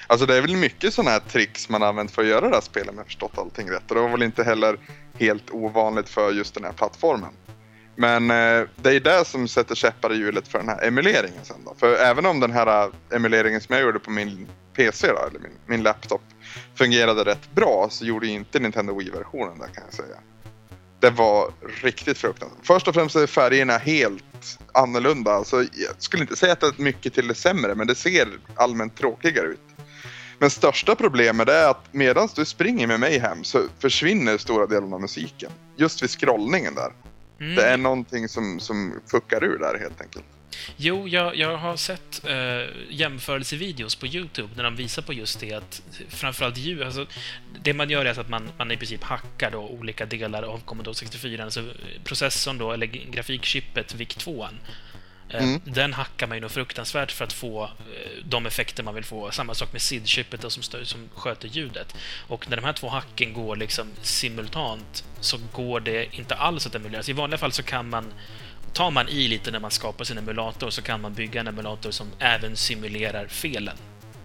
Alltså 0.07 0.25
det 0.25 0.37
är 0.37 0.41
väl 0.41 0.55
mycket 0.55 0.93
sådana 0.93 1.11
här 1.11 1.19
tricks 1.19 1.69
man 1.69 1.83
använt 1.83 2.11
för 2.11 2.21
att 2.21 2.27
göra 2.27 2.49
det 2.49 2.55
här 2.55 2.61
spelet 2.61 2.89
om 2.89 2.97
jag 2.97 3.05
förstått 3.05 3.37
allting 3.37 3.69
rätt. 3.71 3.89
Och 3.89 3.95
det 3.95 4.01
var 4.01 4.09
väl 4.09 4.23
inte 4.23 4.43
heller 4.43 4.77
helt 5.19 5.49
ovanligt 5.51 6.09
för 6.09 6.31
just 6.31 6.53
den 6.53 6.63
här 6.63 6.71
plattformen. 6.71 7.29
Men 7.95 8.31
eh, 8.31 8.67
det 8.75 8.95
är 8.95 8.99
det 8.99 9.25
som 9.25 9.47
sätter 9.47 9.75
käppar 9.75 10.13
i 10.13 10.17
hjulet 10.17 10.47
för 10.47 10.59
den 10.59 10.69
här 10.69 10.87
emuleringen 10.87 11.39
sen 11.45 11.57
då. 11.65 11.75
För 11.77 11.95
även 11.95 12.25
om 12.25 12.39
den 12.39 12.51
här 12.51 12.83
eh, 12.83 12.89
emuleringen 13.15 13.61
som 13.61 13.75
jag 13.75 13.85
gjorde 13.85 13.99
på 13.99 14.11
min 14.11 14.47
PC 14.75 15.07
då, 15.07 15.27
eller 15.27 15.39
min, 15.39 15.57
min 15.65 15.83
laptop, 15.83 16.21
fungerade 16.75 17.23
rätt 17.23 17.51
bra 17.55 17.87
så 17.91 18.05
gjorde 18.05 18.27
inte 18.27 18.59
Nintendo 18.59 18.99
Wii-versionen 18.99 19.59
det 19.59 19.67
kan 19.75 19.83
jag 19.85 19.93
säga. 19.93 20.15
Det 20.99 21.09
var 21.09 21.51
riktigt 21.81 22.17
fruktansvärt. 22.17 22.65
Först 22.65 22.87
och 22.87 22.93
främst 22.93 23.15
är 23.15 23.27
färgerna 23.27 23.77
helt 23.77 24.59
annorlunda. 24.71 25.31
Alltså, 25.31 25.57
jag 25.57 25.95
skulle 25.97 26.23
inte 26.23 26.35
säga 26.35 26.53
att 26.53 26.59
det 26.59 26.67
är 26.67 26.81
mycket 26.81 27.13
till 27.13 27.27
det 27.27 27.35
sämre, 27.35 27.75
men 27.75 27.87
det 27.87 27.95
ser 27.95 28.27
allmänt 28.55 28.97
tråkigare 28.97 29.47
ut. 29.47 29.59
Men 30.39 30.49
största 30.49 30.95
problemet 30.95 31.49
är 31.49 31.69
att 31.69 31.85
medan 31.91 32.29
du 32.35 32.45
springer 32.45 32.87
med 32.87 32.99
mig 32.99 33.19
hem 33.19 33.43
så 33.43 33.63
försvinner 33.79 34.37
stora 34.37 34.65
delen 34.65 34.93
av 34.93 35.01
musiken. 35.01 35.51
Just 35.77 36.03
vid 36.03 36.09
scrollningen 36.09 36.75
där. 36.75 36.91
Mm. 37.39 37.55
Det 37.55 37.63
är 37.63 37.77
någonting 37.77 38.29
som, 38.29 38.59
som 38.59 38.99
fuckar 39.11 39.43
ur 39.43 39.59
där 39.59 39.79
helt 39.79 40.01
enkelt. 40.01 40.25
Jo, 40.77 41.07
jag, 41.07 41.35
jag 41.35 41.57
har 41.57 41.75
sett 41.75 42.25
eh, 42.25 42.75
jämförelsevideos 42.89 43.95
på 43.95 44.07
YouTube 44.07 44.49
när 44.55 44.63
de 44.63 44.75
visar 44.75 45.01
på 45.01 45.13
just 45.13 45.39
det 45.39 45.53
att 45.53 45.81
framförallt 46.09 46.57
ljud, 46.57 46.81
alltså 46.81 47.05
det 47.63 47.73
man 47.73 47.89
gör 47.89 48.05
är 48.05 48.09
alltså 48.09 48.21
att 48.21 48.29
man, 48.29 48.49
man 48.57 48.71
i 48.71 48.77
princip 48.77 49.03
hackar 49.03 49.51
då 49.51 49.59
olika 49.59 50.05
delar 50.05 50.43
av 50.43 50.59
Commodore 50.65 50.95
64, 50.95 51.43
alltså 51.43 51.63
processorn 52.03 52.57
då, 52.57 52.71
eller 52.71 52.85
grafikchippet 52.87 53.95
VIC-2. 53.95 54.43
Eh, 54.43 54.49
Mm. 55.39 55.61
Den 55.65 55.93
hackar 55.93 56.27
man 56.27 56.37
ju 56.37 56.41
nog 56.41 56.51
fruktansvärt 56.51 57.11
för 57.11 57.25
att 57.25 57.33
få 57.33 57.63
eh, 57.63 57.69
de 58.25 58.45
effekter 58.45 58.83
man 58.83 58.95
vill 58.95 59.03
få. 59.03 59.31
Samma 59.31 59.53
sak 59.53 59.71
med 59.71 59.81
SID-chippet 59.81 60.49
som, 60.51 60.63
stö- 60.63 60.83
som 60.83 61.09
sköter 61.15 61.47
ljudet. 61.47 61.95
Och 62.27 62.49
när 62.49 62.57
de 62.57 62.63
här 62.65 62.73
två 62.73 62.89
hacken 62.89 63.33
går 63.33 63.55
liksom 63.55 63.87
simultant 64.01 65.03
så 65.19 65.37
går 65.51 65.79
det 65.79 66.15
inte 66.15 66.35
alls 66.35 66.67
att 66.67 66.75
emulera. 66.75 67.03
Så 67.03 67.11
I 67.11 67.13
vanliga 67.13 67.37
fall 67.37 67.51
så 67.51 67.63
kan 67.63 67.89
man 67.89 68.13
tar 68.73 68.91
man 68.91 69.09
i 69.09 69.27
lite 69.27 69.51
när 69.51 69.59
man 69.59 69.71
skapar 69.71 70.05
sin 70.05 70.17
emulator 70.17 70.69
så 70.69 70.81
kan 70.81 71.01
man 71.01 71.13
bygga 71.13 71.39
en 71.39 71.47
emulator 71.47 71.91
som 71.91 72.07
även 72.19 72.55
simulerar 72.55 73.27
felen. 73.27 73.77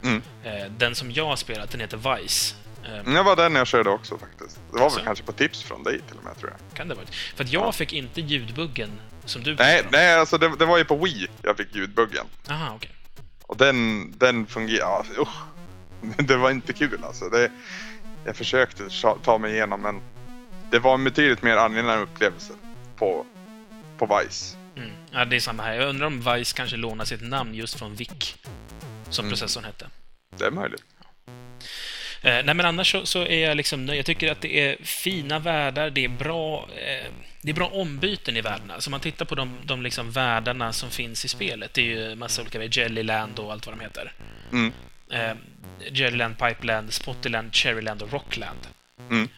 Mm. 0.02 0.22
Eh, 0.44 0.70
Den 0.78 0.94
som 0.94 1.10
jag 1.12 1.26
har 1.26 1.36
spelat, 1.36 1.70
den 1.70 1.80
heter 1.80 2.16
Vice. 2.16 2.54
Eh, 2.88 3.04
Det 3.14 3.22
var 3.22 3.36
den 3.36 3.54
jag 3.54 3.66
körde 3.66 3.90
också 3.90 4.18
faktiskt. 4.18 4.60
Det 4.72 4.76
var 4.78 4.84
Alltså? 4.84 4.98
väl 4.98 5.06
kanske 5.06 5.24
på 5.24 5.32
tips 5.32 5.62
från 5.62 5.82
dig 5.82 6.00
till 6.08 6.16
och 6.18 6.24
med 6.24 6.38
tror 6.38 6.50
jag. 6.50 6.76
Kan 6.76 6.88
det 6.88 6.94
vara? 6.94 7.06
För 7.36 7.44
att 7.44 7.52
jag 7.52 7.66
Ja. 7.66 7.72
fick 7.72 7.92
inte 7.92 8.20
ljudbuggen 8.20 8.90
som 9.24 9.42
du. 9.42 9.54
Nej, 9.54 9.82
då. 9.82 9.88
nej 9.92 10.14
alltså 10.14 10.38
det, 10.38 10.56
det 10.58 10.66
var 10.66 10.78
ju 10.78 10.84
på 10.84 10.96
Wii 10.96 11.28
jag 11.42 11.56
fick 11.56 11.74
ljudbuggen. 11.74 12.26
Aha, 12.48 12.72
okej. 12.76 12.90
Och 13.42 13.56
den, 13.56 14.10
den 14.18 14.46
fungerar... 14.46 15.06
Ja, 15.16 15.22
usch. 15.22 15.28
Det 16.18 16.36
var 16.36 16.50
inte 16.50 16.72
kul 16.72 17.04
alltså. 17.04 17.28
Det, 17.28 17.50
jag 18.24 18.36
försökte 18.36 18.88
ta- 19.02 19.18
ta 19.24 19.38
mig 19.38 19.52
igenom 19.52 19.80
men 19.82 20.00
det 20.70 20.78
var 20.78 20.94
en 20.94 21.04
betydligt 21.04 21.42
mer 21.42 21.56
angenäm 21.56 22.00
upplevelse 22.00 22.52
på, 22.96 23.26
på 23.98 24.06
Vice. 24.18 24.56
Mm. 24.76 24.90
Ja, 25.10 25.24
det 25.24 25.36
är 25.36 25.40
samma 25.40 25.62
här. 25.62 25.72
Jag 25.74 25.88
undrar 25.88 26.06
om 26.06 26.20
Vice 26.34 26.56
kanske 26.56 26.76
lånar 26.76 27.04
sitt 27.04 27.22
namn 27.22 27.54
just 27.54 27.78
från 27.78 27.94
VIC, 27.94 28.36
som 29.10 29.22
Mm. 29.24 29.30
processorn 29.30 29.64
hette. 29.64 29.86
Det 30.36 30.44
är 30.44 30.50
möjligt. 30.50 30.82
Eh, 32.22 32.44
nej, 32.44 32.54
men 32.54 32.60
annars 32.60 32.92
så, 32.92 33.06
så 33.06 33.26
är 33.26 33.48
jag 33.48 33.56
liksom 33.56 33.86
nöjd. 33.86 33.98
Jag 33.98 34.06
tycker 34.06 34.32
att 34.32 34.40
det 34.40 34.60
är 34.60 34.76
fina 34.82 35.38
världar, 35.38 35.90
det 35.90 36.04
är 36.04 36.08
bra, 36.08 36.68
eh, 36.76 37.10
det 37.42 37.50
är 37.50 37.54
bra 37.54 37.66
ombyten 37.66 38.36
i 38.36 38.40
världarna. 38.40 38.80
Så 38.80 38.90
man 38.90 39.00
tittar 39.00 39.24
på 39.24 39.34
de, 39.34 39.58
de 39.64 39.82
liksom 39.82 40.10
världarna 40.10 40.72
som 40.72 40.90
finns 40.90 41.24
i 41.24 41.28
spelet, 41.28 41.74
det 41.74 41.80
är 41.80 41.84
ju 41.84 42.14
massa 42.14 42.42
olika, 42.42 42.64
Jellyland 42.64 43.38
och 43.38 43.52
allt 43.52 43.66
vad 43.66 43.78
de 43.78 43.82
heter. 43.82 44.12
Mm. 44.52 44.72
Eh, 45.10 45.36
Jellyland, 45.92 46.38
Pipeland, 46.38 46.92
Spottyland, 46.92 47.54
Cherryland 47.54 48.02
och 48.02 48.12
Rockland. 48.12 48.58
Mm. 49.10 49.28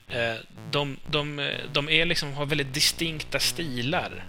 De, 0.70 0.96
de, 1.06 1.50
de 1.72 1.88
är 1.88 2.04
liksom, 2.04 2.32
har 2.32 2.46
väldigt 2.46 2.74
distinkta 2.74 3.38
stilar. 3.38 4.24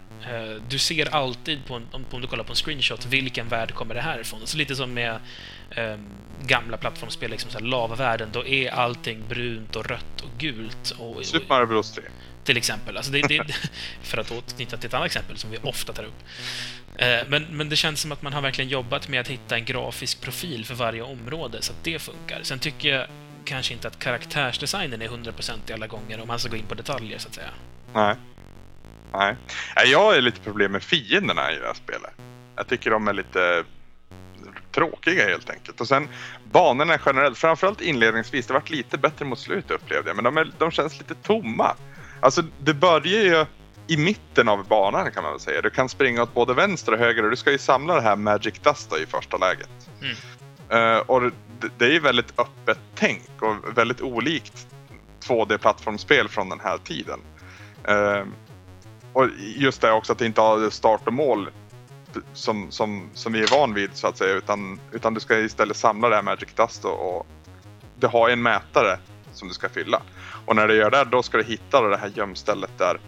Du 0.70 0.78
ser 0.78 1.16
alltid, 1.16 1.66
på 1.66 1.76
en, 1.76 1.88
om 2.12 2.22
du 2.22 2.28
kollar 2.28 2.44
på 2.44 2.52
en 2.52 2.56
screenshot, 2.56 3.06
vilken 3.06 3.48
värld 3.48 3.74
kommer 3.74 3.96
det 3.96 4.02
här 4.02 4.20
ifrån? 4.20 4.48
Så 4.48 4.58
lite 4.58 4.76
som 4.76 4.94
med 4.94 5.20
eh, 5.76 5.98
gamla 6.46 6.78
plattformsspel, 6.78 7.32
liksom 7.32 7.52
så 7.52 7.60
här 7.60 7.66
lavavärlden, 7.66 8.30
då 8.32 8.46
är 8.46 8.72
allting 8.72 9.24
brunt 9.30 9.76
och 9.76 9.86
rött 9.86 10.22
och 10.24 10.30
gult. 10.40 10.92
Och, 11.00 11.16
och, 11.16 11.26
Super 11.26 11.48
Mario 11.50 11.66
Bros 11.66 11.92
3. 11.92 12.04
till 12.44 12.58
exempel. 12.58 12.98
Alltså 12.98 13.12
det, 13.12 13.22
det, 13.28 13.46
för 14.02 14.18
att 14.18 14.32
återknyta 14.32 14.78
till 14.78 14.88
ett 14.88 14.94
annat 14.94 15.06
exempel 15.06 15.38
som 15.38 15.52
vi 15.52 15.58
ofta 15.64 15.94
tar 15.94 16.04
upp. 16.04 16.24
Eh, 16.96 17.20
Men, 17.28 17.44
men 17.44 17.70
det 17.70 17.76
känns 17.76 18.02
som 18.02 18.12
att 18.12 18.22
man 18.22 18.34
har 18.34 18.42
verkligen 18.42 18.70
jobbat 18.70 19.08
med 19.08 19.22
att 19.22 19.28
hitta 19.28 19.56
en 19.56 19.66
grafisk 19.66 20.22
profil 20.22 20.66
för 20.66 20.76
varje 20.76 21.02
område, 21.02 21.62
så 21.62 21.72
att 21.72 21.84
det 21.84 22.00
funkar. 22.00 22.40
Sen 22.44 22.60
tycker 22.60 22.90
jag 22.90 23.08
kanske 23.46 23.74
inte 23.74 23.88
att 23.88 24.00
karaktärsdesignen 24.00 25.02
är 25.02 25.08
100% 25.08 25.52
i 25.68 25.74
alla 25.74 25.88
gånger, 25.88 26.22
om 26.22 26.28
man 26.28 26.40
ska 26.40 26.50
gå 26.50 26.56
in 26.56 26.66
på 26.66 26.76
detaljer, 26.76 27.18
så 27.18 27.28
att 27.28 27.34
säga. 27.36 27.50
Nej. 27.94 28.16
Nej. 29.14 29.36
Nej, 29.76 29.92
Jag 29.92 30.00
har 30.00 30.22
lite 30.22 30.40
problem 30.40 30.72
med 30.72 30.84
fienderna 30.84 31.52
i 31.52 31.56
det 31.56 31.66
här 31.68 31.74
spelet. 31.74 32.12
Jag 32.56 32.68
tycker 32.68 32.92
de 32.92 33.08
är 33.08 33.14
lite 33.14 33.64
tråkiga 34.72 35.28
helt 35.28 35.50
enkelt. 35.50 35.82
Och 35.82 35.88
sen 35.88 36.08
banorna 36.52 36.98
generellt, 37.06 37.38
framförallt 37.38 37.82
inledningsvis, 37.82 38.48
det 38.48 38.54
varit 38.54 38.70
lite 38.70 38.98
bättre 38.98 39.26
mot 39.26 39.40
slutet 39.40 39.72
upplevde 39.72 40.10
jag. 40.10 40.16
Men 40.16 40.24
de, 40.24 40.38
är, 40.38 40.52
de 40.58 40.72
känns 40.72 41.00
lite 41.00 41.16
tomma. 41.16 41.76
Alltså 42.20 42.44
det 42.60 42.74
börjar 42.74 43.24
ju 43.24 43.46
i 43.88 43.98
mitten 43.98 44.50
av 44.50 44.68
banan 44.68 45.12
kan 45.12 45.24
man 45.24 45.32
väl 45.32 45.40
säga. 45.40 45.62
Du 45.62 45.70
kan 45.70 45.90
springa 45.90 46.24
åt 46.24 46.34
både 46.34 46.54
vänster 46.54 46.92
och 46.92 47.00
höger 47.00 47.24
och 47.24 47.30
du 47.30 47.36
ska 47.36 47.52
ju 47.52 47.58
samla 47.58 47.96
det 47.96 48.02
här 48.02 48.16
Magic 48.16 48.60
Dust 48.60 48.90
då, 48.90 48.98
i 48.98 49.06
första 49.06 49.38
läget. 49.38 49.70
Mm. 50.02 50.16
Eh, 50.70 51.00
och 51.00 51.22
det, 51.22 51.70
det 51.78 51.86
är 51.86 51.92
ju 51.92 52.00
väldigt 52.00 52.40
öppet 52.40 52.80
tänk 52.96 53.42
och 53.42 53.78
väldigt 53.78 54.02
olikt 54.02 54.68
2D-plattformsspel 55.28 56.28
från 56.28 56.50
den 56.50 56.60
här 56.60 56.78
tiden. 56.78 57.20
Eh, 57.88 58.24
och 59.14 59.28
just 59.38 59.82
det 59.82 59.92
också 59.92 60.12
att 60.12 60.20
det 60.20 60.26
inte 60.26 60.42
har 60.42 60.70
start 60.70 61.02
och 61.06 61.14
mål 61.14 61.50
som, 62.34 62.72
som, 62.72 63.10
som 63.14 63.34
vi 63.34 63.44
är 63.44 63.48
van 63.48 63.74
vid 63.74 63.90
så 63.94 64.08
att 64.08 64.18
säga 64.18 64.36
utan, 64.36 64.80
utan 64.92 65.14
du 65.14 65.20
ska 65.20 65.40
istället 65.40 65.78
samla 65.78 66.10
det 66.10 66.16
här 66.16 66.24
Magic 66.24 66.50
Dust 66.56 66.86
och, 66.86 67.18
och 67.18 67.28
du 68.00 68.08
har 68.08 68.30
en 68.30 68.42
mätare 68.42 69.00
som 69.34 69.48
du 69.48 69.54
ska 69.54 69.70
fylla. 69.70 70.02
Och 70.46 70.56
när 70.56 70.68
du 70.68 70.76
gör 70.76 70.92
det 70.92 71.04
då 71.04 71.24
ska 71.24 71.38
du 71.38 71.44
hitta 71.44 71.82
det 71.82 71.98
här 71.98 72.12
gömstället 72.16 72.78
där, 72.78 73.00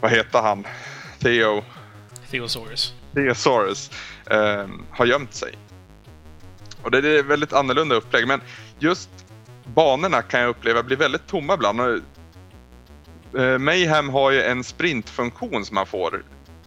vad 0.00 0.10
heter 0.10 0.42
han? 0.42 0.66
Theo, 1.18 1.64
Theosaurus. 2.30 2.94
Theosaurus 3.14 3.90
eh, 4.30 4.66
har 4.90 5.06
gömt 5.06 5.34
sig. 5.34 5.54
Och 6.82 6.90
det 6.90 6.98
är 6.98 7.20
ett 7.20 7.26
väldigt 7.26 7.52
annorlunda 7.52 7.94
upplägg, 7.94 8.28
men 8.28 8.40
just 8.78 9.10
banorna 9.64 10.22
kan 10.22 10.40
jag 10.40 10.48
uppleva 10.48 10.82
blir 10.82 10.96
väldigt 10.96 11.26
tomma 11.26 11.54
ibland. 11.54 11.80
Eh, 13.38 13.58
Mayhem 13.58 14.08
har 14.08 14.30
ju 14.30 14.42
en 14.42 14.64
sprintfunktion 14.64 15.64
som 15.64 15.74
man 15.74 15.86
får, 15.86 16.22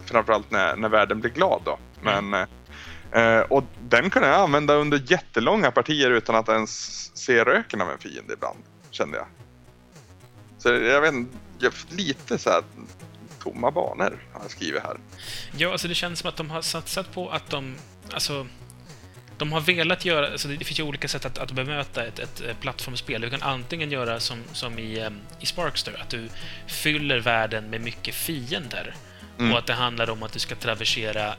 framförallt 0.08 0.52
när, 0.52 0.76
när 0.76 0.90
världen 0.90 1.20
blir 1.20 1.32
glad 1.32 1.62
då. 1.66 1.80
Men, 2.02 2.34
eh, 3.12 3.40
och 3.40 3.64
den 3.82 4.10
kan 4.10 4.24
jag 4.24 4.36
använda 4.36 4.74
under 4.74 5.02
jättelånga 5.06 5.72
partier 5.72 6.12
utan 6.12 6.36
att 6.36 6.50
ens 6.50 7.12
se 7.18 7.44
röken 7.44 7.82
av 7.82 7.92
en 7.92 8.00
fiende 8.00 8.34
ibland, 8.34 8.60
kände 8.92 9.18
jag. 9.18 9.28
Så 10.58 10.70
jag 10.70 11.02
vet 11.02 11.14
inte, 11.14 11.38
lite 11.90 12.38
så 12.38 12.50
här 12.50 12.64
tomma 13.40 13.72
banor 13.72 14.20
har 14.34 14.42
jag 14.42 14.52
skrivit 14.52 14.84
här. 14.84 14.98
Ja, 15.58 15.72
alltså 15.72 15.88
det 15.88 15.96
känns 15.96 16.20
som 16.20 16.30
att 16.30 16.36
de 16.36 16.50
har 16.50 16.62
satsat 16.62 17.14
på 17.14 17.30
att 17.30 17.50
de... 17.50 17.76
Alltså, 18.14 18.48
de 19.38 19.52
har 19.52 19.62
velat 19.62 20.06
göra... 20.06 20.28
Alltså 20.32 20.48
det 20.48 20.66
finns 20.66 20.80
ju 20.80 20.84
olika 20.84 21.08
sätt 21.08 21.26
att, 21.26 21.38
att 21.38 21.52
bemöta 21.52 22.06
ett, 22.06 22.20
ett 22.20 22.42
eh, 22.42 22.56
plattformsspel. 22.62 23.22
Du 23.22 23.30
kan 23.30 23.42
antingen 23.42 23.92
göra 23.92 24.20
som, 24.20 24.44
som 24.54 24.80
i, 24.80 25.00
em, 25.00 25.20
i 25.40 25.46
Sparkster, 25.46 26.02
att 26.02 26.10
du 26.10 26.30
fyller 26.68 27.20
världen 27.20 27.70
med 27.70 27.82
mycket 27.82 28.16
fiender. 28.16 28.96
Mm. 29.40 29.52
Och 29.52 29.60
att 29.60 29.66
det 29.66 29.74
handlar 29.74 30.10
om 30.10 30.24
att 30.24 30.34
du 30.34 30.40
ska 30.40 30.56
traversera 30.56 31.36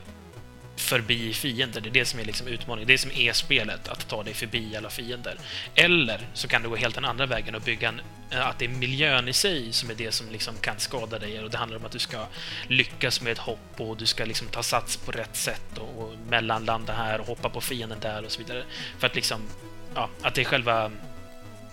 förbi 0.79 1.33
fiender. 1.33 1.81
Det 1.81 1.89
är 1.89 1.93
det 1.93 2.05
som 2.05 2.19
är 2.19 2.25
liksom 2.25 2.47
utmaningen. 2.47 2.87
Det 2.87 2.93
är 2.93 2.97
som 2.97 3.11
är 3.11 3.33
spelet, 3.33 3.87
att 3.87 4.07
ta 4.07 4.23
dig 4.23 4.33
förbi 4.33 4.75
alla 4.75 4.89
fiender. 4.89 5.37
Eller 5.75 6.27
så 6.33 6.47
kan 6.47 6.63
du 6.63 6.69
gå 6.69 6.75
helt 6.75 6.95
den 6.95 7.05
andra 7.05 7.25
vägen 7.25 7.55
och 7.55 7.61
bygga 7.61 7.89
en, 7.89 8.01
eh, 8.31 8.47
att 8.47 8.59
det 8.59 8.65
är 8.65 8.69
miljön 8.69 9.27
i 9.27 9.33
sig 9.33 9.73
som 9.73 9.89
är 9.89 9.95
det 9.95 10.11
som 10.11 10.29
liksom 10.31 10.53
kan 10.61 10.79
skada 10.79 11.19
dig. 11.19 11.43
Och 11.43 11.49
det 11.49 11.57
handlar 11.57 11.77
om 11.77 11.85
att 11.85 11.91
du 11.91 11.99
ska 11.99 12.25
lyckas 12.67 13.21
med 13.21 13.31
ett 13.31 13.37
hopp 13.37 13.73
och 13.77 13.97
du 13.97 14.05
ska 14.05 14.25
liksom 14.25 14.47
ta 14.47 14.63
sats 14.63 14.97
på 14.97 15.11
rätt 15.11 15.35
sätt 15.35 15.77
och, 15.77 16.03
och 16.03 16.13
mellanlanda 16.29 16.93
här 16.93 17.19
och 17.19 17.27
hoppa 17.27 17.49
på 17.49 17.61
fienden 17.61 17.99
där 18.01 18.25
och 18.25 18.31
så 18.31 18.39
vidare. 18.39 18.63
För 18.99 19.07
att 19.07 19.15
liksom, 19.15 19.41
ja, 19.95 20.09
att 20.21 20.35
det 20.35 20.41
är 20.41 20.45
själva 20.45 20.91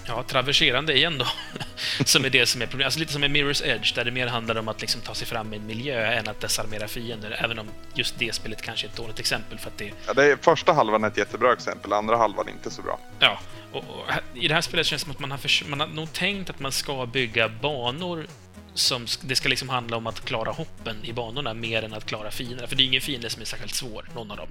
Ja, 0.09 0.23
traverserande 0.23 0.97
igen 0.97 1.19
då. 1.19 1.27
som 2.05 2.25
är 2.25 2.31
det 2.31 2.47
som 2.47 2.63
är 2.63 2.67
problemet. 2.67 2.87
Alltså 2.87 3.01
lite 3.01 3.13
som 3.13 3.25
i 3.25 3.29
Mirror's 3.29 3.67
Edge, 3.67 3.95
där 3.95 4.05
det 4.05 4.11
mer 4.11 4.27
handlar 4.27 4.59
om 4.59 4.69
att 4.69 4.81
liksom 4.81 5.01
ta 5.01 5.15
sig 5.15 5.27
fram 5.27 5.53
i 5.55 5.57
en 5.57 5.67
miljö 5.67 6.13
än 6.13 6.29
att 6.29 6.41
desarmera 6.41 6.89
fiender. 6.89 7.37
Även 7.45 7.59
om 7.59 7.67
just 7.95 8.19
det 8.19 8.35
spelet 8.35 8.63
kanske 8.63 8.87
är 8.87 8.89
ett 8.89 8.97
dåligt 8.97 9.19
exempel 9.19 9.59
för 9.59 9.71
att 9.71 9.79
det... 9.79 9.93
Ja, 10.07 10.15
det 10.15 10.25
är, 10.25 10.37
första 10.37 10.73
halvan 10.73 11.05
är 11.05 11.09
ett 11.09 11.17
jättebra 11.17 11.53
exempel, 11.53 11.93
andra 11.93 12.17
halvan 12.17 12.49
inte 12.49 12.71
så 12.71 12.83
bra. 12.83 12.99
Ja, 13.19 13.39
och, 13.73 13.79
och 13.79 14.05
i 14.35 14.49
det 14.49 14.55
här 14.55 14.61
spelet 14.61 14.87
känns 14.87 15.03
det 15.03 15.05
som 15.05 15.13
att 15.13 15.19
man 15.21 15.31
har, 15.31 15.39
förs- 15.39 15.65
man 15.67 15.81
har 15.81 15.87
nog 15.87 16.13
tänkt 16.13 16.51
att 16.51 16.61
man 16.61 16.73
ska 16.73 17.07
bygga 17.07 17.49
banor 17.49 18.27
som... 18.75 19.07
Det 19.21 19.37
ska 19.37 19.49
liksom 19.49 19.69
handla 19.69 19.97
om 19.97 20.07
att 20.07 20.25
klara 20.25 20.51
hoppen 20.51 20.97
i 21.05 21.13
banorna 21.13 21.55
mer 21.55 21.83
än 21.83 21.95
att 21.95 22.07
klara 22.07 22.31
fienderna. 22.31 22.69
För 22.69 22.77
det 22.77 22.83
är 22.83 22.87
ingen 22.87 23.01
fiende 23.01 23.31
som 23.31 23.43
är 23.43 23.47
särskilt 23.47 23.75
svår, 23.75 24.09
någon 24.15 24.31
av 24.31 24.37
dem. 24.37 24.49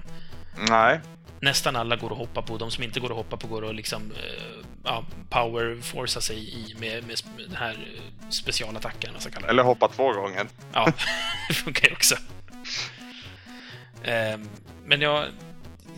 Nej, 0.68 1.00
Nästan 1.40 1.76
alla 1.76 1.96
går 1.96 2.12
att 2.12 2.18
hoppa 2.18 2.42
på. 2.42 2.58
De 2.58 2.70
som 2.70 2.84
inte 2.84 3.00
går 3.00 3.10
att 3.10 3.16
hoppa 3.16 3.36
på 3.36 3.46
går 3.46 3.68
att 3.68 3.74
liksom 3.74 4.12
eh, 4.12 4.65
ja, 4.86 5.04
power-forca 5.30 6.20
sig 6.20 6.36
i 6.36 6.74
med, 6.78 7.06
med 7.06 7.16
den 7.48 7.56
här 7.56 7.72
eh, 7.72 8.30
specialattacken, 8.30 9.10
det. 9.42 9.48
eller 9.48 9.62
hoppa 9.62 9.88
två 9.88 10.12
gånger. 10.12 10.46
Ja, 10.72 10.92
det 11.48 11.54
funkar 11.54 11.88
ju 11.88 11.94
också. 11.94 12.16
Ehm, 14.02 14.48
men 14.84 15.00
jag, 15.00 15.24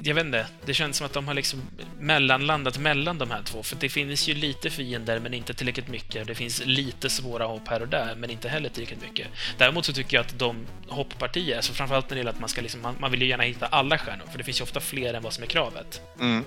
jag 0.03 0.15
vet 0.15 0.25
inte. 0.25 0.47
Det 0.67 0.75
känns 0.75 0.97
som 0.97 1.07
att 1.07 1.13
de 1.13 1.27
har 1.29 1.35
liksom 1.35 1.63
mellanlandat 1.99 2.79
mellan 2.79 3.19
de 3.19 3.31
här 3.31 3.43
två. 3.43 3.63
För 3.63 3.77
det 3.77 3.89
finns 3.89 4.29
ju 4.29 4.35
lite 4.35 4.71
fiender, 4.71 5.19
men 5.19 5.35
inte 5.35 5.55
tillräckligt 5.55 5.89
mycket. 5.89 6.27
Det 6.27 6.35
finns 6.35 6.67
lite 6.67 7.11
svåra 7.11 7.45
hopp 7.45 7.69
här 7.69 7.83
och 7.83 7.89
där, 7.89 8.15
men 8.15 8.31
inte 8.31 8.49
heller 8.49 8.69
tillräckligt 8.69 9.03
mycket. 9.03 9.27
Däremot 9.59 9.85
så 9.85 9.93
tycker 9.93 10.17
jag 10.17 10.27
att 10.27 10.39
de 10.39 10.67
hopppartier, 10.89 11.57
alltså 11.57 11.73
framförallt 11.73 12.11
när 12.11 12.15
det 12.15 12.19
gäller 12.19 12.31
att 12.31 12.41
man 12.41 12.49
ska 12.49 12.61
liksom, 12.61 12.83
man, 12.83 12.97
man 13.01 13.11
vill 13.11 13.23
ju 13.23 13.29
gärna 13.29 13.43
hitta 13.45 13.67
alla 13.67 13.99
stjärnor, 13.99 14.25
för 14.31 14.39
det 14.39 14.45
finns 14.45 14.61
ju 14.61 14.63
ofta 14.63 14.81
fler 14.81 15.15
än 15.15 15.23
vad 15.23 15.33
som 15.33 15.45
är 15.45 15.49
kravet. 15.49 16.01
Mm. 16.21 16.45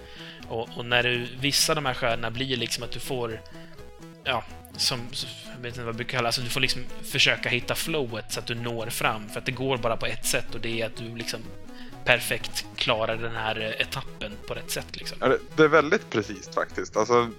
Och, 0.48 0.70
och 0.78 0.86
när 0.86 1.04
du, 1.04 1.28
vissa 1.40 1.72
av 1.72 1.76
de 1.76 1.86
här 1.86 1.94
stjärnorna 1.94 2.32
blir 2.32 2.58
liksom 2.58 2.84
att 2.84 2.92
du 2.92 3.00
får, 3.00 3.42
ja, 4.24 4.44
som, 4.78 5.00
jag 5.56 5.62
vet 5.62 5.66
inte 5.66 5.80
vad 5.80 5.88
jag 5.88 5.96
brukar 5.96 6.18
kalla 6.18 6.28
alltså 6.28 6.42
du 6.42 6.50
får 6.50 6.62
liksom 6.62 6.86
försöka 7.04 7.50
hitta 7.50 7.76
flowet 7.76 8.32
så 8.32 8.40
att 8.40 8.46
du 8.46 8.56
når 8.56 8.88
fram, 8.88 9.30
för 9.30 9.40
att 9.40 9.46
det 9.46 9.52
går 9.52 9.78
bara 9.78 9.98
på 9.98 10.06
ett 10.06 10.26
sätt 10.26 10.56
och 10.56 10.62
det 10.62 10.82
är 10.82 10.86
att 10.86 10.98
du 10.98 11.16
liksom 11.16 11.40
perfekt 12.06 12.66
klarar 12.76 13.16
den 13.16 13.36
här 13.36 13.60
eh, 13.60 13.82
etappen 13.82 14.32
på 14.48 14.54
rätt 14.54 14.72
sätt 14.72 14.98
liksom. 14.98 15.18
Det, 15.56 15.64
är 15.64 15.68
väldigt 15.68 16.10
precis 16.10 16.50
faktiskt. 16.56 16.98
Alltså, 16.98 17.30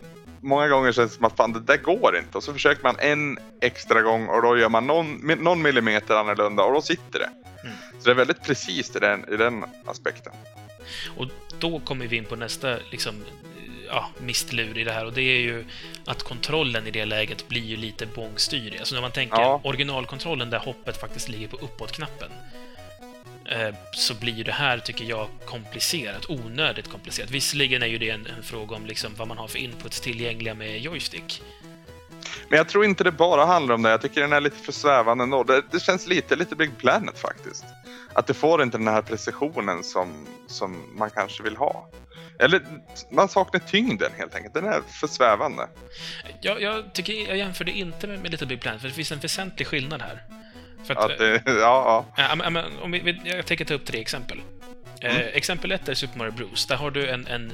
många 0.41 0.69
gånger 0.69 0.93
känns 0.93 1.11
det 1.11 1.17
som 1.17 1.25
att 1.25 1.37
fan, 1.37 1.53
det 1.53 1.61
där 1.61 1.77
går 1.77 2.17
inte. 2.17 2.39
Och 2.39 2.45
så 2.45 2.53
försöker 2.53 2.83
man 2.83 2.97
en 2.99 3.39
extra 3.61 4.03
gång 4.03 4.29
och 4.29 4.43
då 4.43 4.59
gör 4.59 4.69
man 4.69 4.87
någon, 4.87 5.17
någon 5.41 5.63
millimeter 5.63 6.15
annorlunda 6.15 6.63
och 6.63 6.75
då 6.75 6.83
sitter 6.83 7.19
det. 7.19 7.31
Mm. 7.63 7.77
Så 7.99 8.05
det 8.05 8.11
är 8.11 8.15
väldigt 8.15 8.43
precis 8.43 8.97
i 8.97 8.99
den, 8.99 9.25
i 9.33 9.37
den 9.37 9.65
aspekten. 9.87 10.33
Och 11.17 11.27
då 11.59 11.81
kommer 11.81 12.07
vi 12.07 12.17
in 12.17 12.25
på 12.25 12.37
nästa 12.37 12.77
liksom, 12.91 13.15
ja, 13.89 14.09
mistlur 14.19 14.79
i 14.79 14.85
det 14.85 14.93
här 14.93 15.07
och 15.07 15.13
det 15.13 15.23
är 15.23 15.41
ju 15.41 15.65
att 16.05 16.23
kontrollen 16.23 16.87
i 16.87 16.91
det 16.91 17.05
läget 17.05 17.49
blir 17.49 17.65
ju 17.65 17.77
lite 17.77 18.07
bångstyrig. 18.07 18.79
Alltså 18.79 18.95
när 18.95 19.03
man 19.03 19.13
tänker 19.13 19.41
Ja. 19.41 19.61
originalkontrollen 19.65 20.51
där 20.51 20.59
hoppet 20.59 21.01
faktiskt 21.01 21.29
ligger 21.29 21.49
på 21.49 21.57
uppåt-knappen 21.57 22.31
så 23.93 24.15
blir 24.15 24.45
det 24.45 24.53
här, 24.53 24.79
tycker 24.79 25.05
jag, 25.05 25.29
komplicerat. 25.45 26.31
Onödigt 26.31 26.89
komplicerat. 26.89 27.31
Visserligen 27.31 27.83
är 27.83 27.87
ju 27.87 27.99
det 27.99 28.11
en, 28.11 28.27
en 28.27 28.43
fråga 28.43 28.77
om 28.77 28.87
liksom 28.87 29.15
vad 29.17 29.29
man 29.29 29.39
har 29.39 29.49
för 29.49 29.59
inputs 29.59 30.01
tillgängliga 30.01 30.55
med 30.55 30.81
joystick. 30.81 31.43
Men 32.49 32.57
jag 32.57 32.69
tror 32.69 32.85
inte 32.85 33.05
det 33.05 33.13
bara 33.13 33.45
handlar 33.45 33.75
om 33.75 33.83
det. 33.83 33.91
Jag 33.91 34.03
tycker 34.03 34.21
den 34.21 34.33
är 34.33 34.41
lite 34.41 34.57
för 34.57 34.73
svävande 34.73 35.25
ändå. 35.25 35.45
Det, 35.45 35.63
det 35.71 35.81
känns 35.81 36.07
lite, 36.07 36.37
lite 36.37 36.57
Big 36.57 36.79
Planet 36.79 37.19
faktiskt. 37.19 37.65
Att 38.13 38.27
det 38.27 38.35
får 38.35 38.63
inte 38.63 38.79
den 38.79 38.89
här 38.89 39.03
precisionen 39.03 39.83
som, 39.83 40.27
som 40.47 40.99
man 40.99 41.11
kanske 41.11 41.43
vill 41.43 41.57
ha. 41.57 41.91
Eller 42.39 42.63
man 43.11 43.29
saknar 43.29 43.61
tyngden 43.61 44.13
helt 44.17 44.35
enkelt. 44.35 44.55
Den 44.55 44.65
är 44.65 44.81
för 45.01 45.07
svävande. 45.07 45.69
Jag, 46.41 46.63
jag 46.63 46.93
tycker 46.93 47.13
jag 47.29 47.37
jämför 47.37 47.65
det 47.65 47.73
inte 47.73 48.07
med, 48.07 48.23
med 48.23 48.31
Little 48.31 48.47
Big 48.47 48.61
Planet, 48.61 48.81
för 48.81 48.89
det 48.89 48.95
finns 48.95 49.13
en 49.13 49.19
väsentlig 49.19 49.67
skillnad 49.67 50.03
här. 50.03 50.23
För 50.85 50.95
att, 50.95 51.11
Att 51.11 51.19
det, 51.19 51.43
ja, 51.47 52.05
ja. 52.17 52.25
Ja, 52.45 52.51
men, 52.51 52.79
om 52.83 52.91
vi, 52.93 53.21
jag 53.25 53.47
tänker 53.47 53.65
ta 53.65 53.75
upp 53.75 53.85
tre 53.85 54.01
exempel. 54.01 54.41
Eh, 55.01 55.17
exempel 55.19 55.73
ett 55.73 55.89
är 55.89 55.95
Super 55.95 56.19
Mario 56.19 56.33
Bros. 56.33 56.67
Där 56.67 56.77
har 56.77 56.91
du 56.91 57.09
en, 57.09 57.27
en 57.27 57.53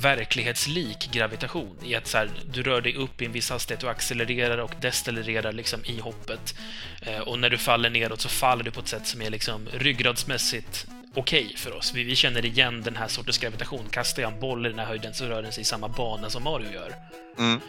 verklighetslik 0.00 1.10
gravitation 1.12 1.78
i 1.84 1.94
att 1.94 2.06
så 2.06 2.18
här, 2.18 2.30
du 2.52 2.62
rör 2.62 2.80
dig 2.80 2.94
upp 2.94 3.22
i 3.22 3.24
en 3.24 3.32
viss 3.32 3.50
hastighet 3.50 3.82
och 3.82 3.90
accelererar 3.90 4.58
och 4.58 4.72
decelererar 4.80 5.52
liksom 5.52 5.84
i 5.84 6.00
hoppet. 6.00 6.54
Eh, 7.02 7.18
och 7.18 7.38
när 7.38 7.50
du 7.50 7.58
faller 7.58 7.90
neråt 7.90 8.20
så 8.20 8.28
faller 8.28 8.64
du 8.64 8.70
på 8.70 8.80
ett 8.80 8.88
sätt 8.88 9.06
som 9.06 9.22
är 9.22 9.30
liksom 9.30 9.68
ryggradsmässigt 9.72 10.86
okej 11.14 11.54
för 11.56 11.76
oss. 11.76 11.92
Vi, 11.94 12.04
vi 12.04 12.16
känner 12.16 12.44
igen 12.44 12.82
den 12.82 12.96
här 12.96 13.08
sortens 13.08 13.38
gravitation. 13.38 13.88
Kastar 13.90 14.22
jag 14.22 14.32
en 14.32 14.40
boll 14.40 14.66
i 14.66 14.68
den 14.68 14.78
här 14.78 14.86
höjden 14.86 15.14
så 15.14 15.24
rör 15.24 15.42
den 15.42 15.52
sig 15.52 15.60
i 15.60 15.64
samma 15.64 15.88
bana 15.88 16.30
som 16.30 16.42
Mario 16.42 16.72
gör. 16.72 16.94
Mm, 17.38 17.60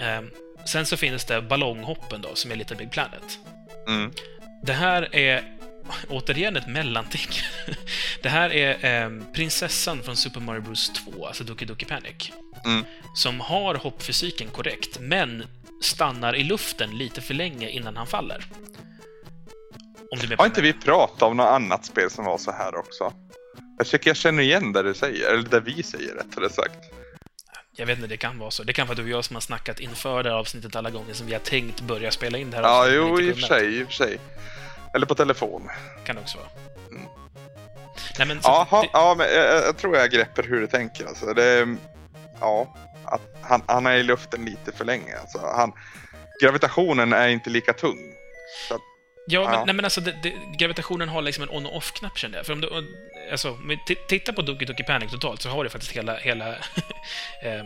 Eh, 0.00 0.22
sen 0.64 0.86
så 0.86 0.96
finns 0.96 1.24
det 1.24 1.42
ballonghoppen 1.42 2.20
då, 2.22 2.34
som 2.34 2.50
är 2.50 2.56
Little 2.56 2.76
Big 2.76 2.90
Planet. 2.90 3.38
mm, 3.88 4.12
Det 4.62 4.72
här 4.72 5.14
är 5.14 5.44
återigen 6.08 6.56
ett 6.56 6.68
mellanting. 6.68 7.30
Det 8.22 8.28
här 8.28 8.50
är 8.50 9.04
eh, 9.04 9.10
prinsessan 9.34 10.02
från 10.02 10.16
Super 10.16 10.40
Mario 10.40 10.60
Bros 10.60 10.92
2, 11.14 11.26
alltså 11.26 11.44
Doki 11.44 11.64
Doki 11.64 11.84
Panic, 11.84 12.32
mm. 12.64 12.84
som 13.14 13.40
har 13.40 13.74
hoppfysiken 13.74 14.48
korrekt, 14.48 14.98
men 15.00 15.44
stannar 15.82 16.36
i 16.36 16.44
luften 16.44 16.98
lite 16.98 17.20
för 17.20 17.34
länge 17.34 17.68
innan 17.68 17.96
han 17.96 18.06
faller. 18.06 18.46
Om 20.10 20.18
du 20.18 20.36
Har 20.36 20.46
inte 20.46 20.62
vi 20.62 20.72
pratat 20.72 21.22
om 21.22 21.36
något 21.36 21.46
annat 21.46 21.84
spel 21.84 22.10
som 22.10 22.24
var 22.24 22.38
så 22.38 22.52
här 22.52 22.76
också? 22.76 23.12
Jag 23.78 23.86
tycker 23.86 24.10
jag 24.10 24.16
känner 24.16 24.42
igen 24.42 24.72
det 24.72 24.82
du 24.82 24.94
säger, 24.94 25.32
eller 25.32 25.48
det 25.48 25.60
vi 25.60 25.82
säger 25.82 26.14
rättare 26.14 26.50
sagt. 26.50 26.91
Jag 27.76 27.86
vet 27.86 27.98
inte, 27.98 28.08
det 28.08 28.16
kan 28.16 28.38
vara 28.38 28.50
så. 28.50 28.62
Det 28.62 28.72
kan 28.72 28.86
vara 28.86 28.96
du 28.96 29.02
och 29.02 29.08
jag 29.08 29.24
som 29.24 29.36
har 29.36 29.40
snackat 29.40 29.80
inför 29.80 30.22
det 30.22 30.30
här 30.30 30.36
avsnittet 30.36 30.76
alla 30.76 30.90
gånger 30.90 31.14
som 31.14 31.26
vi 31.26 31.32
har 31.32 31.40
tänkt 31.40 31.80
börja 31.80 32.10
spela 32.10 32.38
in 32.38 32.50
det 32.50 32.56
här 32.56 32.64
Ja, 32.64 32.88
jo, 32.88 33.20
i 33.20 33.32
och 33.32 33.36
för 33.36 33.42
sig, 33.42 33.78
i 33.78 33.82
och 33.82 33.86
för 33.86 33.94
sig. 33.94 34.18
Eller 34.94 35.06
på 35.06 35.14
telefon. 35.14 35.68
Kan 36.04 36.16
det 36.16 36.22
också 36.22 36.38
vara. 36.38 36.48
Mm. 36.90 37.02
Nej, 38.18 38.28
men 38.28 38.42
så, 38.42 38.48
Jaha, 38.48 38.82
det, 38.82 38.88
ja, 38.92 39.14
men 39.18 39.26
jag, 39.34 39.64
jag 39.64 39.76
tror 39.76 39.96
jag 39.96 40.10
grepper 40.10 40.42
hur 40.42 40.60
du 40.60 40.66
tänker. 40.66 41.06
Alltså, 41.06 41.34
det, 41.34 41.76
ja, 42.40 42.74
att 43.04 43.20
han, 43.42 43.62
han 43.66 43.86
är 43.86 43.96
i 43.96 44.02
luften 44.02 44.44
lite 44.44 44.72
för 44.72 44.84
länge. 44.84 45.18
Alltså, 45.18 45.38
han, 45.38 45.72
gravitationen 46.42 47.12
är 47.12 47.28
inte 47.28 47.50
lika 47.50 47.72
tung. 47.72 47.98
Så 48.68 48.74
att, 48.74 48.80
Ja, 49.26 49.40
men, 49.44 49.52
Ja. 49.52 49.64
Nej, 49.64 49.74
men 49.74 49.84
alltså, 49.84 50.00
det, 50.00 50.14
det, 50.22 50.32
gravitationen 50.58 51.08
har 51.08 51.22
liksom 51.22 51.42
en 51.44 51.50
on 51.50 51.66
och 51.66 51.76
off-knapp, 51.76 52.18
känner 52.18 52.36
jag. 52.38 52.46
För 52.46 52.52
om 52.52 52.60
du, 52.60 52.68
alltså, 53.30 53.50
om 53.50 53.68
vi 53.68 53.76
ti- 53.76 54.06
tittar 54.08 54.32
på 54.32 54.42
Doki 54.42 54.64
Doki 54.64 54.82
Panic 54.82 55.10
totalt, 55.10 55.42
så 55.42 55.48
har 55.48 55.64
du 55.64 55.70
faktiskt 55.70 55.92
hela, 55.92 56.16
hela 56.16 56.48
eh, 57.42 57.64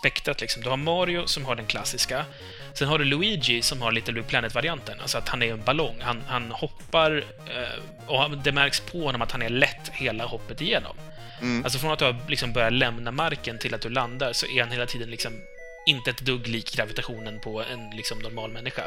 spektrat. 0.00 0.40
Liksom. 0.40 0.62
Du 0.62 0.68
har 0.68 0.76
Mario, 0.76 1.26
som 1.26 1.44
har 1.44 1.54
den 1.56 1.66
klassiska. 1.66 2.24
Sen 2.74 2.88
har 2.88 2.98
du 2.98 3.04
Luigi, 3.04 3.62
som 3.62 3.82
har 3.82 3.92
Little 3.92 4.12
Big 4.14 4.26
Planet-varianten. 4.26 5.00
Alltså 5.00 5.18
att 5.18 5.28
han 5.28 5.42
är 5.42 5.52
en 5.52 5.62
ballong. 5.64 5.96
Han, 6.00 6.22
han 6.28 6.50
hoppar, 6.50 7.24
eh, 7.56 8.06
och 8.06 8.38
det 8.38 8.52
märks 8.52 8.80
på 8.80 9.04
honom 9.04 9.22
att 9.22 9.32
han 9.32 9.42
är 9.42 9.48
lätt 9.48 9.88
hela 9.92 10.24
hoppet 10.24 10.60
igenom. 10.60 10.96
mm, 11.40 11.64
Alltså 11.64 11.78
från 11.78 11.92
att 11.92 11.98
du 11.98 12.04
har 12.04 12.16
liksom 12.28 12.52
börjat 12.52 12.72
lämna 12.72 13.10
marken 13.10 13.58
till 13.58 13.74
att 13.74 13.80
du 13.80 13.88
landar, 13.88 14.32
så 14.32 14.46
är 14.46 14.60
han 14.60 14.70
hela 14.72 14.86
tiden 14.86 15.10
liksom 15.10 15.32
inte 15.86 16.10
ett 16.10 16.18
dugg 16.20 16.48
lik 16.48 16.76
gravitationen 16.76 17.40
på 17.40 17.62
en 17.62 17.90
liksom 17.90 18.18
normal 18.18 18.50
människa. 18.50 18.82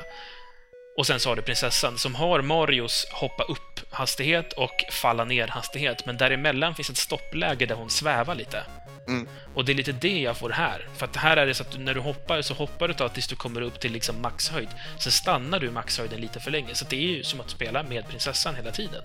Och 0.97 1.07
sen 1.07 1.19
så 1.19 1.29
har 1.29 1.35
du 1.35 1.41
prinsessan 1.41 1.97
som 1.97 2.15
har 2.15 2.41
Marios 2.41 3.07
hoppa 3.11 3.43
upp-hastighet 3.43 4.53
och 4.53 4.83
falla 4.91 5.25
ner-hastighet, 5.25 6.05
men 6.05 6.17
däremellan 6.17 6.75
finns 6.75 6.89
ett 6.89 6.97
stoppläge 6.97 7.65
där 7.65 7.75
hon 7.75 7.89
svävar 7.89 8.35
lite. 8.35 8.63
Mm. 9.07 9.27
Och 9.55 9.65
det 9.65 9.71
är 9.71 9.73
lite 9.73 9.91
det 9.91 10.19
jag 10.19 10.37
får 10.37 10.49
här. 10.49 10.87
För 10.97 11.05
att 11.05 11.15
här 11.15 11.37
är 11.37 11.45
det 11.45 11.53
så 11.53 11.63
att 11.63 11.71
du, 11.71 11.79
när 11.79 11.93
du 11.93 11.99
hoppar 11.99 12.41
så 12.41 12.53
hoppar 12.53 12.87
du 12.87 12.93
då 12.93 13.09
tills 13.09 13.27
du 13.27 13.35
kommer 13.35 13.61
upp 13.61 13.79
till 13.79 13.91
liksom 13.91 14.21
maxhöjd. 14.21 14.69
Sen 14.99 15.11
stannar 15.11 15.59
du 15.59 15.67
i 15.67 15.71
maxhöjden 15.71 16.21
lite 16.21 16.39
för 16.39 16.51
länge. 16.51 16.75
Så 16.75 16.85
det 16.89 16.95
är 16.95 16.99
ju 17.09 17.23
som 17.23 17.39
att 17.41 17.49
spela 17.49 17.83
med 17.83 18.07
prinsessan 18.09 18.55
hela 18.55 18.71
tiden. 18.71 19.03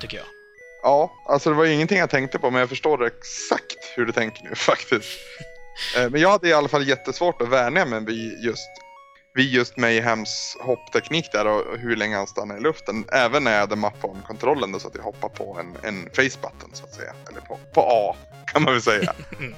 Tycker 0.00 0.16
jag. 0.16 0.26
Ja, 0.82 1.12
alltså 1.28 1.50
det 1.50 1.56
var 1.56 1.64
ingenting 1.66 1.98
jag 1.98 2.10
tänkte 2.10 2.38
på 2.38 2.50
men 2.50 2.60
jag 2.60 2.68
förstår 2.68 3.06
exakt 3.06 3.92
hur 3.96 4.06
du 4.06 4.12
tänker 4.12 4.42
nu 4.44 4.50
faktiskt. 4.54 5.18
Eh, 5.96 6.10
Men 6.10 6.20
jag 6.20 6.30
hade 6.30 6.48
i 6.48 6.52
alla 6.52 6.68
fall 6.68 6.88
jättesvårt 6.88 7.42
att 7.42 7.48
vänja 7.48 7.84
mig 7.84 8.04
vid 8.04 8.44
just, 8.44 8.68
just 9.42 9.76
Mayhems 9.76 10.56
hoppteknik 10.60 11.32
där 11.32 11.46
och 11.46 11.78
hur 11.78 11.96
länge 11.96 12.16
han 12.16 12.26
stannar 12.26 12.56
i 12.56 12.60
luften. 12.60 13.04
Även 13.12 13.44
när 13.44 13.52
jag 13.52 13.60
hade 13.60 13.76
mappat 13.76 14.10
om 14.10 14.22
kontrollen 14.26 14.72
då, 14.72 14.78
så 14.78 14.88
att 14.88 14.94
jag 14.94 15.02
hoppar 15.02 15.28
på 15.28 15.58
en, 15.60 15.76
en 15.82 16.10
face 16.10 16.38
button 16.42 16.70
så 16.72 16.84
att 16.84 16.94
säga. 16.94 17.12
Eller 17.30 17.40
på, 17.40 17.58
på 17.74 17.80
A 17.80 18.16
kan 18.46 18.62
man 18.62 18.72
väl 18.72 18.82
säga. 18.82 19.14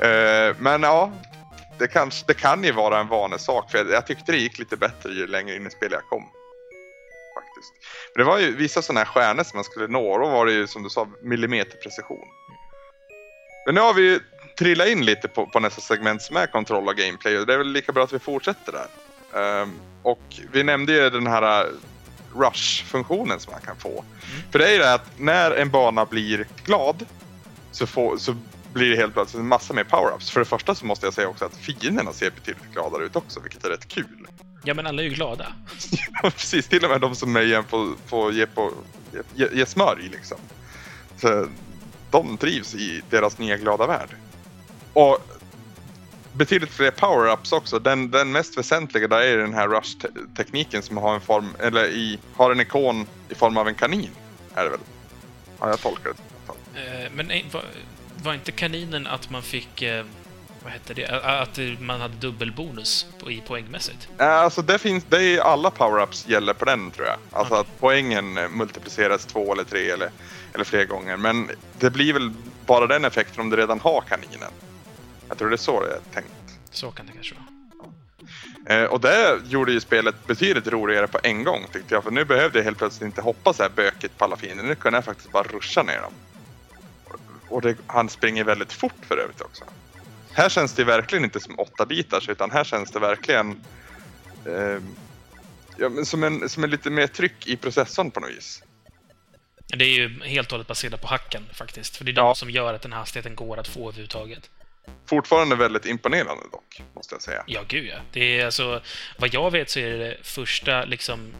Eh, 0.00 0.56
Men 0.58 0.82
ja, 0.82 1.12
det, 1.78 1.88
kanske, 1.88 2.24
det 2.26 2.34
kan 2.34 2.64
ju 2.64 2.72
vara 2.72 3.00
en 3.00 3.08
vanesak 3.08 3.70
för 3.70 3.78
jag, 3.78 3.90
jag 3.90 4.06
tyckte 4.06 4.32
det 4.32 4.38
gick 4.38 4.58
lite 4.58 4.76
bättre 4.76 5.12
ju 5.12 5.26
längre 5.26 5.56
in 5.56 5.66
i 5.66 5.70
spelet 5.70 5.92
jag 5.92 6.08
kom. 6.08 6.22
Faktiskt. 7.34 7.72
Men 8.14 8.24
det 8.24 8.30
var 8.30 8.38
ju 8.38 8.56
vissa 8.56 8.82
sådana 8.82 9.00
här 9.00 9.06
stjärnor 9.06 9.42
som 9.42 9.56
man 9.56 9.64
skulle 9.64 9.86
nå 9.86 10.10
och 10.12 10.20
då 10.20 10.28
var 10.28 10.46
det 10.46 10.52
ju 10.52 10.66
som 10.66 10.82
du 10.82 10.90
sa 10.90 11.08
millimeterprecision. 11.22 12.26
Men 13.66 13.74
nu 13.74 13.80
har 13.80 13.94
vi 13.94 14.20
ju 14.60 14.64
trillat 14.64 14.88
in 14.88 15.04
lite 15.04 15.28
på, 15.28 15.46
på 15.46 15.60
nästa 15.60 15.80
segment 15.80 16.22
som 16.22 16.36
är 16.36 16.46
kontroll 16.46 16.88
och 16.88 16.96
gameplay 16.96 17.38
och 17.38 17.46
det 17.46 17.54
är 17.54 17.58
väl 17.58 17.72
lika 17.72 17.92
bra 17.92 18.04
att 18.04 18.12
vi 18.12 18.18
fortsätter 18.18 18.72
där. 18.72 18.88
Ehm, 19.62 19.72
och 20.02 20.40
vi 20.52 20.62
nämnde 20.62 20.92
ju 20.92 21.10
den 21.10 21.26
här 21.26 21.66
uh, 21.66 21.72
rush-funktionen 22.36 23.40
som 23.40 23.52
man 23.52 23.60
kan 23.60 23.76
få. 23.76 24.04
För 24.50 24.58
det 24.58 24.68
är 24.68 24.72
ju 24.72 24.78
det 24.78 24.94
att 24.94 25.18
när 25.18 25.50
en 25.50 25.70
bana 25.70 26.04
blir 26.04 26.46
glad 26.64 27.06
så, 27.70 27.86
får, 27.86 28.16
så 28.18 28.36
blir 28.72 28.90
det 28.90 28.96
helt 28.96 29.14
plötsligt 29.14 29.40
en 29.40 29.48
massa 29.48 29.74
mer 29.74 29.84
power-ups. 29.84 30.30
För 30.30 30.40
det 30.40 30.46
första 30.46 30.74
så 30.74 30.86
måste 30.86 31.06
jag 31.06 31.14
säga 31.14 31.28
också 31.28 31.44
att 31.44 31.56
fienderna 31.56 32.12
ser 32.12 32.30
betydligt 32.30 32.72
gladare 32.72 33.04
ut 33.04 33.16
också, 33.16 33.40
vilket 33.40 33.64
är 33.64 33.68
rätt 33.68 33.88
kul. 33.88 34.26
Ja, 34.64 34.74
men 34.74 34.86
alla 34.86 35.02
är 35.02 35.06
ju 35.06 35.14
glada. 35.14 35.52
Ja, 36.22 36.30
precis, 36.30 36.68
till 36.68 36.84
och 36.84 36.90
med 36.90 37.00
de 37.00 37.14
som 37.14 37.36
igen 37.36 37.64
får, 37.64 37.88
får 38.06 38.32
ge, 38.32 38.46
på, 38.46 38.72
ge, 39.34 39.46
ge 39.52 39.66
smörj 39.66 40.08
liksom. 40.12 40.38
Så 41.16 41.48
de 42.10 42.36
trivs 42.36 42.74
i 42.74 43.02
deras 43.10 43.38
nya 43.38 43.56
glada 43.56 43.86
värld. 43.86 44.08
Och 44.98 45.18
betydligt 46.32 46.70
fler 46.70 46.90
power-ups 46.90 47.52
också. 47.52 47.78
Den, 47.78 48.10
den 48.10 48.32
mest 48.32 48.58
väsentliga 48.58 49.08
där 49.08 49.20
är 49.20 49.36
den 49.36 49.54
här 49.54 49.68
rush-tekniken 49.68 50.82
som 50.82 50.96
har 50.96 51.14
en 51.14 51.20
form, 51.20 51.56
eller 51.58 51.84
i, 51.86 52.18
har 52.36 52.50
en 52.50 52.60
ikon 52.60 53.06
i 53.28 53.34
form 53.34 53.56
av 53.56 53.68
en 53.68 53.74
kanin. 53.74 54.10
Är 54.54 54.64
det 54.64 54.70
väl? 54.70 54.80
Ja, 55.60 55.68
jag 55.68 55.80
tolkar 55.80 56.10
det 56.10 56.46
fall. 56.46 56.56
Eh, 56.74 57.10
Men 57.14 57.30
eh, 57.30 57.42
var, 57.52 57.64
var 58.22 58.34
inte 58.34 58.52
kaninen 58.52 59.06
att 59.06 59.30
man 59.30 59.42
fick... 59.42 59.82
eh, 59.82 60.04
Vad 60.62 60.72
hette 60.72 60.94
det? 60.94 61.06
Att 61.24 61.58
man 61.80 62.00
hade 62.00 62.14
dubbelbonus 62.14 63.06
i 63.28 63.40
poängmässigt? 63.40 64.08
Alltså 64.18 64.62
det 64.62 64.78
finns, 64.78 65.04
det 65.08 65.22
är 65.22 65.40
alla 65.40 65.70
power-ups 65.70 66.28
gäller 66.30 66.54
på 66.54 66.64
den 66.64 66.90
tror 66.90 67.06
jag. 67.06 67.16
Alltså 67.32 67.54
Okej. 67.54 67.60
att 67.60 67.80
poängen 67.80 68.34
multipliceras 68.34 69.26
två 69.26 69.52
eller 69.52 69.64
tre 69.64 69.90
eller, 69.90 70.10
eller 70.54 70.64
fler 70.64 70.84
gånger. 70.84 71.16
Men 71.16 71.50
det 71.78 71.90
blir 71.90 72.12
väl 72.12 72.30
bara 72.66 72.86
den 72.86 73.04
effekten 73.04 73.40
om 73.40 73.50
du 73.50 73.56
redan 73.56 73.80
har 73.80 74.00
kaninen. 74.00 74.50
Jag 75.28 75.38
tror 75.38 75.48
det 75.48 75.54
är 75.54 75.56
så 75.56 75.80
det 75.80 75.92
är 75.92 76.00
tänkt. 76.14 76.30
Så 76.70 76.90
kan 76.90 77.06
det 77.06 77.12
kanske 77.12 77.34
vara. 77.34 77.44
Eh, 78.66 78.84
och 78.84 79.00
det 79.00 79.38
gjorde 79.44 79.72
ju 79.72 79.80
spelet 79.80 80.26
betydligt 80.26 80.66
roligare 80.66 81.06
på 81.06 81.18
en 81.22 81.44
gång 81.44 81.66
tyckte 81.72 81.94
jag. 81.94 82.04
För 82.04 82.10
nu 82.10 82.24
behövde 82.24 82.58
jag 82.58 82.64
helt 82.64 82.78
plötsligt 82.78 83.06
inte 83.06 83.20
hoppa 83.20 83.52
så 83.52 83.62
här 83.62 83.70
bökigt 83.70 84.18
på 84.18 84.24
alla 84.24 84.36
fiender. 84.36 84.64
Nu 84.64 84.74
kunde 84.74 84.96
jag 84.96 85.04
faktiskt 85.04 85.32
bara 85.32 85.42
ruscha 85.42 85.82
ner 85.82 86.00
dem. 86.00 86.12
Och 87.48 87.62
det, 87.62 87.76
han 87.86 88.08
springer 88.08 88.44
väldigt 88.44 88.72
fort 88.72 89.04
för 89.08 89.16
övrigt 89.18 89.40
också. 89.40 89.64
Här 90.32 90.48
känns 90.48 90.72
det 90.74 90.84
verkligen 90.84 91.24
inte 91.24 91.40
som 91.40 91.58
åtta 91.58 91.86
bitars 91.86 92.28
utan 92.28 92.50
här 92.50 92.64
känns 92.64 92.90
det 92.90 92.98
verkligen 92.98 93.60
eh, 94.44 94.78
ja, 95.76 95.88
men 95.88 96.06
som, 96.06 96.24
en, 96.24 96.48
som 96.48 96.64
en 96.64 96.70
lite 96.70 96.90
mer 96.90 97.06
tryck 97.06 97.46
i 97.46 97.56
processorn 97.56 98.10
på 98.10 98.20
något 98.20 98.30
vis. 98.30 98.62
Det 99.66 99.84
är 99.84 99.88
ju 99.98 100.20
helt 100.22 100.48
och 100.48 100.52
hållet 100.52 100.66
baserat 100.66 101.00
på 101.00 101.08
hacken 101.08 101.42
faktiskt. 101.52 101.96
För 101.96 102.04
det 102.04 102.10
är 102.10 102.16
Ja. 102.16 102.22
de 102.22 102.34
som 102.34 102.50
gör 102.50 102.74
att 102.74 102.82
den 102.82 102.92
här 102.92 102.98
hastigheten 103.00 103.34
går 103.34 103.58
att 103.58 103.68
få 103.68 103.88
överhuvudtaget. 103.88 104.50
Fortfarande 105.06 105.56
väldigt 105.56 105.86
imponerande 105.86 106.44
dock, 106.52 106.82
måste 106.94 107.14
jag 107.14 107.22
säga. 107.22 107.44
Ja, 107.46 107.64
gud 107.68 107.86
ja. 107.86 107.96
Det 108.12 108.40
är 108.40 108.44
alltså... 108.44 108.82
Vad 109.18 109.34
jag 109.34 109.50
vet 109.50 109.70
så 109.70 109.78
är 109.80 109.90
det 109.90 109.98
det 109.98 110.16
första, 110.22 110.84
liksom... 110.84 111.34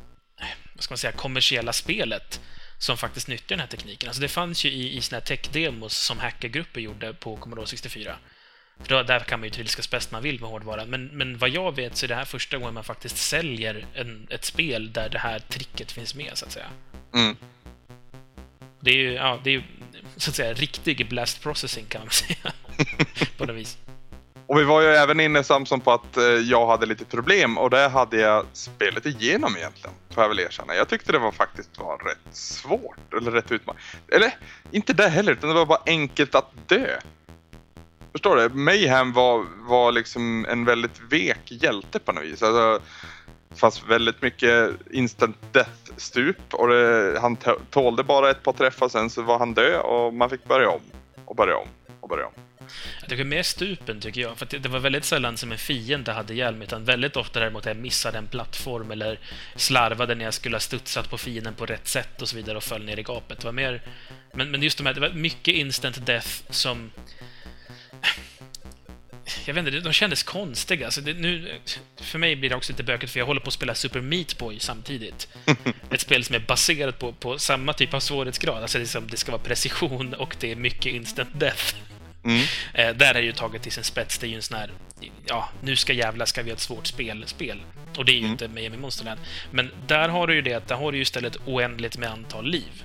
Vad 0.74 0.84
ska 0.84 0.92
man 0.92 0.98
säga? 0.98 1.12
Kommersiella 1.12 1.72
spelet 1.72 2.40
som 2.78 2.96
faktiskt 2.96 3.28
nyttjar 3.28 3.56
den 3.56 3.60
här 3.60 3.66
tekniken. 3.66 4.08
Alltså 4.08 4.22
det 4.22 4.28
fanns 4.28 4.64
ju 4.64 4.70
i, 4.70 4.96
i 4.96 5.00
såna 5.00 5.18
här 5.18 5.26
tech-demos 5.26 5.88
som 5.88 6.18
hackergrupper 6.18 6.80
gjorde 6.80 7.14
på 7.14 7.36
Commodore 7.36 7.66
64. 7.66 8.16
För 8.82 8.88
då, 8.88 9.02
där 9.02 9.20
kan 9.20 9.40
man 9.40 9.46
ju 9.46 9.50
trilskas 9.50 9.90
bäst 9.90 10.10
man 10.10 10.22
vill 10.22 10.40
med 10.40 10.50
hårdvaran. 10.50 10.90
Men, 10.90 11.06
men 11.06 11.38
vad 11.38 11.50
jag 11.50 11.76
vet 11.76 11.96
så 11.96 12.06
är 12.06 12.08
det 12.08 12.14
här 12.14 12.24
första 12.24 12.58
gången 12.58 12.74
man 12.74 12.84
faktiskt 12.84 13.16
säljer 13.16 13.86
en, 13.94 14.26
ett 14.30 14.44
spel 14.44 14.92
där 14.92 15.08
det 15.08 15.18
här 15.18 15.38
tricket 15.38 15.92
finns 15.92 16.14
med, 16.14 16.38
så 16.38 16.46
att 16.46 16.52
säga. 16.52 16.66
Mm. 17.14 17.36
Det 18.80 18.90
är 18.90 18.94
ju, 18.94 19.12
ja, 19.12 19.40
det 19.44 19.50
är 19.50 19.54
ju, 19.54 19.62
så 20.16 20.30
att 20.30 20.36
säga, 20.36 20.52
riktig 20.52 21.08
blast 21.08 21.42
processing 21.42 21.84
kan 21.88 22.00
man 22.00 22.10
säga. 22.10 22.52
på 23.38 23.44
något 23.44 23.56
vis. 23.56 23.78
Och 24.48 24.58
vi 24.58 24.64
var 24.64 24.82
ju 24.82 24.88
även 24.88 25.20
inne 25.20 25.44
Samson 25.44 25.80
på 25.80 25.92
att 25.92 26.16
eh, 26.16 26.24
jag 26.24 26.66
hade 26.66 26.86
lite 26.86 27.04
problem 27.04 27.58
och 27.58 27.70
det 27.70 27.88
hade 27.88 28.20
jag 28.20 28.46
spelet 28.52 29.06
igenom 29.06 29.56
egentligen. 29.56 29.96
Får 30.10 30.22
jag 30.24 30.28
väl 30.28 30.40
erkänna. 30.40 30.74
Jag 30.74 30.88
tyckte 30.88 31.12
det 31.12 31.18
var 31.18 31.32
faktiskt 31.32 31.78
var 31.78 31.98
rätt 31.98 32.36
svårt. 32.36 33.14
Eller 33.14 33.30
rätt 33.30 33.52
utmanande. 33.52 33.82
Eller 34.12 34.32
inte 34.70 34.92
det 34.92 35.08
heller 35.08 35.32
utan 35.32 35.48
det 35.48 35.54
var 35.54 35.66
bara 35.66 35.82
enkelt 35.86 36.34
att 36.34 36.52
dö. 36.66 37.00
Förstår 38.12 38.36
du? 38.36 38.48
Mayhem 38.48 39.12
var, 39.12 39.46
var 39.68 39.92
liksom 39.92 40.46
en 40.48 40.64
väldigt 40.64 41.00
vek 41.10 41.40
hjälte 41.44 41.98
på 41.98 42.12
något 42.12 42.24
vis. 42.24 42.42
Alltså, 42.42 42.80
det 43.48 43.56
fanns 43.56 43.84
väldigt 43.88 44.22
mycket 44.22 44.70
instant 44.90 45.36
death-stup 45.52 46.54
och 46.54 46.68
det, 46.68 47.18
han 47.20 47.36
tålde 47.70 48.04
bara 48.04 48.30
ett 48.30 48.42
par 48.42 48.52
träffar 48.52 48.88
sen 48.88 49.10
så 49.10 49.22
var 49.22 49.38
han 49.38 49.54
död 49.54 49.80
och 49.80 50.14
man 50.14 50.30
fick 50.30 50.44
börja 50.44 50.70
om. 50.70 50.80
Och 51.24 51.36
börja 51.36 51.56
om. 51.56 51.68
Och 52.00 52.08
börja 52.08 52.26
om. 52.26 52.32
Jag 53.00 53.08
tycker 53.08 53.24
mer 53.24 53.42
stupen, 53.42 54.00
tycker 54.00 54.20
jag. 54.20 54.38
För 54.38 54.44
att 54.44 54.50
det, 54.50 54.58
det 54.58 54.68
var 54.68 54.78
väldigt 54.78 55.04
sällan 55.04 55.36
som 55.36 55.52
en 55.52 55.58
fiende 55.58 56.12
hade 56.12 56.34
hjälm, 56.34 56.62
utan 56.62 56.84
väldigt 56.84 57.16
ofta 57.16 57.40
däremot 57.40 57.66
jag 57.66 57.76
missade 57.76 58.18
en 58.18 58.26
plattform 58.26 58.90
eller 58.90 59.18
slarvade 59.56 60.14
när 60.14 60.24
jag 60.24 60.34
skulle 60.34 60.54
ha 60.54 60.60
studsat 60.60 61.10
på 61.10 61.18
fienden 61.18 61.54
på 61.54 61.66
rätt 61.66 61.88
sätt 61.88 62.22
och 62.22 62.28
så 62.28 62.36
vidare 62.36 62.56
och 62.56 62.62
föll 62.62 62.84
ner 62.84 62.98
i 62.98 63.02
gapet. 63.02 63.38
Det 63.38 63.44
var 63.44 63.52
mer... 63.52 63.82
Men, 64.32 64.50
men 64.50 64.62
just 64.62 64.78
de 64.78 64.86
här, 64.86 64.94
det 64.94 65.00
var 65.00 65.10
mycket 65.10 65.54
instant 65.54 66.06
death 66.06 66.28
som... 66.50 66.90
Jag 69.44 69.54
vet 69.54 69.66
inte, 69.66 69.80
de 69.80 69.92
kändes 69.92 70.22
konstiga. 70.22 70.86
Alltså 70.86 71.00
det, 71.00 71.14
nu, 71.14 71.58
för 72.00 72.18
mig 72.18 72.36
blir 72.36 72.50
det 72.50 72.56
också 72.56 72.72
lite 72.72 72.82
bökigt, 72.82 73.12
för 73.12 73.20
jag 73.20 73.26
håller 73.26 73.40
på 73.40 73.48
att 73.48 73.54
spela 73.54 73.74
Super 73.74 74.00
Meat 74.00 74.38
Boy 74.38 74.58
samtidigt. 74.58 75.28
Ett 75.90 76.00
spel 76.00 76.24
som 76.24 76.34
är 76.34 76.40
baserat 76.40 76.98
på, 76.98 77.12
på 77.12 77.38
samma 77.38 77.72
typ 77.72 77.94
av 77.94 78.00
svårighetsgrad. 78.00 78.62
Alltså 78.62 78.78
det, 78.78 78.84
är 78.84 78.86
som, 78.86 79.06
det 79.08 79.16
ska 79.16 79.32
vara 79.32 79.42
precision 79.42 80.14
och 80.14 80.36
det 80.40 80.52
är 80.52 80.56
mycket 80.56 80.92
instant 80.92 81.40
death. 81.40 81.74
Mm. 82.24 82.42
Eh, 82.74 82.96
där 82.96 83.14
är 83.14 83.22
ju 83.22 83.32
taget 83.32 83.62
till 83.62 83.72
sin 83.72 83.84
spets. 83.84 84.18
Det 84.18 84.26
är 84.26 84.28
ju 84.28 84.36
en 84.36 84.42
sån 84.42 84.58
här, 84.58 84.70
ja, 85.26 85.48
nu 85.62 85.76
ska 85.76 85.92
jävla 85.92 86.26
ska 86.26 86.42
vi 86.42 86.50
ha 86.50 86.54
ett 86.54 86.60
svårt 86.60 86.86
spel, 86.86 87.24
spel. 87.26 87.60
Och 87.96 88.04
det 88.04 88.12
är 88.12 88.14
ju 88.14 88.18
Mm. 88.18 88.32
inte 88.32 88.48
Miami 88.48 88.76
Monsterland. 88.76 89.20
Men 89.50 89.70
där 89.86 90.08
har 90.08 90.26
du 90.26 90.34
ju 90.34 90.42
det 90.42 90.54
att 90.54 90.68
där 90.68 90.76
har 90.76 90.92
du 90.92 90.98
ju 90.98 91.02
istället 91.02 91.36
oändligt 91.46 91.98
med 91.98 92.10
antal 92.10 92.50
liv 92.50 92.84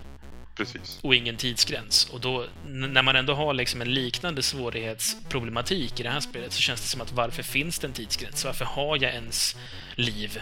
Precis. 0.56 1.00
och 1.04 1.16
ingen 1.16 1.38
tidsgräns. 1.38 2.10
Och 2.14 2.20
då, 2.20 2.46
när 2.66 3.02
man 3.02 3.16
ändå 3.16 3.34
har 3.34 3.54
liksom 3.54 3.82
en 3.82 3.94
liknande 3.94 4.42
svårighetsproblematik 4.44 6.00
i 6.00 6.04
det 6.04 6.10
här 6.10 6.20
spelet 6.20 6.54
så 6.54 6.62
känns 6.62 6.82
det 6.82 6.88
som 6.88 7.02
att 7.02 7.12
varför 7.12 7.44
finns 7.44 7.80
det 7.80 7.88
en 7.88 7.94
tidsgräns? 7.94 8.46
Varför 8.46 8.66
har 8.66 9.04
jag 9.04 9.14
ens 9.14 9.56
liv? 9.96 10.42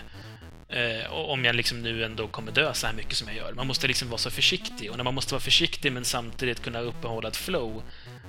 Eh, 0.69 1.13
om 1.13 1.45
jag 1.45 1.55
liksom 1.55 1.81
nu 1.81 2.03
ändå 2.05 2.27
kommer 2.27 2.51
dö 2.51 2.73
så 2.73 2.87
här 2.87 2.93
mycket 2.93 3.15
som 3.15 3.27
jag 3.27 3.37
gör. 3.37 3.53
Man 3.53 3.67
måste 3.67 3.87
liksom 3.87 4.09
vara 4.09 4.17
så 4.17 4.31
försiktig. 4.31 4.91
Och 4.91 4.97
när 4.97 5.03
man 5.03 5.13
måste 5.13 5.33
vara 5.33 5.41
försiktig 5.41 5.91
men 5.91 6.05
samtidigt 6.05 6.61
kunna 6.61 6.79
uppehålla 6.79 7.27
ett 7.27 7.37
flow, 7.37 7.83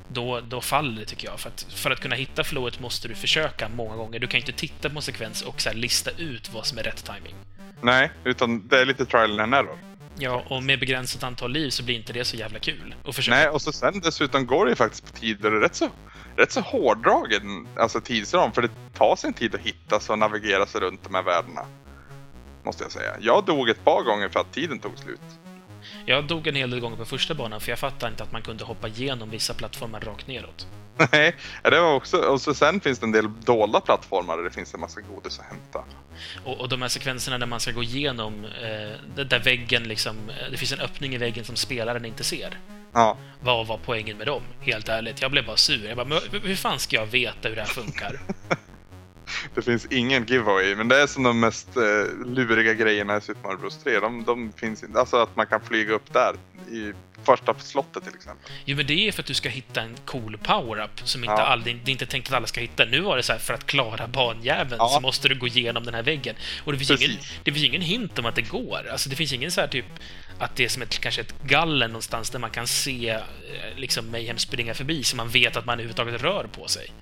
då, 0.09 0.41
då 0.41 0.61
faller 0.61 1.01
det 1.01 1.07
tycker 1.07 1.29
jag. 1.29 1.41
För 1.41 1.49
att, 1.49 1.67
för 1.75 1.91
att 1.91 2.01
kunna 2.01 2.15
hitta 2.15 2.45
flowet 2.45 2.81
måste 2.81 3.09
du 3.09 3.15
försöka 3.15 3.69
många 3.69 3.97
gånger. 3.97 4.19
Du 4.19 4.27
kan 4.27 4.41
inte 4.41 4.53
titta 4.53 4.91
på 4.91 4.97
en 4.97 5.03
sekvens 5.03 5.43
och 5.43 5.75
lista 5.75 6.11
ut 6.11 6.53
vad 6.53 6.67
som 6.67 6.79
är 6.79 6.83
rätt 6.83 7.05
timing. 7.05 7.35
Nej, 7.81 8.11
utan 8.25 8.69
det 8.69 8.81
är 8.81 8.87
lite 8.87 9.07
trial 9.07 9.41
and 9.41 9.55
error. 9.55 9.79
Ja, 10.19 10.43
och 10.49 10.63
med 10.63 10.81
begränsat 10.81 11.23
antal 11.23 11.53
liv 11.53 11.71
så 11.71 11.83
blir 11.83 11.95
inte 11.95 12.13
det 12.13 12.25
så 12.25 12.37
jävla 12.37 12.59
kul. 12.59 12.95
att 13.05 13.17
försöka 13.17 13.37
Nej, 13.37 13.49
och 13.49 13.63
så 13.63 13.73
sen 13.73 14.01
dessutom 14.01 14.47
går 14.47 14.65
det 14.65 14.71
ju 14.71 14.77
faktiskt 14.77 15.13
på 15.13 15.21
tid 15.21 15.39
där 15.41 15.51
det 15.51 15.57
är 15.57 15.61
rätt 15.61 15.75
så, 15.75 15.91
rätt 16.37 16.53
så 16.53 16.61
hårdragen 16.61 17.67
alltså 17.77 18.01
tidsram. 18.01 18.53
För 18.53 18.63
det 18.63 18.71
tar 18.95 19.17
sin 19.17 19.33
tid 19.33 19.55
att 19.55 19.61
hitta 19.61 20.01
sig 20.01 20.13
och 20.13 20.19
navigera 20.19 20.67
sig 20.67 20.81
runt 20.81 21.05
de 21.05 21.15
här 21.15 21.23
världarna. 21.23 21.67
Måste 22.65 22.85
jag 22.85 22.93
säga. 22.93 23.17
Jag 23.21 23.45
dog 23.45 23.69
ett 23.69 23.85
par 23.85 24.03
gånger 24.03 24.29
för 24.29 24.41
att 24.41 24.53
tiden 24.53 24.79
tog 24.79 24.99
slut. 24.99 25.21
Jag 26.07 26.27
dog 26.27 26.47
en 26.47 26.55
hel 26.55 26.71
del 26.71 26.81
gånger 26.81 26.97
på 26.97 27.05
första 27.05 27.35
banan 27.35 27.61
för 27.61 27.71
jag 27.71 27.79
fattade 27.79 28.11
inte 28.11 28.23
att 28.23 28.33
man 28.33 28.43
kunde 28.43 28.65
hoppa 28.65 28.89
igenom 28.89 29.31
vissa 29.31 29.55
plattformar 29.55 30.01
rakt 30.01 30.27
neråt. 30.27 30.67
Nej, 31.13 31.37
det 31.63 31.81
var 31.81 31.95
också... 31.95 32.17
Och 32.17 32.41
så 32.41 32.55
sen 32.55 32.81
finns 32.81 32.99
det 32.99 33.07
en 33.07 33.13
del 33.13 33.41
dolda 33.41 33.81
plattformar 33.81 34.37
där 34.37 34.45
det 34.45 34.51
finns 34.51 34.75
en 34.75 34.81
massa 34.81 35.01
godis 35.01 35.39
att 35.39 35.45
hämta. 35.45 35.85
Och, 36.45 36.61
och 36.61 36.69
de 36.69 36.83
här 36.83 36.89
sekvenserna 36.89 37.39
där 37.39 37.47
man 37.47 37.61
ska 37.61 37.71
gå 37.71 37.83
igenom, 37.83 38.45
eh, 38.45 39.25
där 39.25 39.39
väggen 39.45 39.83
liksom... 39.83 40.17
eh, 40.29 40.51
Det 40.51 40.57
finns 40.57 40.73
en 40.73 40.81
öppning 40.81 41.15
i 41.15 41.19
väggen 41.19 41.45
som 41.45 41.57
spelaren 41.57 42.05
inte 42.05 42.25
ser. 42.25 42.59
Ja, 42.93 43.17
Vad 43.41 43.67
var 43.67 43.81
poängen 43.85 44.17
med 44.19 44.27
dem? 44.27 44.43
Helt 44.61 44.89
ärligt, 44.89 45.23
jag 45.23 45.31
blev 45.31 45.47
bara 45.47 45.57
sur. 45.57 45.89
Jag 45.89 45.97
bara, 45.97 46.07
men 46.07 46.19
hur 46.43 46.57
fan 46.57 46.79
ska 46.79 46.97
jag 46.97 47.07
veta 47.07 47.49
hur 47.49 47.57
det 47.57 47.63
här 47.63 47.69
funkar? 47.69 48.21
det 49.55 49.63
finns 49.63 49.87
ingen 49.91 50.25
giveaway, 50.25 50.77
men 50.77 50.89
det 50.89 51.03
är 51.03 51.07
som 51.07 51.23
de 51.23 51.41
mest 51.41 51.77
eh, 51.77 52.27
luriga 52.27 52.75
grejerna 52.75 53.17
i 53.17 53.21
Super 53.21 53.43
Mario 53.49 53.59
Bros 53.59 53.79
3. 53.85 54.01
De, 54.01 54.25
de 54.25 54.53
finns 54.57 54.83
inte. 54.83 55.01
Alltså 55.01 55.17
att 55.17 55.37
man 55.37 55.47
kan 55.47 55.61
flyga 55.61 55.93
upp 55.95 56.13
där 56.13 56.35
i 56.71 56.93
första 57.25 57.55
slottet 57.59 58.05
till 58.05 58.15
exempel. 58.15 58.51
Jo, 58.65 58.77
men 58.77 58.87
det 58.87 59.09
är 59.09 59.13
för 59.13 59.23
att 59.23 59.27
du 59.27 59.35
ska 59.35 59.49
hitta 59.49 59.81
en 59.81 59.97
cool 60.05 60.39
power-up 60.43 60.91
som 61.05 61.25
inte 61.25 61.33
Ja. 61.33 61.43
all, 61.47 61.63
det 61.63 61.71
är 61.71 61.89
inte 61.91 62.07
tänkt 62.07 62.29
att 62.29 62.35
alla 62.37 62.47
ska 62.47 62.61
hitta. 62.61 62.85
Nu 62.85 63.01
var 63.01 63.17
det 63.17 63.23
så 63.23 63.33
här, 63.33 63.39
för 63.41 63.55
att 63.55 63.67
klara 63.67 64.07
banjäveln 64.07 64.77
Ja. 64.79 64.89
så 64.89 65.01
måste 65.01 65.29
du 65.29 65.35
gå 65.35 65.47
igenom 65.47 65.85
den 65.85 65.95
här 65.95 66.03
väggen. 66.03 66.37
Och 66.65 66.73
det 66.73 66.79
finns, 66.79 66.91
ingen, 67.03 67.17
Precis. 67.17 67.33
det 67.45 67.53
finns 67.53 67.65
ingen 67.67 67.83
hint 67.83 68.19
om 68.19 68.27
att 68.27 68.35
det 68.35 68.43
går. 68.43 68.89
Alltså, 68.93 69.09
det 69.11 69.17
finns 69.17 69.33
ingen 69.33 69.51
så 69.51 69.61
här 69.61 69.69
typ 69.69 69.87
att 70.39 70.57
det 70.57 70.65
är 70.65 70.69
som 70.69 70.83
ett, 70.83 70.99
kanske 70.99 71.21
ett 71.21 71.35
galler 71.43 71.89
någonstans 71.89 72.31
där 72.31 72.39
man 72.39 72.51
kan 72.51 72.67
se 72.67 73.09
eh, 73.11 73.21
liksom 73.77 74.11
Mayhem 74.11 74.39
springa 74.39 74.75
förbi 74.75 75.05
så 75.05 75.17
man 75.17 75.29
vet 75.29 75.57
att 75.57 75.65
man 75.67 75.73
överhuvudtaget 75.75 76.23
rör 76.23 76.47
på 76.53 76.69
sig. 76.69 76.93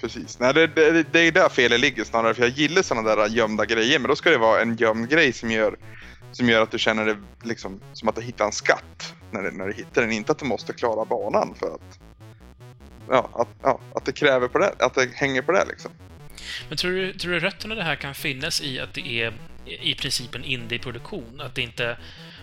Precis. 0.00 0.38
Nej, 0.38 0.54
det, 0.54 0.66
det, 0.66 1.12
det 1.12 1.20
är 1.20 1.32
där 1.32 1.48
felet 1.48 1.80
ligger 1.80 2.04
snarare, 2.04 2.34
för 2.34 2.42
jag 2.42 2.50
gillar 2.50 2.82
sådana 2.82 3.14
där 3.16 3.28
gömda 3.28 3.64
grejer, 3.66 3.98
men 3.98 4.08
då 4.08 4.16
ska 4.16 4.30
det 4.30 4.38
vara 4.38 4.62
en 4.62 4.76
gömd 4.76 5.10
grej 5.10 5.32
som 5.32 5.50
gör, 5.50 5.76
som 6.32 6.48
gör 6.48 6.62
att 6.62 6.70
du 6.70 6.78
känner 6.78 7.06
det 7.06 7.16
liksom 7.44 7.80
som 7.92 8.08
att 8.08 8.14
du 8.16 8.22
hittar 8.22 8.44
en 8.44 8.52
skatt 8.52 9.14
när, 9.30 9.50
när 9.50 9.66
du 9.66 9.72
hittar 9.72 10.02
den, 10.02 10.12
inte 10.12 10.32
att 10.32 10.38
du 10.38 10.44
måste 10.44 10.72
klara 10.72 11.04
banan 11.04 11.54
för 11.54 11.74
att 11.74 11.98
Ja, 13.10 13.30
att, 13.32 13.48
ja, 13.62 13.80
att 13.94 14.04
det 14.04 14.12
kräver 14.12 14.48
på 14.48 14.58
det, 14.58 14.74
att 14.78 14.94
det 14.94 15.10
hänger 15.14 15.42
på 15.42 15.52
det 15.52 15.64
liksom. 15.64 15.90
Men 16.68 16.78
tror 16.78 16.92
du, 16.92 17.12
tror 17.12 17.32
du 17.32 17.40
rötterna 17.40 17.74
det 17.74 17.82
här 17.82 17.96
kan 17.96 18.14
finnas 18.14 18.60
i 18.60 18.80
att 18.80 18.94
det 18.94 19.22
är 19.22 19.32
i 19.64 19.94
princip 19.94 20.34
en 20.34 20.44
indie-produktion? 20.44 21.40
Att 21.40 21.54
det 21.54 21.62
inte... 21.62 21.96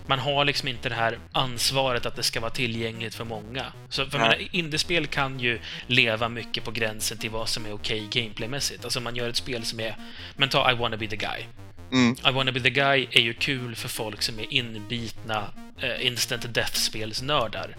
Man 0.08 0.20
har 0.20 0.46
liksom 0.46 0.68
inte 0.68 0.90
det 0.90 0.96
här 0.96 1.20
ansvaret 1.32 2.06
att 2.06 2.16
det 2.16 2.24
ska 2.24 2.40
vara 2.40 2.52
tillgängligt 2.52 3.16
för 3.16 3.26
många. 3.26 3.66
Så, 3.90 4.06
för 4.06 4.20
menar, 4.20 4.56
indiespel 4.56 5.08
kan 5.08 5.40
ju 5.40 5.60
leva 5.88 6.30
mycket 6.30 6.64
på 6.64 6.72
gränsen 6.72 7.18
till 7.18 7.30
vad 7.30 7.50
som 7.50 7.66
är 7.66 7.74
okej 7.74 8.08
gameplaymässigt. 8.12 8.84
Alltså 8.84 9.02
man 9.02 9.16
gör 9.16 9.30
ett 9.30 9.36
spel 9.36 9.66
som 9.66 9.80
är... 9.80 9.96
Men 10.36 10.50
ta 10.50 10.72
I 10.72 10.76
wanna 10.76 10.98
be 10.98 11.08
the 11.08 11.16
guy. 11.16 11.46
Mm, 11.92 12.16
I 12.30 12.32
wanna 12.32 12.52
be 12.52 12.62
the 12.62 12.70
guy 12.70 13.08
är 13.12 13.22
ju 13.22 13.34
kul 13.34 13.76
för 13.76 13.90
folk 13.90 14.22
som 14.22 14.40
är 14.40 14.54
inbitna 14.54 15.52
instant 16.00 16.54
death-spelsnördar. 16.54 17.76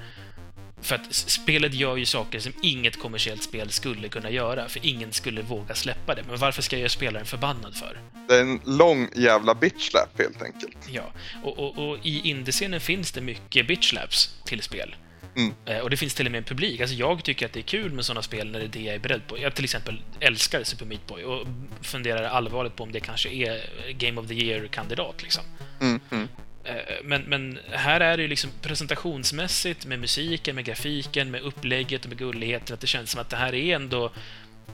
För 0.81 0.95
att 0.95 1.15
spelet 1.15 1.75
gör 1.75 1.97
ju 1.97 2.05
saker 2.07 2.39
som 2.39 2.53
inget 2.63 2.99
kommersiellt 2.99 3.43
spel 3.43 3.71
skulle 3.71 4.09
kunna 4.09 4.31
göra, 4.31 4.69
för 4.69 4.87
ingen 4.87 5.13
skulle 5.13 5.43
våga 5.43 5.75
släppa 5.75 6.15
det. 6.15 6.23
Men 6.29 6.37
varför 6.39 6.63
ska 6.63 6.77
jag 6.77 6.81
göra 6.81 6.89
spelaren 6.89 7.27
förbannad 7.27 7.77
för? 7.77 8.01
det 8.29 8.35
är 8.35 8.41
en 8.41 8.61
lång 8.65 9.09
jävla 9.15 9.55
bitch 9.55 9.91
slap 9.91 10.19
helt 10.19 10.43
enkelt. 10.43 10.77
Ja, 10.89 11.13
och, 11.45 11.59
och, 11.59 11.89
och 11.89 11.99
i 12.03 12.29
indiescenen 12.29 12.81
finns 12.81 13.13
det 13.13 13.21
mycket 13.21 13.67
bitchlaps 13.67 14.35
till 14.45 14.63
spel. 14.63 14.97
Mm. 15.37 15.55
Eh, 15.67 15.79
Och 15.79 15.91
det 15.91 15.97
finns 15.97 16.15
till 16.15 16.27
och 16.27 16.33
med 16.33 16.39
en 16.39 16.45
publik. 16.45 16.81
Alltså 16.81 16.97
jag 16.97 17.25
tycker 17.25 17.47
att 17.47 17.53
det 17.53 17.61
är 17.61 17.63
kul 17.63 17.93
med 17.93 18.05
sådana 18.05 18.23
spel 18.23 18.51
när 18.51 18.59
det 18.59 18.65
är 18.65 18.69
det 18.69 18.81
jag 18.81 18.95
är 18.95 18.99
beredd 18.99 19.27
på. 19.27 19.39
Jag 19.39 19.55
till 19.55 19.65
exempel 19.65 20.03
älskar 20.21 20.65
Super 20.65 20.87
Meat 20.87 21.07
Boy 21.07 21.25
och 21.25 21.47
funderar 21.83 22.23
allvarligt 22.23 22.77
på 22.77 22.83
om 22.83 22.93
det 22.93 23.01
kanske 23.01 23.29
är 23.29 23.63
Game 23.93 24.21
of 24.21 24.29
the 24.29 24.35
Year-kandidat 24.35 25.23
liksom. 25.23 25.45
Mm, 25.81 26.01
mm. 26.11 26.29
Eh, 26.69 26.95
men, 27.05 27.23
men 27.23 27.59
här 27.71 28.01
är 28.01 28.17
det 28.17 28.23
ju 28.23 28.29
liksom 28.29 28.51
presentationsmässigt 28.63 29.87
med 29.87 29.99
musiken, 29.99 30.55
med 30.55 30.65
grafiken, 30.65 31.31
med 31.31 31.43
upplägget 31.43 32.05
och 32.05 32.09
med 32.09 32.19
gulligheten 32.19 32.75
att 32.75 32.81
det 32.81 32.87
känns 32.87 33.11
som 33.11 33.21
att 33.21 33.31
det 33.31 33.37
här 33.37 33.55
är 33.55 33.77
ändå 33.77 34.13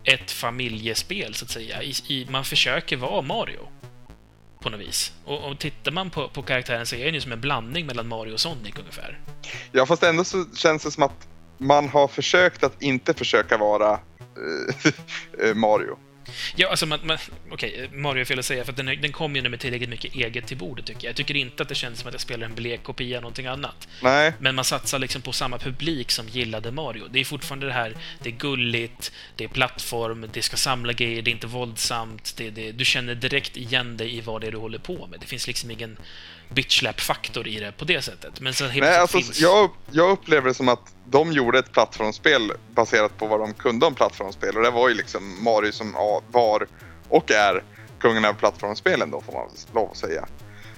ett 0.04 0.30
familjespel, 0.30 1.34
så 1.34 1.44
att 1.44 1.50
säga. 1.50 1.82
I, 1.82 1.92
i, 2.08 2.26
man 2.30 2.44
försöker 2.44 2.96
vara 2.96 3.22
Mario. 3.22 3.68
På 4.60 4.70
något 4.70 4.80
vis. 4.80 5.12
Och, 5.24 5.50
och 5.50 5.58
tittar 5.58 5.92
man 5.92 6.10
på, 6.10 6.28
på 6.28 6.42
karaktären 6.42 6.86
så 6.86 6.96
är 6.96 7.04
den 7.04 7.14
ju 7.14 7.20
som 7.20 7.32
en 7.32 7.40
blandning 7.40 7.86
mellan 7.86 8.08
Mario 8.08 8.32
och 8.32 8.40
Sonic 8.40 8.74
ungefär. 8.78 9.20
Ja, 9.72 9.86
fast 9.86 10.02
ändå 10.02 10.24
så 10.24 10.44
känns 10.54 10.82
det 10.82 10.90
som 10.90 11.02
att 11.02 11.28
man 11.58 11.88
har 11.88 12.08
försökt 12.08 12.64
att 12.64 12.82
inte 12.82 13.14
försöka 13.14 13.56
vara 13.56 13.92
eh, 13.92 14.92
eh, 15.48 15.54
Mario. 15.54 15.98
Ja, 16.56 16.70
alltså 16.70 16.86
man, 16.86 17.00
man, 17.02 17.18
okej, 17.50 17.90
Mario 17.92 18.20
är 18.20 18.24
fel 18.24 18.38
att 18.38 18.44
säga, 18.44 18.64
för 18.64 18.72
att 18.72 18.76
den, 18.76 18.86
den 18.86 19.12
kommer 19.12 19.40
ju 19.40 19.48
med 19.48 19.60
tillräckligt 19.60 19.90
mycket 19.90 20.14
eget 20.14 20.46
till 20.46 20.56
bordet, 20.56 20.86
tycker 20.86 21.04
jag. 21.04 21.08
Jag 21.08 21.16
tycker 21.16 21.36
inte 21.36 21.62
att 21.62 21.68
det 21.68 21.74
känns 21.74 21.98
som 21.98 22.08
att 22.08 22.14
jag 22.14 22.20
spelar 22.20 22.46
en 22.46 22.54
blek 22.54 22.82
kopia 22.82 23.16
av 23.16 23.22
någonting 23.22 23.46
annat. 23.46 23.88
Nej, 24.02 24.32
Men 24.38 24.54
man 24.54 24.64
satsar 24.64 24.98
liksom 24.98 25.22
på 25.22 25.32
samma 25.32 25.58
publik 25.58 26.10
som 26.10 26.28
gillade 26.28 26.72
Mario. 26.72 27.08
Det 27.10 27.20
är 27.20 27.24
fortfarande 27.24 27.66
det 27.66 27.72
här, 27.72 27.96
det 28.22 28.28
är 28.28 28.34
gulligt, 28.34 29.12
det 29.36 29.44
är 29.44 29.48
plattform, 29.48 30.28
det 30.32 30.42
ska 30.42 30.56
samla 30.56 30.92
grejer, 30.92 31.22
det 31.22 31.30
är 31.30 31.32
inte 31.32 31.46
våldsamt, 31.46 32.34
det, 32.36 32.50
det, 32.50 32.72
du 32.72 32.84
känner 32.84 33.14
direkt 33.14 33.56
igen 33.56 33.96
dig 33.96 34.16
i 34.16 34.20
vad 34.20 34.40
det 34.40 34.46
är 34.46 34.52
du 34.52 34.58
håller 34.58 34.78
på 34.78 35.06
med. 35.06 35.20
Det 35.20 35.26
finns 35.26 35.46
liksom 35.46 35.70
ingen 35.70 35.96
bitchlap-faktor 36.52 37.48
i 37.48 37.60
det 37.60 37.72
på 37.72 37.84
det 37.84 38.02
sättet. 38.02 38.40
Men 38.40 38.54
sen 38.54 38.70
helt 38.70 38.86
Nej 38.86 38.98
alltså, 38.98 39.18
finns... 39.18 39.40
jag, 39.40 39.70
jag 39.90 40.10
upplever 40.10 40.48
det 40.48 40.54
som 40.54 40.68
att 40.68 40.94
de 41.04 41.32
gjorde 41.32 41.58
ett 41.58 41.72
plattformsspel 41.72 42.52
baserat 42.74 43.18
på 43.18 43.26
vad 43.26 43.40
de 43.40 43.54
kunde 43.54 43.86
om 43.86 43.94
plattformsspel. 43.94 44.56
Och 44.56 44.62
det 44.62 44.70
var 44.70 44.88
ju 44.88 44.94
liksom 44.94 45.44
Mario 45.44 45.72
som 45.72 45.92
var 46.32 46.66
och 47.08 47.30
är 47.30 47.62
kungen 47.98 48.24
av 48.24 48.32
plattformsspelen 48.32 49.10
då, 49.10 49.20
får 49.20 49.32
man 49.32 49.48
lov 49.74 49.90
att 49.90 49.96
säga. 49.96 50.26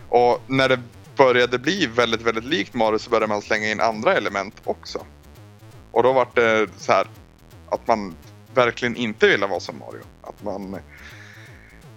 Och 0.09 0.43
när 0.47 0.69
det 0.69 0.81
började 1.17 1.59
bli 1.59 1.87
väldigt, 1.87 2.23
väldigt 2.23 2.45
likt 2.45 2.75
Mario 2.75 2.99
så 2.99 3.11
började 3.11 3.27
man 3.27 3.43
slänga 3.43 3.71
in 3.71 3.81
andra 3.81 4.15
element 4.15 4.55
också. 4.65 5.07
Och 5.91 6.03
då 6.03 6.13
var 6.13 6.29
det 6.35 6.69
så 6.77 6.93
här 6.93 7.07
att 7.71 7.87
man 7.87 8.15
verkligen 8.55 8.97
inte 8.97 9.29
ville 9.29 9.47
vara 9.47 9.61
som 9.61 9.79
Mario. 9.79 10.03
Att 10.23 10.43
man... 10.43 10.77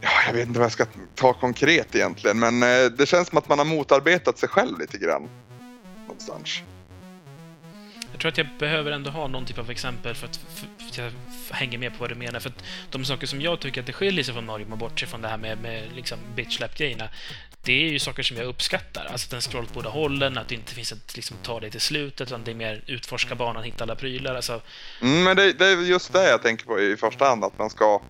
Ja, 0.01 0.09
jag 0.25 0.33
vet 0.33 0.47
inte 0.47 0.59
vad 0.59 0.65
jag 0.65 0.71
ska 0.71 0.85
ta 1.15 1.33
konkret 1.33 1.95
egentligen, 1.95 2.39
men 2.39 2.63
eh, 2.63 2.91
det 2.97 3.05
känns 3.05 3.27
som 3.27 3.37
att 3.37 3.49
man 3.49 3.57
har 3.57 3.65
motarbetat 3.65 4.37
sig 4.37 4.49
själv 4.49 4.79
lite 4.79 4.97
grann. 4.97 5.29
Någonstans. 6.07 6.61
Jag 8.11 8.21
tror 8.21 8.29
att 8.29 8.37
jag 8.37 8.47
behöver 8.59 8.91
ändå 8.91 9.09
ha 9.09 9.27
någon 9.27 9.45
typ 9.45 9.57
av 9.57 9.71
exempel 9.71 10.15
för 10.15 10.27
att, 10.27 10.35
för, 10.35 10.67
för 10.77 10.89
att 10.89 10.97
jag 10.97 11.11
hänger 11.51 11.77
med 11.77 11.91
på 11.91 11.97
vad 11.99 12.09
du 12.09 12.15
menar. 12.15 12.39
För 12.39 12.49
att 12.49 12.63
de 12.89 13.05
saker 13.05 13.27
som 13.27 13.41
jag 13.41 13.59
tycker 13.59 13.81
att 13.81 13.87
det 13.87 13.93
skiljer 13.93 14.23
sig 14.23 14.33
från 14.33 14.45
Mario, 14.45 14.63
om 14.63 14.69
man 14.69 14.79
bortser 14.79 15.07
från 15.07 15.21
det 15.21 15.27
här 15.27 15.37
med, 15.37 15.61
med 15.61 15.83
liksom 15.95 16.19
bitchlap-grejerna, 16.35 17.09
det 17.63 17.73
är 17.73 17.91
ju 17.91 17.99
saker 17.99 18.23
som 18.23 18.37
jag 18.37 18.45
uppskattar. 18.45 19.05
Alltså 19.05 19.25
att 19.25 19.31
den 19.31 19.41
scrollar 19.41 19.67
åt 19.67 19.73
båda 19.73 19.89
hållen, 19.89 20.37
att 20.37 20.47
det 20.47 20.55
inte 20.55 20.73
finns 20.73 20.91
ett 20.91 21.15
liksom, 21.15 21.37
ta 21.43 21.59
dig 21.59 21.71
till 21.71 21.81
slutet, 21.81 22.27
utan 22.27 22.43
det 22.43 22.51
är 22.51 22.55
mer 22.55 22.83
utforska 22.87 23.35
banan, 23.35 23.63
hitta 23.63 23.83
alla 23.83 23.95
prylar. 23.95 24.35
Alltså, 24.35 24.61
Mm, 25.01 25.23
men 25.23 25.37
det, 25.37 25.53
det 25.53 25.65
är 25.65 25.81
just 25.81 26.13
det 26.13 26.29
jag 26.29 26.41
tänker 26.41 26.65
på 26.65 26.79
i 26.79 26.97
första 26.97 27.25
hand, 27.25 27.43
att 27.43 27.59
man 27.59 27.69
ska 27.69 28.01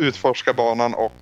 utforska 0.00 0.52
banan 0.52 0.94
och 0.94 1.12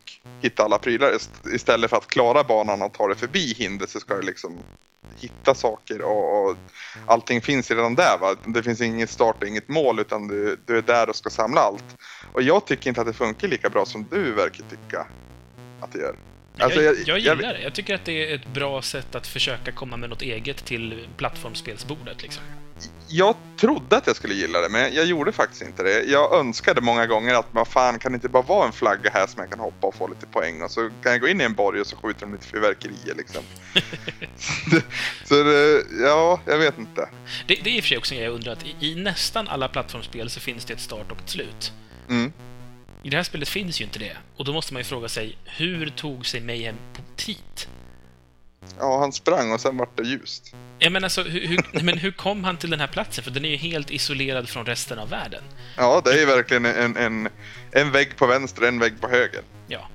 hitta 0.41 0.63
alla 0.65 0.79
prylar 0.79 1.13
ist- 1.13 1.55
istället 1.55 1.91
för 1.91 1.97
att 1.97 2.07
klara 2.07 2.45
banan 2.45 2.83
och 2.83 2.93
ta 2.93 3.09
det 3.09 3.15
förbi 3.15 3.55
hinder 3.59 3.87
så 3.87 4.01
ska 4.01 4.15
du 4.15 4.23
liksom 4.23 4.59
hitta 5.21 5.55
saker 5.55 6.03
och, 6.03 6.49
och 6.51 6.57
allting 7.07 7.41
finns 7.41 7.71
redan 7.71 7.95
där. 7.95 8.19
Va? 8.21 8.35
Det 8.47 8.63
finns 8.63 8.81
inget 8.81 9.11
start 9.11 9.37
och 9.43 9.49
inget 9.49 9.69
mål 9.69 10.01
utan 10.01 10.29
du, 10.29 10.59
du 10.67 10.79
är 10.79 10.83
där 10.83 11.09
och 11.09 11.17
ska 11.17 11.31
samla 11.31 11.61
allt. 11.61 11.85
Och 12.33 12.43
jag 12.43 12.67
tycker 12.67 12.89
inte 12.89 13.01
att 13.01 13.07
det 13.07 13.13
funkar 13.13 13.49
lika 13.49 13.71
bra 13.71 13.85
som 13.87 14.07
du 14.11 14.33
verkar 14.33 14.65
tycka 14.71 15.07
att 15.81 15.93
det 15.93 15.99
gör. 15.99 16.17
Alltså, 16.59 16.83
jag, 16.83 16.95
jag- 16.95 17.01
jag 17.07 17.19
jag- 17.19 17.37
gillar 17.37 17.53
det. 17.55 17.61
Jag 17.63 17.75
tycker 17.75 17.95
att 17.95 18.05
det 18.05 18.31
är 18.31 18.35
ett 18.35 18.47
bra 18.47 18.83
sätt 18.83 19.15
att 19.15 19.27
försöka 19.27 19.73
komma 19.73 19.97
med 19.97 20.11
något 20.11 20.23
eget 20.23 20.65
till 20.65 21.09
plattformsspelsbordet. 21.17 22.23
Liksom. 22.23 22.43
Jag 23.09 23.37
trodde 23.57 23.97
att 23.97 24.07
jag 24.07 24.17
skulle 24.17 24.35
gilla 24.35 24.61
det, 24.61 24.69
men 24.69 24.95
jag 24.95 25.05
gjorde 25.05 25.33
faktiskt 25.33 25.63
inte 25.63 25.83
det. 25.83 26.03
Jag 26.03 26.35
önskade 26.35 26.81
många 26.81 27.07
gånger 27.07 27.35
att 27.35 27.47
vad 27.51 27.69
fan, 27.69 27.99
kan 27.99 28.13
det 28.13 28.17
inte 28.17 28.29
bara 28.29 28.43
vara 28.43 28.67
en 28.67 28.73
flagga 28.73 29.11
här 29.15 29.27
som 29.27 29.41
jag 29.41 29.51
kan 29.51 29.61
hoppa 29.61 29.87
och 29.87 29.95
få 29.95 30.09
lite 30.09 30.27
poäng 30.27 30.63
och 30.63 30.71
så 30.71 30.91
kan 31.03 31.13
jag 31.13 31.21
gå 31.21 31.29
in 31.29 31.41
i 31.41 31.45
en 31.45 31.55
borg 31.55 31.81
och 31.81 31.87
så 31.87 31.97
skjuter 31.97 32.21
de 32.21 32.33
lite 32.33 32.47
fyrverkerier 32.47 33.15
liksom. 33.17 33.43
så 35.25 35.43
det, 35.43 35.85
ja, 36.01 36.41
jag 36.47 36.59
vet 36.59 36.79
inte. 36.79 37.09
Det, 37.47 37.55
det 37.65 37.71
är 37.71 37.77
i 37.77 37.81
och 37.81 37.85
för 37.85 37.89
sig 37.89 37.99
också 37.99 38.15
en 38.15 38.19
grej 38.19 38.27
jag 38.27 38.35
undrar 38.35 38.53
att 38.53 38.65
i, 38.65 38.77
i 38.81 38.95
nästan 38.95 39.49
alla 39.49 39.69
plattformsspel 39.69 40.31
så 40.31 40.41
finns 40.41 40.65
det 40.65 40.73
ett 40.73 40.81
start 40.81 41.13
och 41.13 41.19
ett 41.19 41.31
slut. 41.31 41.73
Mm. 42.09 42.33
I 43.03 43.11
det 43.11 43.17
här 43.17 43.25
spelet 43.25 43.49
finns 43.49 43.81
ju 43.81 43.85
inte 43.85 43.99
det. 43.99 44.17
Och 44.37 44.45
då 44.45 44.53
måste 44.53 44.73
man 44.73 44.81
ju 44.81 44.85
fråga 44.85 45.09
sig, 45.09 45.39
hur 45.45 45.91
tog 45.91 46.27
sig 46.27 46.41
Mayhem 46.41 46.77
på 46.93 47.03
dit? 47.27 47.69
Ja, 48.79 48.99
han 48.99 49.13
sprang 49.13 49.53
och 49.53 49.61
sen 49.61 49.77
vart 49.77 49.97
det 49.97 50.03
ljust. 50.03 50.55
Ja, 50.85 50.91
men 50.91 51.05
alltså, 51.05 51.23
hur, 51.23 51.47
hur, 51.47 51.83
men 51.83 51.99
hur 51.99 52.11
kom 52.11 52.45
han 52.45 52.57
till 52.57 52.71
den 52.71 52.81
här 52.81 52.87
platsen? 52.87 53.25
För 53.25 53.31
den 53.31 53.45
är 53.45 53.49
ju 53.49 53.57
helt 53.57 53.91
isolerad 53.91 54.49
från 54.49 54.67
resten 54.67 54.99
av 54.99 55.09
världen. 55.09 55.43
Ja, 55.77 56.03
det 56.05 56.11
är 56.11 56.19
ju 56.19 56.27
verkligen 56.27 56.65
en, 56.65 56.97
en, 56.97 57.29
en 57.71 57.93
vägg 57.93 58.17
på 58.17 58.27
vänster 58.27 58.63
en 58.63 58.79
vägg 58.79 59.01
på 59.01 59.09
höger. 59.09 59.43
Ja. 59.69 59.89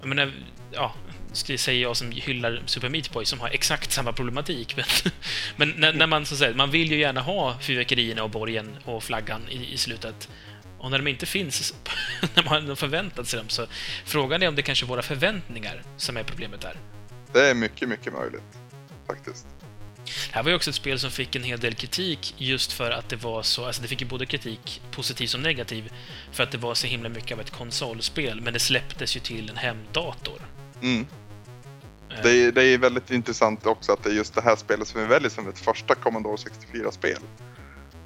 Jag 0.00 0.08
menar, 0.08 0.32
ja, 0.72 0.94
ska 1.32 1.52
jag 1.52 1.60
säga 1.60 1.80
jag 1.80 1.96
som 1.96 2.10
hyllar 2.10 2.62
Super 2.66 2.88
Meat 2.88 3.12
Boy 3.12 3.24
som 3.24 3.40
har 3.40 3.48
exakt 3.48 3.92
samma 3.92 4.12
problematik. 4.12 4.76
Men, 4.76 5.12
men 5.56 5.80
när, 5.80 5.92
när 5.92 6.06
man 6.06 6.26
så 6.26 6.36
säger, 6.36 6.54
man 6.54 6.70
vill 6.70 6.90
ju 6.90 6.98
gärna 6.98 7.20
ha 7.20 7.58
fyrverkerierna 7.58 8.22
och 8.22 8.30
borgen 8.30 8.76
och 8.84 9.02
flaggan 9.04 9.48
i, 9.48 9.72
i 9.72 9.76
slutet. 9.76 10.28
Och 10.78 10.90
när 10.90 10.98
de 10.98 11.06
inte 11.06 11.26
finns, 11.26 11.74
när 12.34 12.44
man 12.44 12.68
har 12.68 12.76
förväntat 12.76 13.28
sig 13.28 13.38
dem, 13.38 13.48
så 13.48 13.66
frågan 14.04 14.42
är 14.42 14.48
om 14.48 14.54
det 14.54 14.62
kanske 14.62 14.84
är 14.84 14.88
våra 14.88 15.02
förväntningar 15.02 15.82
som 15.96 16.16
är 16.16 16.22
problemet 16.22 16.60
där. 16.60 16.76
Det 17.32 17.50
är 17.50 17.54
mycket, 17.54 17.88
mycket 17.88 18.12
möjligt. 18.12 18.58
Faktiskt. 19.06 19.46
Det 20.06 20.32
här 20.34 20.42
var 20.42 20.50
ju 20.50 20.56
också 20.56 20.70
ett 20.70 20.76
spel 20.76 20.98
som 20.98 21.10
fick 21.10 21.36
en 21.36 21.42
hel 21.42 21.60
del 21.60 21.74
kritik 21.74 22.34
just 22.38 22.72
för 22.72 22.90
att 22.90 23.08
det 23.08 23.16
var 23.16 23.42
så... 23.42 23.64
Alltså 23.64 23.82
det 23.82 23.88
fick 23.88 24.00
ju 24.00 24.06
både 24.06 24.26
kritik, 24.26 24.80
positiv 24.90 25.26
som 25.26 25.42
negativ, 25.42 25.92
för 26.32 26.42
att 26.42 26.50
det 26.50 26.58
var 26.58 26.74
så 26.74 26.86
himla 26.86 27.08
mycket 27.08 27.32
av 27.32 27.40
ett 27.40 27.50
konsolspel, 27.50 28.40
men 28.40 28.52
det 28.52 28.58
släpptes 28.60 29.16
ju 29.16 29.20
till 29.20 29.50
en 29.50 29.56
hemdator. 29.56 30.40
Mm. 30.82 31.06
Det 32.22 32.30
är, 32.30 32.52
det 32.52 32.64
är 32.64 32.78
väldigt 32.78 33.10
intressant 33.10 33.66
också 33.66 33.92
att 33.92 34.02
det 34.02 34.10
är 34.10 34.14
just 34.14 34.34
det 34.34 34.40
här 34.42 34.56
spelet 34.56 34.88
som 34.88 35.00
vi 35.00 35.06
väljer 35.06 35.30
som 35.30 35.48
ett 35.48 35.58
första 35.58 35.94
Commodore 35.94 36.36
64-spel. 36.36 37.18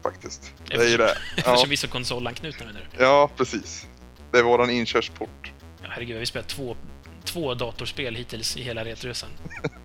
Faktiskt. 0.02 0.52
Det 0.68 0.76
är 0.76 0.88
ju 0.88 0.96
det. 0.96 1.10
Eftersom 1.36 1.54
Ja, 1.56 1.64
vi 1.68 1.72
är 1.72 1.76
så 1.76 1.88
konsolanknutna 1.88 2.66
menar 2.66 2.80
du? 2.96 3.04
ja, 3.04 3.30
precis. 3.36 3.86
Det 4.32 4.38
är 4.38 4.42
våran 4.42 4.70
inkörsport. 4.70 5.52
Ja, 5.82 5.88
herregud, 5.90 6.14
vi 6.14 6.18
har 6.18 6.24
spelat 6.24 6.48
två, 6.48 6.76
två 7.24 7.54
datorspel 7.54 8.14
hittills 8.16 8.56
i 8.56 8.62
hela 8.62 8.84
Retresan. 8.84 9.30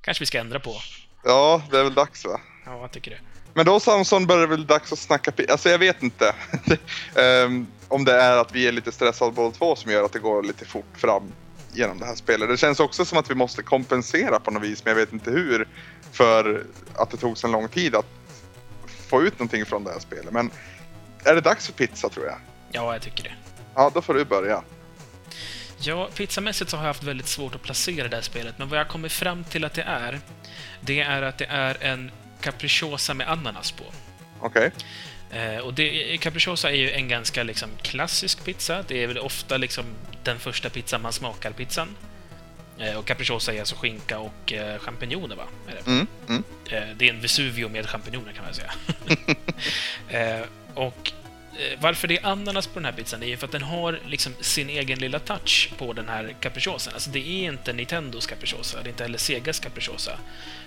Kanske 0.00 0.22
vi 0.22 0.26
ska 0.26 0.38
ändra 0.38 0.60
på. 0.60 0.76
Ja, 1.24 1.62
det 1.70 1.78
är 1.78 1.84
väl 1.84 1.94
dags 1.94 2.24
va? 2.24 2.40
Ja, 2.66 2.80
jag 2.80 2.90
tycker 2.90 3.10
det. 3.10 3.20
Men 3.54 3.66
då 3.66 3.80
Samson 3.80 4.26
börjar 4.26 4.40
det 4.40 4.46
väl 4.46 4.66
dags 4.66 4.92
att 4.92 4.98
snacka 4.98 5.32
Alltså 5.48 5.68
jag 5.68 5.78
vet 5.78 6.02
inte. 6.02 6.34
Ehm, 7.16 7.66
om 7.88 8.04
det 8.04 8.14
är 8.14 8.36
att 8.36 8.54
vi 8.54 8.68
är 8.68 8.72
lite 8.72 8.92
stressade 8.92 9.32
båda 9.32 9.50
två 9.50 9.76
som 9.76 9.90
gör 9.90 10.04
att 10.04 10.12
det 10.12 10.18
går 10.18 10.42
lite 10.42 10.64
fort 10.64 10.96
fram 10.96 11.32
genom 11.72 11.98
det 11.98 12.06
här 12.06 12.14
spelet. 12.14 12.48
Det 12.48 12.56
känns 12.56 12.80
också 12.80 13.04
som 13.04 13.18
att 13.18 13.30
vi 13.30 13.34
måste 13.34 13.62
kompensera 13.62 14.40
på 14.40 14.50
något 14.50 14.62
vis, 14.62 14.84
men 14.84 14.90
jag 14.90 15.00
vet 15.00 15.12
inte 15.12 15.30
hur. 15.30 15.68
För 16.12 16.64
att 16.94 17.10
det 17.10 17.16
tog 17.16 17.38
så 17.38 17.48
lång 17.48 17.68
tid 17.68 17.94
att 17.94 18.06
få 19.08 19.22
ut 19.22 19.38
någonting 19.38 19.66
från 19.66 19.84
det 19.84 19.90
här 19.90 19.98
spelet. 19.98 20.32
Men 20.32 20.50
är 21.24 21.34
det 21.34 21.40
dags 21.40 21.66
för 21.66 21.72
pizza 21.72 22.08
tror 22.08 22.26
jag? 22.26 22.36
Ja, 22.72 22.92
jag 22.92 23.02
tycker 23.02 23.24
det. 23.24 23.34
Ja, 23.74 23.90
då 23.94 24.02
får 24.02 24.14
du 24.14 24.24
börja. 24.24 24.62
Ja, 25.82 26.08
pizzamässigt 26.14 26.70
så 26.70 26.76
har 26.76 26.84
jag 26.84 26.88
haft 26.88 27.02
väldigt 27.02 27.26
svårt 27.26 27.54
att 27.54 27.62
placera 27.62 28.08
det 28.08 28.16
här 28.16 28.22
spelet, 28.22 28.58
men 28.58 28.68
vad 28.68 28.78
jag 28.78 28.88
kommer 28.88 29.08
fram 29.08 29.44
till 29.44 29.64
att 29.64 29.74
det 29.74 29.82
är, 29.82 30.20
det 30.80 31.00
är 31.00 31.22
att 31.22 31.38
det 31.38 31.46
är 31.46 31.76
en 31.80 32.10
capricciosa 32.40 33.14
med 33.14 33.28
ananas 33.30 33.72
på. 33.72 33.84
Okej. 34.40 34.70
Eh, 35.30 35.58
och 35.58 35.74
det, 35.74 36.18
capricciosa 36.18 36.70
är 36.70 36.74
ju 36.74 36.90
en 36.90 37.08
ganska 37.08 37.42
liksom, 37.42 37.70
klassisk 37.82 38.44
pizza. 38.44 38.84
Det 38.88 39.02
är 39.02 39.06
väl 39.06 39.18
ofta 39.18 39.56
liksom, 39.56 39.84
den 40.22 40.38
första 40.38 40.70
pizzan 40.70 41.02
man 41.02 41.12
smakar 41.12 41.50
pizzan. 41.52 41.96
Eh, 42.78 42.96
och 42.96 43.06
capricciosa 43.06 43.52
är 43.54 43.60
alltså 43.60 43.76
skinka 43.76 44.18
och 44.18 44.52
eh, 44.52 44.78
champinjoner, 44.78 45.36
va? 45.36 45.44
Är 45.68 45.72
det? 45.72 45.90
Mm, 45.90 46.06
mm. 46.28 46.44
Eh, 46.70 46.96
det 46.96 47.08
är 47.08 47.14
en 47.14 47.20
Vesuvio 47.20 47.68
med 47.68 47.88
champinjoner, 47.88 48.32
kan 48.32 48.44
man 48.44 48.54
säga. 48.54 48.72
eh, 50.40 50.46
och 50.74 51.12
Eh, 51.60 51.78
varför 51.80 52.08
det 52.08 52.18
är 52.18 52.26
ananas 52.26 52.66
på 52.66 52.74
den 52.74 52.84
här 52.84 52.92
pizzan 52.92 53.22
är 53.22 53.26
ju 53.26 53.36
för 53.36 53.46
att 53.46 53.52
den 53.52 53.62
har 53.62 54.00
liksom 54.06 54.34
sin 54.40 54.70
egen 54.70 54.98
lilla 54.98 55.18
touch 55.18 55.72
på 55.78 55.92
den 55.92 56.08
här 56.08 56.34
capricciosan. 56.40 56.94
Alltså 56.94 57.10
det 57.10 57.18
är 57.18 57.52
inte 57.52 57.72
Nintendos 57.72 58.26
capricciosa, 58.26 58.82
det 58.82 58.88
är 58.88 58.90
inte 58.90 59.02
heller 59.02 59.18
Segas 59.18 59.60
capricciosa. 59.60 60.18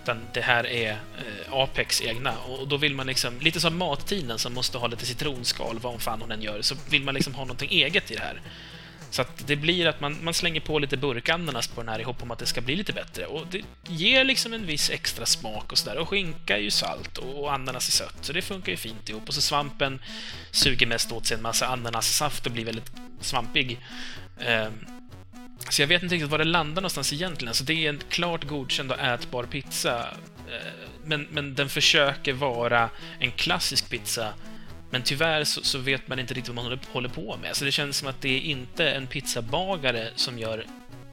Utan 0.04 0.18
det 0.34 0.42
här 0.42 0.68
är 0.68 0.92
eh, 0.92 1.54
Apex 1.54 2.02
egna. 2.02 2.38
Och 2.38 2.68
då 2.68 2.78
vill 2.78 2.96
man 2.96 3.08
liksom, 3.08 3.40
lite 3.40 3.60
som 3.60 3.78
mattinen 3.78 4.40
som 4.40 4.54
måste 4.54 4.78
ha 4.78 4.88
lite 4.88 5.06
citronskal, 5.06 5.80
vad 5.80 6.02
fan 6.02 6.22
hon 6.22 6.32
än 6.32 6.42
gör, 6.42 6.62
så 6.62 6.76
vill 6.90 7.04
man 7.04 7.14
liksom 7.14 7.34
ha 7.34 7.44
någonting 7.44 7.72
eget 7.72 8.12
i 8.12 8.16
det 8.16 8.22
här. 8.22 8.42
Så 9.14 9.22
att 9.22 9.48
det 9.48 9.56
blir 9.56 9.88
att 9.88 10.02
man, 10.02 10.18
man 10.24 10.34
slänger 10.34 10.62
på 10.62 10.80
lite 10.80 10.98
burkananas 10.98 11.68
på 11.68 11.82
den 11.82 11.90
här 11.90 12.00
i 12.00 12.04
hopp 12.04 12.24
om 12.24 12.32
att 12.32 12.40
det 12.40 12.46
ska 12.46 12.62
bli 12.62 12.76
lite 12.76 12.94
bättre. 12.94 13.26
Och 13.26 13.48
det 13.48 13.62
ger 13.88 14.24
liksom 14.24 14.54
en 14.54 14.66
viss 14.66 14.90
extra 14.90 15.26
smak 15.26 15.72
och 15.72 15.78
sådär. 15.78 15.98
Och 15.98 16.10
skinka 16.10 16.58
är 16.58 16.62
ju 16.62 16.72
salt 16.72 17.18
och 17.18 17.54
ananas 17.54 17.88
är 17.88 17.92
sött, 17.92 18.16
så 18.22 18.34
det 18.34 18.42
funkar 18.42 18.72
ju 18.72 18.78
fint 18.78 19.10
ihop. 19.10 19.28
Och 19.28 19.34
så 19.34 19.42
svampen 19.42 20.02
suger 20.52 20.88
mest 20.88 21.12
åt 21.12 21.26
sig 21.26 21.38
en 21.38 21.44
massa 21.44 21.68
ananassaft 21.68 22.46
och 22.46 22.52
blir 22.52 22.66
väldigt 22.66 22.92
svampig. 23.22 23.80
Ehm, 24.40 24.86
så 25.70 25.82
jag 25.82 25.88
vet 25.88 26.04
inte 26.04 26.16
riktigt 26.16 26.32
var 26.32 26.38
det 26.38 26.44
landar 26.44 26.82
någonstans 26.82 27.14
egentligen. 27.14 27.54
så 27.54 27.64
det 27.64 27.86
är 27.86 27.90
en 27.90 28.02
klart 28.10 28.44
godkänd 28.44 28.92
och 28.92 29.00
ätbar 29.00 29.44
pizza. 29.44 30.08
Ehm, 30.48 30.90
men, 31.06 31.28
men 31.32 31.56
den 31.56 31.70
försöker 31.70 32.34
vara 32.34 32.90
en 33.20 33.32
klassisk 33.32 33.90
pizza 33.90 34.34
men 34.94 35.04
tyvärr 35.04 35.44
så, 35.44 35.64
så 35.64 35.78
vet 35.78 36.08
man 36.08 36.20
inte 36.20 36.34
riktigt 36.34 36.48
vad 36.48 36.56
man 36.56 36.66
håller, 36.66 36.80
håller 36.92 37.10
på 37.10 37.38
med. 37.42 37.56
Så 37.56 37.66
det 37.66 37.72
känns 37.72 37.98
som 37.98 38.08
att 38.08 38.22
det 38.22 38.30
är 38.30 38.40
inte 38.40 38.90
en 38.90 39.08
pizzabagare 39.08 40.10
som 40.16 40.40
gör 40.40 40.66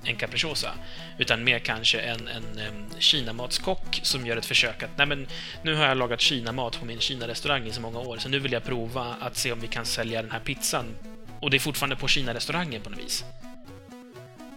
en 0.05 0.17
capricciosa, 0.17 0.75
utan 1.19 1.45
mer 1.45 1.59
kanske 1.59 2.01
en, 2.01 2.29
en, 2.29 2.59
em, 2.59 2.85
kinamatskock 2.99 4.01
som 4.03 4.27
gör 4.27 4.37
ett 4.37 4.47
försök 4.47 4.83
att 4.83 4.99
nej 4.99 5.07
men, 5.07 5.27
nu 5.63 5.75
har 5.75 5.87
jag 5.87 5.97
lagat 5.97 6.21
kinamat 6.21 6.79
på 6.79 6.85
min 6.85 7.01
kinarestaurang 7.01 7.67
i 7.67 7.73
så 7.73 7.81
många 7.81 7.99
år, 7.99 8.19
så 8.19 8.29
nu 8.29 8.39
vill 8.39 8.53
jag 8.53 8.65
prova 8.65 9.17
att 9.21 9.37
se 9.37 9.53
om 9.53 9.61
vi 9.61 9.69
kan 9.69 9.87
sälja 9.87 10.23
den 10.23 10.31
här 10.31 10.41
pizzan. 10.41 10.87
Och 11.41 11.51
det 11.51 11.57
är 11.57 11.59
fortfarande 11.59 11.97
på 11.97 12.09
kinarestaurangen 12.09 12.83
på 12.83 12.91
något 12.91 12.99
vis. 12.99 13.25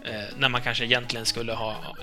Eh, 0.04 0.24
när 0.38 0.48
man 0.48 0.62
kanske 0.62 0.84
egentligen 0.84 1.26
skulle 1.26 1.52
ha 1.52 1.96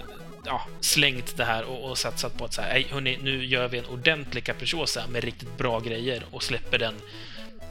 ja, 0.45 0.61
slängt 0.79 1.37
det 1.37 1.45
här 1.45 1.63
och, 1.63 1.89
och 1.89 1.97
satsat 1.97 2.37
på 2.37 2.45
att 2.45 2.53
säga, 2.53 2.67
hej 2.67 2.87
hörni, 2.91 3.17
nu 3.21 3.45
gör 3.45 3.67
vi 3.67 3.77
en 3.77 3.85
ordentlig 3.85 4.43
capricciosa 4.43 5.07
med 5.07 5.23
riktigt 5.23 5.57
bra 5.57 5.79
grejer 5.79 6.23
och 6.31 6.43
släpper 6.43 6.77
den 6.77 6.93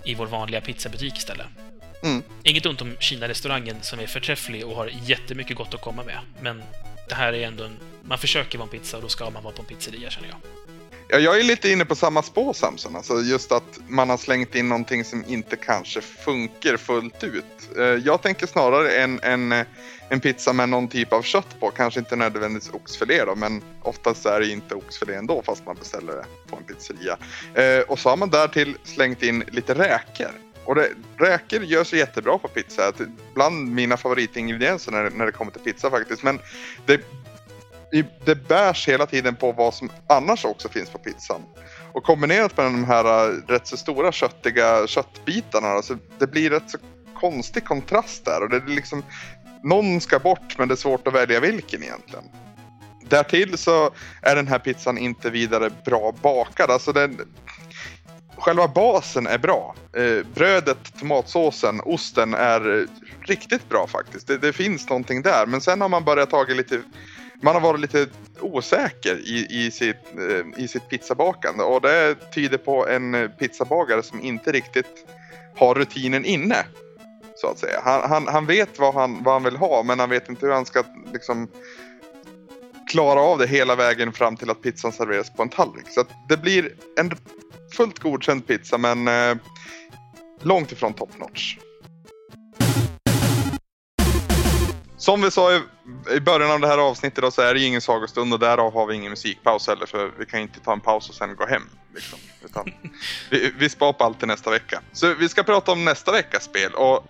i 0.04 0.14
vår 0.14 0.26
vanliga 0.26 0.60
pizzabutik 0.60 1.16
istället. 1.16 1.46
Mm. 2.02 2.22
Inget 2.42 2.66
ont 2.66 2.82
om 2.82 2.96
Kina-restaurangen 3.00 3.82
som 3.82 4.00
är 4.00 4.06
förträfflig 4.06 4.66
och 4.66 4.76
har 4.76 4.90
jättemycket 5.02 5.56
gott 5.56 5.74
att 5.74 5.80
komma 5.80 6.04
med, 6.04 6.18
men 6.40 6.62
det 7.08 7.14
här 7.14 7.32
är 7.32 7.46
ändå 7.46 7.64
en... 7.64 7.76
Man 8.02 8.18
försöker 8.18 8.58
vara 8.58 8.66
en 8.66 8.78
pizza 8.78 8.96
och 8.96 9.02
då 9.02 9.08
ska 9.08 9.30
man 9.30 9.42
vara 9.42 9.54
på 9.54 9.62
en 9.62 9.68
pizzeria, 9.68 10.10
känner 10.10 10.28
jag. 10.28 10.38
Ja, 11.12 11.18
jag 11.18 11.40
är 11.40 11.44
lite 11.44 11.70
inne 11.70 11.84
på 11.84 11.94
samma 11.94 12.22
spår 12.22 12.52
Samson. 12.52 12.96
Alltså 12.96 13.20
just 13.20 13.52
att 13.52 13.78
man 13.88 14.10
har 14.10 14.16
slängt 14.16 14.54
in 14.54 14.68
någonting 14.68 15.04
som 15.04 15.24
inte 15.28 15.56
kanske 15.56 16.00
funkar 16.00 16.76
fullt 16.76 17.24
ut. 17.24 17.44
Eh, 17.78 17.84
jag 17.84 18.22
tänker 18.22 18.46
snarare 18.46 18.90
en, 18.92 19.20
en, 19.22 19.52
eh, 19.52 19.66
en 20.08 20.20
pizza 20.20 20.52
med 20.52 20.68
någon 20.68 20.88
typ 20.88 21.12
av 21.12 21.22
kött 21.22 21.60
på. 21.60 21.70
Kanske 21.70 22.00
inte 22.00 22.16
nödvändigtvis 22.16 22.74
oxfilé 22.74 23.24
då, 23.24 23.34
men 23.34 23.62
oftast 23.82 24.26
är 24.26 24.40
det 24.40 24.48
inte 24.48 24.74
oxfilé 24.74 25.14
ändå 25.14 25.42
fast 25.46 25.66
man 25.66 25.76
beställer 25.76 26.12
det 26.12 26.24
på 26.50 26.56
en 26.56 26.64
pizzeria. 26.64 27.16
Eh, 27.54 27.80
och 27.88 27.98
så 27.98 28.08
har 28.08 28.16
man 28.16 28.30
därtill 28.30 28.76
slängt 28.84 29.22
in 29.22 29.44
lite 29.50 29.74
räkor. 29.74 30.30
Och 30.64 30.74
det, 30.74 30.88
räkor 31.18 31.62
gör 31.64 31.84
sig 31.84 31.98
jättebra 31.98 32.38
på 32.38 32.48
pizza. 32.48 32.92
Bland 33.34 33.74
mina 33.74 33.96
favoritingredienser 33.96 34.92
när, 34.92 35.04
det- 35.04 35.10
när 35.16 35.26
det 35.26 35.32
kommer 35.32 35.50
till 35.52 35.60
pizza 35.60 35.90
faktiskt. 35.90 36.22
Men 36.22 36.38
det 36.86 37.00
det 38.24 38.48
bärs 38.48 38.88
hela 38.88 39.06
tiden 39.06 39.36
på 39.36 39.52
vad 39.52 39.74
som 39.74 39.90
annars 40.06 40.44
också 40.44 40.68
finns 40.68 40.90
på 40.90 40.98
pizzan. 40.98 41.42
Och 41.92 42.04
kombinerat 42.04 42.56
med 42.56 42.66
de 42.66 42.84
här 42.84 43.28
äh, 43.28 43.32
rätt 43.48 43.66
så 43.66 43.76
stora 43.76 44.12
köttiga 44.12 44.86
köttbitarna, 44.86 45.74
då, 45.74 45.82
så 45.82 45.96
det 46.18 46.26
blir 46.26 46.50
rätt 46.50 46.70
så 46.70 46.78
konstig 47.20 47.64
kontrast 47.64 48.24
där. 48.24 48.42
Och 48.42 48.50
det 48.50 48.56
är 48.56 48.66
liksom, 48.66 49.02
någon 49.62 50.00
ska 50.00 50.18
bort 50.18 50.58
men 50.58 50.68
det 50.68 50.74
är 50.74 50.76
svårt 50.76 51.06
att 51.06 51.14
välja 51.14 51.40
vilken 51.40 51.82
egentligen. 51.82 52.24
Därtill 53.08 53.58
så 53.58 53.90
är 54.22 54.36
den 54.36 54.48
här 54.48 54.58
pizzan 54.58 54.98
inte 54.98 55.30
vidare 55.30 55.70
bra 55.84 56.14
bakad. 56.22 56.70
Alltså 56.70 56.92
den, 56.92 57.20
själva 58.36 58.68
basen 58.68 59.26
är 59.26 59.38
bra. 59.38 59.74
Eh, 59.96 60.26
brödet, 60.34 60.98
tomatsåsen, 61.00 61.80
osten 61.84 62.34
är 62.34 62.80
eh, 62.80 62.86
riktigt 63.20 63.68
bra 63.68 63.86
faktiskt. 63.86 64.26
Det, 64.26 64.38
det 64.38 64.52
finns 64.52 64.88
någonting 64.88 65.22
där. 65.22 65.46
Men 65.46 65.60
sen 65.60 65.80
har 65.80 65.88
man 65.88 66.04
börjat 66.04 66.30
ta 66.30 66.44
lite 66.44 66.82
man 67.40 67.54
har 67.54 67.60
varit 67.60 67.80
lite 67.80 68.06
osäker 68.40 69.16
i, 69.16 69.46
i, 69.50 69.70
sitt, 69.70 69.96
eh, 70.18 70.62
i 70.64 70.68
sitt 70.68 70.88
pizzabakande 70.88 71.64
och 71.64 71.80
det 71.80 72.14
tyder 72.34 72.58
på 72.58 72.88
en 72.88 73.30
pizzabagare 73.38 74.02
som 74.02 74.20
inte 74.20 74.52
riktigt 74.52 75.06
har 75.56 75.74
rutinen 75.74 76.24
inne. 76.24 76.64
Så 77.36 77.46
att 77.46 77.58
säga. 77.58 77.80
Han, 77.84 78.10
han, 78.10 78.28
han 78.28 78.46
vet 78.46 78.78
vad 78.78 78.94
han, 78.94 79.22
vad 79.22 79.34
han 79.34 79.42
vill 79.42 79.56
ha 79.56 79.82
men 79.82 79.98
han 79.98 80.10
vet 80.10 80.28
inte 80.28 80.46
hur 80.46 80.52
han 80.52 80.66
ska 80.66 80.84
liksom 81.12 81.48
klara 82.90 83.20
av 83.20 83.38
det 83.38 83.46
hela 83.46 83.76
vägen 83.76 84.12
fram 84.12 84.36
till 84.36 84.50
att 84.50 84.62
pizzan 84.62 84.92
serveras 84.92 85.30
på 85.30 85.42
en 85.42 85.48
tallrik. 85.48 85.88
Så 85.88 86.00
att 86.00 86.10
det 86.28 86.36
blir 86.36 86.74
en 86.96 87.10
fullt 87.76 87.98
godkänd 87.98 88.46
pizza 88.46 88.78
men 88.78 89.08
eh, 89.08 89.36
långt 90.42 90.72
ifrån 90.72 90.94
top 90.94 91.18
notch. 91.18 91.56
Som 95.00 95.22
vi 95.22 95.30
sa 95.30 95.52
i, 95.54 95.60
i 96.10 96.20
början 96.20 96.50
av 96.50 96.60
det 96.60 96.66
här 96.66 96.78
avsnittet 96.78 97.22
då, 97.22 97.30
så 97.30 97.42
är 97.42 97.54
det 97.54 97.60
ju 97.60 97.66
ingen 97.66 97.80
sagostund 97.80 98.32
och 98.32 98.38
därav 98.38 98.72
har 98.72 98.86
vi 98.86 98.94
ingen 98.94 99.10
musikpaus 99.10 99.66
heller 99.66 99.86
för 99.86 100.12
vi 100.18 100.26
kan 100.26 100.40
inte 100.40 100.60
ta 100.60 100.72
en 100.72 100.80
paus 100.80 101.08
och 101.08 101.14
sen 101.14 101.36
gå 101.36 101.46
hem. 101.46 101.62
Liksom. 101.94 102.18
Utan 102.44 102.72
vi, 103.30 103.52
vi 103.58 103.68
spar 103.68 103.92
på 103.92 104.04
allt 104.04 104.18
till 104.18 104.28
nästa 104.28 104.50
vecka. 104.50 104.82
Så 104.92 105.14
vi 105.14 105.28
ska 105.28 105.42
prata 105.42 105.72
om 105.72 105.84
nästa 105.84 106.12
veckas 106.12 106.44
spel 106.44 106.74
och 106.74 107.06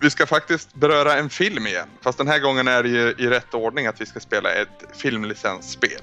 vi 0.00 0.10
ska 0.10 0.26
faktiskt 0.26 0.74
beröra 0.74 1.14
en 1.14 1.30
film 1.30 1.66
igen. 1.66 1.88
Fast 2.02 2.18
den 2.18 2.28
här 2.28 2.38
gången 2.38 2.68
är 2.68 2.82
det 2.82 2.88
ju 2.88 3.14
i 3.18 3.26
rätt 3.26 3.54
ordning 3.54 3.86
att 3.86 4.00
vi 4.00 4.06
ska 4.06 4.20
spela 4.20 4.52
ett 4.52 4.84
filmlicensspel. 4.96 6.00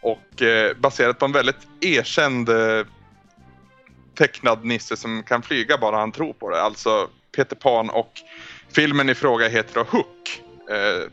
Och 0.00 0.42
eh, 0.42 0.76
baserat 0.76 1.18
på 1.18 1.24
en 1.24 1.32
väldigt 1.32 1.68
erkänd 1.80 2.48
eh, 2.48 2.86
tecknad 4.18 4.64
nisse 4.64 4.96
som 4.96 5.22
kan 5.22 5.42
flyga 5.42 5.78
bara 5.78 5.96
han 5.96 6.12
tror 6.12 6.32
på 6.32 6.50
det. 6.50 6.62
Alltså 6.62 7.08
Peter 7.36 7.56
Pan 7.56 7.90
och 7.90 8.12
filmen 8.72 9.08
i 9.08 9.14
fråga 9.14 9.48
heter 9.48 9.74
då 9.74 9.82
Hook. 9.82 10.42
Eh, 10.70 11.10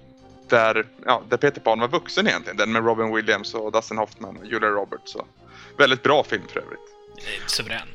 där, 0.49 0.85
ja, 1.05 1.23
där 1.29 1.37
Peter 1.37 1.61
Pan 1.61 1.79
var 1.79 1.87
vuxen 1.87 2.27
egentligen. 2.27 2.57
Den 2.57 2.71
med 2.71 2.85
Robin 2.85 3.15
Williams 3.15 3.53
och 3.53 3.71
Dustin 3.71 3.97
Hoffman 3.97 4.37
och 4.37 4.45
Julia 4.45 4.69
Roberts. 4.69 5.11
Så. 5.11 5.25
Väldigt 5.77 6.03
bra 6.03 6.23
film 6.23 6.43
för 6.49 6.59
övrigt. 6.59 6.79
Suverän. 7.47 7.87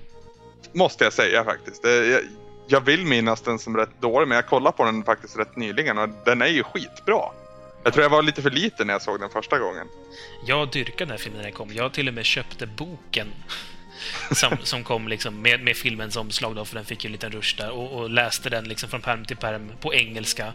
Måste 0.72 1.04
jag 1.04 1.12
säga 1.12 1.44
faktiskt. 1.44 1.82
Det, 1.82 2.06
jag, 2.06 2.22
jag 2.66 2.80
vill 2.80 3.06
minnas 3.06 3.40
den 3.40 3.58
som 3.58 3.76
rätt 3.76 4.00
dålig 4.00 4.28
men 4.28 4.36
jag 4.36 4.46
kollade 4.46 4.76
på 4.76 4.84
den 4.84 5.04
faktiskt 5.04 5.38
rätt 5.38 5.56
nyligen 5.56 5.98
och 5.98 6.08
den 6.24 6.42
är 6.42 6.46
ju 6.46 6.62
skitbra. 6.62 7.22
Jag 7.84 7.92
tror 7.92 8.02
jag 8.02 8.10
var 8.10 8.22
lite 8.22 8.42
för 8.42 8.50
liten 8.50 8.86
när 8.86 8.94
jag 8.94 9.02
såg 9.02 9.20
den 9.20 9.30
första 9.30 9.58
gången. 9.58 9.86
Jag 10.46 10.70
dyrkade 10.70 10.98
den 10.98 11.10
här 11.10 11.18
filmen 11.18 11.36
när 11.36 11.44
den 11.44 11.52
kom. 11.52 11.72
Jag 11.72 11.92
till 11.92 12.08
och 12.08 12.14
med 12.14 12.24
köpte 12.24 12.66
boken 12.66 13.32
som, 14.30 14.56
som 14.62 14.84
kom 14.84 15.08
liksom 15.08 15.42
med, 15.42 15.60
med 15.60 15.76
filmens 15.76 16.16
omslag, 16.16 16.56
då, 16.56 16.64
för 16.64 16.74
den 16.74 16.84
fick 16.84 17.04
ju 17.04 17.08
en 17.08 17.12
liten 17.12 17.32
rush 17.32 17.56
där, 17.56 17.70
och, 17.70 17.92
och 17.92 18.10
läste 18.10 18.50
den 18.50 18.64
liksom 18.64 18.88
från 18.88 19.00
perm 19.00 19.24
till 19.24 19.36
perm 19.36 19.72
på 19.80 19.94
engelska 19.94 20.52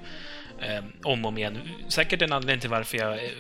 eh, 0.60 0.84
om 1.04 1.26
och 1.26 1.30
om 1.30 1.38
igen. 1.38 1.60
Säkert 1.88 2.22
en 2.22 2.34
anledning 2.34 2.62
till 2.62 2.70
varför 2.70 2.98
jag 2.98 3.14
eh, 3.14 3.32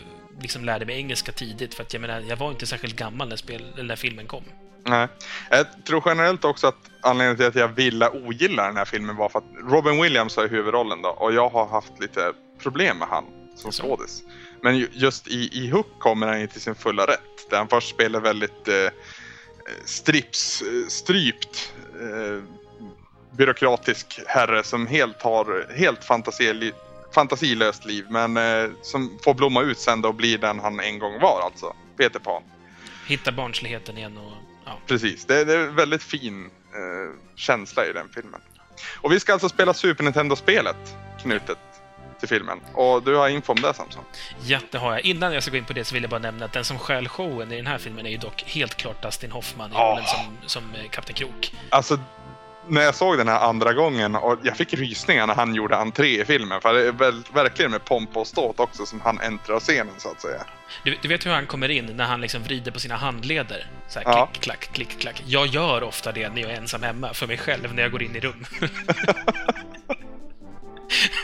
liksom 0.41 0.65
lärde 0.65 0.85
mig 0.85 0.97
engelska 0.97 1.31
tidigt, 1.31 1.73
för 1.73 1.83
att 1.83 1.93
jag 1.93 2.01
menar, 2.01 2.19
jag 2.19 2.37
var 2.37 2.51
inte 2.51 2.65
särskilt 2.65 2.95
gammal 2.95 3.29
när, 3.29 3.35
spel, 3.35 3.63
när 3.83 3.95
filmen 3.95 4.27
kom. 4.27 4.43
Nej. 4.85 5.07
Jag 5.49 5.85
tror 5.85 6.03
generellt 6.05 6.45
också 6.45 6.67
att 6.67 6.91
anledningen 7.01 7.37
till 7.37 7.45
att 7.45 7.55
jag 7.55 7.67
ville 7.67 8.09
ogilla 8.09 8.67
den 8.67 8.77
här 8.77 8.85
filmen 8.85 9.15
var 9.15 9.29
för 9.29 9.39
att 9.39 9.71
Robin 9.71 10.01
Williams 10.01 10.35
har 10.35 10.47
huvudrollen 10.47 11.01
då 11.01 11.09
och 11.09 11.33
jag 11.33 11.49
har 11.49 11.67
haft 11.67 11.99
lite 11.99 12.33
problem 12.63 12.97
med 12.97 13.07
han 13.07 13.25
som 13.55 13.71
skådis. 13.71 14.23
Men 14.61 14.87
just 14.91 15.27
i, 15.27 15.49
i 15.51 15.69
Hook 15.69 15.99
kommer 15.99 16.27
han 16.27 16.41
ju 16.41 16.47
till 16.47 16.61
sin 16.61 16.75
fulla 16.75 17.03
rätt. 17.03 17.49
Där 17.49 17.57
han 17.57 17.67
först 17.67 17.89
spelar 17.89 18.19
väldigt 18.19 18.67
eh, 18.67 18.89
strips, 19.85 20.61
eh, 20.61 20.87
strypt 20.87 21.73
eh, 22.01 22.43
byråkratisk 23.37 24.19
herre 24.27 24.63
som 24.63 24.87
helt 24.87 25.21
har 25.21 25.67
helt 25.75 26.03
fantasi, 26.03 26.71
fantasilöst 27.15 27.85
liv 27.85 28.05
men 28.09 28.37
eh, 28.37 28.69
som 28.81 29.19
får 29.23 29.33
blomma 29.33 29.61
ut 29.61 29.79
sen 29.79 30.01
då 30.01 30.09
och 30.09 30.15
blir 30.15 30.37
den 30.37 30.59
han 30.59 30.79
en 30.79 30.99
gång 30.99 31.19
var 31.19 31.41
alltså. 31.41 31.75
Peter 31.97 32.19
Pan. 32.19 32.43
Hitta 33.07 33.31
barnsligheten 33.31 33.97
igen 33.97 34.17
och... 34.17 34.31
Ja. 34.65 34.79
Precis, 34.87 35.25
det, 35.25 35.43
det 35.45 35.53
är 35.53 35.67
en 35.67 35.75
väldigt 35.75 36.03
fin 36.03 36.45
eh, 36.45 37.35
känsla 37.35 37.85
i 37.85 37.93
den 37.93 38.09
filmen. 38.13 38.41
Och 39.01 39.11
vi 39.11 39.19
ska 39.19 39.33
alltså 39.33 39.49
spela 39.49 39.73
Super 39.73 40.03
Nintendo-spelet 40.03 40.95
knutet 41.21 41.57
till 42.19 42.27
filmen. 42.29 42.59
Och 42.73 43.03
du 43.03 43.15
har 43.15 43.29
info 43.29 43.53
om 43.53 43.61
det 43.61 43.73
Samson? 43.73 44.03
Ja, 44.45 44.59
det 44.71 44.77
har 44.77 44.91
jag. 44.91 45.01
Innan 45.05 45.33
jag 45.33 45.43
ska 45.43 45.51
gå 45.51 45.57
in 45.57 45.65
på 45.65 45.73
det 45.73 45.83
så 45.85 45.93
vill 45.93 46.03
jag 46.03 46.09
bara 46.09 46.19
nämna 46.19 46.45
att 46.45 46.53
den 46.53 46.65
som 46.65 46.79
stjäl 46.79 47.07
showen 47.07 47.51
i 47.51 47.55
den 47.55 47.67
här 47.67 47.77
filmen 47.77 48.05
är 48.05 48.09
ju 48.09 48.17
dock 48.17 48.43
helt 48.47 48.75
klart 48.75 49.01
Dustin 49.01 49.31
Hoffman 49.31 49.69
i 49.71 49.73
Ja. 49.75 49.81
rollen 49.91 50.05
som, 50.05 50.37
som 50.49 50.63
eh, 50.75 50.89
Kapten 50.89 51.15
Krok. 51.15 51.53
Alltså, 51.69 51.99
när 52.67 52.81
jag 52.81 52.95
såg 52.95 53.17
den 53.17 53.27
här 53.27 53.39
andra 53.39 53.73
gången 53.73 54.15
och 54.15 54.39
jag 54.43 54.57
fick 54.57 54.73
rysningar 54.73 55.27
när 55.27 55.35
han 55.35 55.55
gjorde 55.55 55.75
entré 55.77 56.21
i 56.21 56.25
filmen. 56.25 56.61
För 56.61 56.73
det 56.73 56.87
är 56.87 56.91
väl, 56.91 57.23
verkligen 57.33 57.71
med 57.71 57.85
pomp 57.85 58.17
och 58.17 58.27
ståt 58.27 58.59
också 58.59 58.85
som 58.85 59.01
han 59.01 59.19
äntrar 59.19 59.59
scenen 59.59 59.93
så 59.97 60.11
att 60.11 60.21
säga. 60.21 60.43
Du, 60.83 60.97
du 61.01 61.07
vet 61.07 61.25
hur 61.25 61.31
han 61.31 61.47
kommer 61.47 61.69
in 61.69 61.85
när 61.85 62.05
han 62.05 62.21
liksom 62.21 62.43
vrider 62.43 62.71
på 62.71 62.79
sina 62.79 62.95
handleder? 62.95 63.67
Så 63.87 63.99
här, 63.99 64.05
Ja. 64.07 64.25
klick, 64.31 64.43
klack, 64.43 64.69
klick, 64.73 64.99
klack. 64.99 65.23
Jag 65.25 65.47
gör 65.47 65.83
ofta 65.83 66.11
det 66.11 66.29
när 66.29 66.41
jag 66.41 66.51
är 66.51 66.55
ensam 66.57 66.83
hemma, 66.83 67.13
för 67.13 67.27
mig 67.27 67.37
själv, 67.37 67.73
när 67.73 67.81
jag 67.83 67.91
går 67.91 68.03
in 68.03 68.15
i 68.15 68.19
rum. 68.19 68.45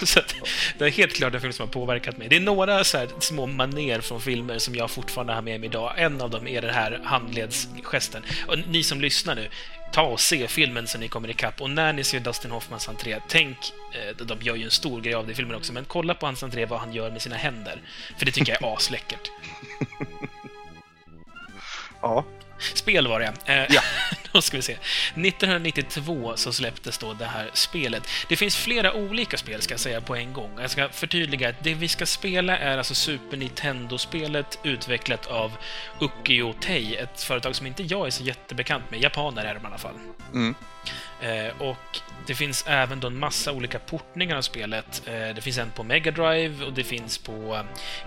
så 0.06 0.18
att, 0.18 0.34
det 0.78 0.84
är 0.84 0.90
helt 0.90 1.12
klart 1.12 1.34
en 1.34 1.40
film 1.40 1.52
som 1.52 1.66
har 1.66 1.72
påverkat 1.72 2.16
mig. 2.16 2.28
Det 2.28 2.36
är 2.36 2.40
några 2.40 2.84
så 2.84 2.98
här 2.98 3.08
små 3.20 3.46
maner 3.46 4.00
från 4.00 4.20
filmer 4.20 4.58
som 4.58 4.74
jag 4.74 4.90
fortfarande 4.90 5.32
har 5.32 5.42
med 5.42 5.60
mig 5.60 5.68
idag. 5.68 5.94
En 5.96 6.20
av 6.20 6.30
dem 6.30 6.48
är 6.48 6.62
den 6.62 6.74
här 6.74 7.00
handledsgesten. 7.04 8.22
Och 8.46 8.58
ni 8.68 8.82
som 8.82 9.00
lyssnar 9.00 9.34
nu, 9.34 9.48
ta 9.92 10.02
och 10.02 10.20
se 10.20 10.48
filmen 10.48 10.86
så 10.86 10.98
ni 10.98 11.08
kommer 11.08 11.30
ikapp. 11.30 11.60
Och 11.60 11.70
när 11.70 11.92
ni 11.92 12.04
ser 12.04 12.20
Dustin 12.20 12.50
Hoffmans 12.50 12.88
entré, 12.88 13.20
tänk, 13.28 13.56
eh, 13.92 14.26
de 14.26 14.42
gör 14.42 14.54
ju 14.54 14.64
en 14.64 14.70
stor 14.70 15.00
grej 15.00 15.14
av 15.14 15.26
det 15.26 15.32
i 15.32 15.34
filmen 15.34 15.56
också, 15.56 15.72
men 15.72 15.84
kolla 15.84 16.14
på 16.14 16.26
hans 16.26 16.42
entré 16.42 16.66
vad 16.66 16.80
han 16.80 16.92
gör 16.92 17.10
med 17.10 17.22
sina 17.22 17.36
händer. 17.36 17.82
För 18.18 18.26
det 18.26 18.32
tycker 18.32 18.52
jag 18.52 18.62
är 18.62 18.74
asläckert. 18.76 19.30
Ja. 22.02 22.24
Spel 22.58 23.08
var 23.08 23.20
det. 23.20 23.32
Eh, 23.52 23.66
Ja. 23.70 23.82
då 24.32 24.42
ska 24.42 24.56
vi 24.56 24.62
se. 24.62 24.72
1992 24.72 26.32
så 26.36 26.52
släpptes 26.52 26.98
då 26.98 27.12
det 27.12 27.24
här 27.24 27.50
spelet. 27.52 28.02
Det 28.28 28.36
finns 28.36 28.56
flera 28.56 28.92
olika 28.92 29.36
spel, 29.36 29.62
ska 29.62 29.72
jag 29.74 29.80
säga, 29.80 30.00
på 30.00 30.16
en 30.16 30.32
gång. 30.32 30.50
Jag 30.60 30.70
ska 30.70 30.88
förtydliga 30.88 31.48
att 31.48 31.64
det 31.64 31.74
vi 31.74 31.88
ska 31.88 32.06
spela 32.06 32.58
är 32.58 32.78
alltså 32.78 32.94
Super 32.94 33.36
Nintendo-spelet 33.36 34.58
utvecklat 34.62 35.26
av 35.26 35.52
Ukiyo 36.00 36.52
Tei, 36.52 36.96
ett 36.96 37.22
företag 37.22 37.56
som 37.56 37.66
inte 37.66 37.82
jag 37.82 38.06
är 38.06 38.10
så 38.10 38.22
jättebekant 38.22 38.90
med. 38.90 39.00
Japaner 39.00 39.44
är 39.44 39.54
de 39.54 39.62
i 39.62 39.66
alla 39.66 39.78
fall. 39.78 39.94
Mm. 40.32 40.54
Eh, 41.20 41.62
och 41.62 42.00
det 42.28 42.34
finns 42.34 42.64
även 42.66 43.00
då 43.00 43.06
en 43.06 43.18
massa 43.18 43.52
olika 43.52 43.78
portningar 43.78 44.36
av 44.36 44.42
spelet. 44.42 45.02
Eh, 45.06 45.34
det 45.34 45.40
finns 45.40 45.58
en 45.58 45.70
på 45.70 45.82
Mega 45.82 46.10
Drive 46.10 46.64
och 46.64 46.72
det 46.72 46.84
finns 46.84 47.18
på 47.18 47.32
eh, 47.32 47.62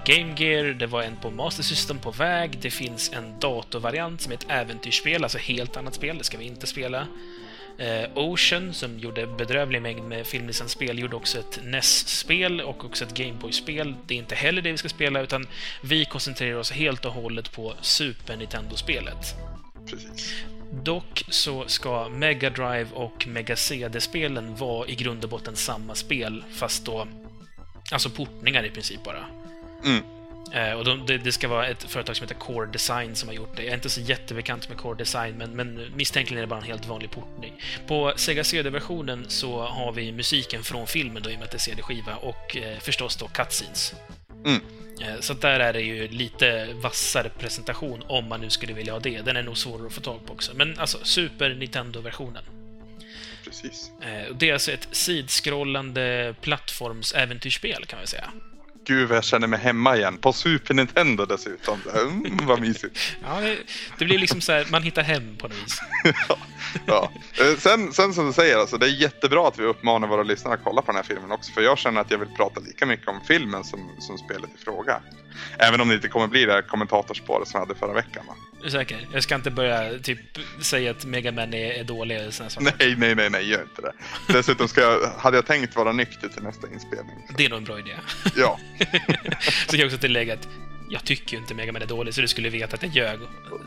Game 0.05 0.33
Gear, 0.37 0.63
det 0.63 0.87
var 0.87 1.03
en 1.03 1.17
på 1.17 1.31
Master 1.31 1.63
System 1.63 1.99
på 1.99 2.11
väg, 2.11 2.57
det 2.61 2.71
finns 2.71 3.11
en 3.13 3.39
datorvariant 3.39 4.21
som 4.21 4.31
är 4.31 4.35
ett 4.35 4.45
äventyrsspel, 4.47 5.23
alltså 5.23 5.37
helt 5.37 5.77
annat 5.77 5.93
spel, 5.93 6.17
det 6.17 6.23
ska 6.23 6.37
vi 6.37 6.45
inte 6.45 6.67
spela. 6.67 7.07
Eh, 7.77 8.09
Ocean, 8.15 8.73
som 8.73 8.99
gjorde 8.99 9.27
bedrövlig 9.27 9.81
mängd 9.81 10.03
med 10.03 10.27
filmlicensspel, 10.27 10.99
gjorde 10.99 11.15
också 11.15 11.39
ett 11.39 11.59
NES-spel 11.63 12.61
och 12.61 12.85
också 12.85 13.05
ett 13.05 13.13
Gameboy-spel. 13.13 13.95
Det 14.05 14.13
är 14.13 14.17
inte 14.17 14.35
heller 14.35 14.61
det 14.61 14.71
vi 14.71 14.77
ska 14.77 14.89
spela, 14.89 15.21
utan 15.21 15.47
vi 15.83 16.05
koncentrerar 16.05 16.57
oss 16.57 16.71
helt 16.71 17.05
och 17.05 17.13
hållet 17.13 17.51
på 17.51 17.73
Super 17.81 18.37
Nintendo-spelet. 18.37 19.35
Precis. 19.89 20.33
Dock 20.71 21.23
så 21.29 21.67
ska 21.67 22.09
Mega 22.09 22.49
Drive 22.49 22.87
och 22.93 23.27
Mega 23.27 23.55
CD-spelen 23.55 24.55
vara 24.55 24.87
i 24.87 24.95
grund 24.95 25.23
och 25.23 25.29
botten 25.29 25.55
samma 25.55 25.95
spel, 25.95 26.43
fast 26.51 26.85
då... 26.85 27.07
Alltså 27.91 28.09
portningar 28.09 28.63
i 28.63 28.69
princip 28.69 29.03
bara. 29.03 29.25
Mm. 29.85 30.03
Eh, 30.53 30.73
och 30.73 30.85
de, 30.85 31.05
det, 31.05 31.17
det 31.17 31.31
ska 31.31 31.47
vara 31.47 31.67
ett 31.67 31.83
företag 31.83 32.15
som 32.15 32.23
heter 32.23 32.39
Core 32.39 32.71
Design 32.71 33.15
som 33.15 33.29
har 33.29 33.35
gjort 33.35 33.55
det. 33.55 33.63
Jag 33.63 33.71
är 33.71 33.75
inte 33.75 33.89
så 33.89 34.01
jättebekant 34.01 34.69
med 34.69 34.77
Core 34.77 34.97
Design, 34.97 35.37
men, 35.37 35.55
men 35.55 35.91
misstänkligen 35.95 36.37
är 36.37 36.41
det 36.41 36.49
bara 36.49 36.59
en 36.59 36.65
helt 36.65 36.85
vanlig 36.85 37.11
portning. 37.11 37.53
På 37.87 38.13
Sega 38.15 38.43
CD-versionen 38.43 39.25
så 39.27 39.61
har 39.61 39.91
vi 39.91 40.11
musiken 40.11 40.63
från 40.63 40.87
filmen 40.87 41.23
då, 41.23 41.29
i 41.29 41.35
och 41.35 41.39
med 41.39 41.45
att 41.45 41.51
det 41.51 41.57
är 41.57 41.59
CD-skiva, 41.59 42.15
och 42.15 42.57
eh, 42.57 42.79
förstås 42.79 43.15
då 43.15 43.27
cutscenes. 43.27 43.95
Mm. 44.45 44.61
Eh, 45.01 45.19
Så 45.19 45.33
där 45.33 45.59
är 45.59 45.73
det 45.73 45.81
ju 45.81 46.07
lite 46.07 46.73
vassare 46.73 47.29
presentation 47.39 48.03
om 48.07 48.25
man 48.25 48.41
nu 48.41 48.49
skulle 48.49 48.73
vilja 48.73 48.93
ha 48.93 48.99
det. 48.99 49.21
Den 49.21 49.37
är 49.37 49.43
nog 49.43 49.57
svårare 49.57 49.87
att 49.87 49.93
få 49.93 50.01
tag 50.01 50.25
på 50.25 50.33
också. 50.33 50.51
Men 50.55 50.79
alltså, 50.79 50.97
Super 51.03 51.49
Nintendo-versionen. 51.55 52.43
Precis. 53.45 53.91
Eh, 54.01 54.35
Det 54.35 54.49
är 54.49 54.53
alltså 54.53 54.71
ett 54.71 54.87
sidskrollande 54.91 56.35
plattformsäventyrsspel 56.41 57.85
kan 57.85 57.99
man 57.99 58.07
säga. 58.07 58.31
Gud 58.85 59.07
vad 59.09 59.17
jag 59.17 59.23
känner 59.23 59.47
mig 59.47 59.59
hemma 59.59 59.97
igen. 59.97 60.17
På 60.17 60.33
Super 60.33 60.73
Nintendo 60.73 61.25
dessutom. 61.25 61.79
Mm, 61.95 62.37
vad 62.43 62.61
mysigt. 62.61 62.99
Ja, 63.23 63.41
det, 63.41 63.57
det 63.97 64.05
blir 64.05 64.19
liksom 64.19 64.41
så 64.41 64.51
här, 64.51 64.67
man 64.71 64.83
hittar 64.83 65.01
hem 65.01 65.37
på 65.37 65.47
något 65.47 65.57
vis. 65.57 65.81
ja. 66.85 67.11
Eh, 67.39 67.57
sen, 67.57 67.93
sen 67.93 68.13
som 68.13 68.25
du 68.27 68.33
säger, 68.33 68.57
alltså, 68.57 68.77
det 68.77 68.85
är 68.85 69.01
jättebra 69.01 69.47
att 69.47 69.59
vi 69.59 69.63
uppmanar 69.63 70.07
våra 70.07 70.23
lyssnare 70.23 70.53
att 70.53 70.63
kolla 70.63 70.81
på 70.81 70.87
den 70.91 70.95
här 70.95 71.03
filmen 71.03 71.31
också. 71.31 71.51
För 71.51 71.61
jag 71.61 71.77
känner 71.77 72.01
att 72.01 72.11
jag 72.11 72.17
vill 72.17 72.29
prata 72.37 72.59
lika 72.59 72.85
mycket 72.85 73.07
om 73.07 73.19
filmen 73.27 73.63
som, 73.63 73.91
som 73.99 74.17
spelet 74.17 74.49
i 74.61 74.63
fråga. 74.63 75.01
Även 75.57 75.81
om 75.81 75.89
det 75.89 75.95
inte 75.95 76.07
kommer 76.07 76.27
bli 76.27 76.45
det 76.45 76.53
här 76.53 76.61
kommentatorspåret 76.61 77.47
som 77.47 77.59
jag 77.59 77.67
hade 77.67 77.79
förra 77.79 77.93
veckan. 77.93 78.23
Va? 78.27 78.35
Är 78.61 78.65
du 78.65 78.71
säker? 78.71 79.07
Jag 79.13 79.23
ska 79.23 79.35
inte 79.35 79.51
börja 79.51 79.99
typ 79.99 80.19
säga 80.61 80.91
att 80.91 81.05
Mega 81.05 81.31
Man 81.31 81.53
är, 81.53 81.71
är 81.71 81.83
dålig 81.83 82.15
eller 82.15 82.31
såna 82.31 82.49
saker. 82.49 82.73
Nej, 82.79 82.95
nej, 82.97 83.15
nej, 83.15 83.29
nej, 83.29 83.49
gör 83.49 83.61
inte 83.61 83.81
det. 83.81 83.93
Dessutom 84.33 84.67
ska 84.67 84.81
jag, 84.81 85.07
hade 85.09 85.37
jag 85.37 85.45
tänkt 85.45 85.75
vara 85.75 85.91
nykter 85.91 86.29
till 86.29 86.43
nästa 86.43 86.67
inspelning. 86.67 87.15
Det 87.37 87.45
är 87.45 87.49
nog 87.49 87.57
en 87.57 87.63
bra 87.63 87.79
idé. 87.79 87.91
Ja, 88.35 88.59
så 89.65 89.71
kan 89.71 89.79
jag 89.79 89.85
också 89.85 89.97
tillägga 89.97 90.33
att 90.33 90.47
jag 90.89 91.03
tycker 91.03 91.33
ju 91.33 91.37
inte 91.37 91.53
Mega 91.53 91.71
Man 91.71 91.81
är 91.81 91.85
dålig, 91.85 92.13
så 92.13 92.21
du 92.21 92.27
skulle 92.27 92.49
veta 92.49 92.75
att 92.75 92.83
jag 92.83 92.91
ljög. 92.91 93.19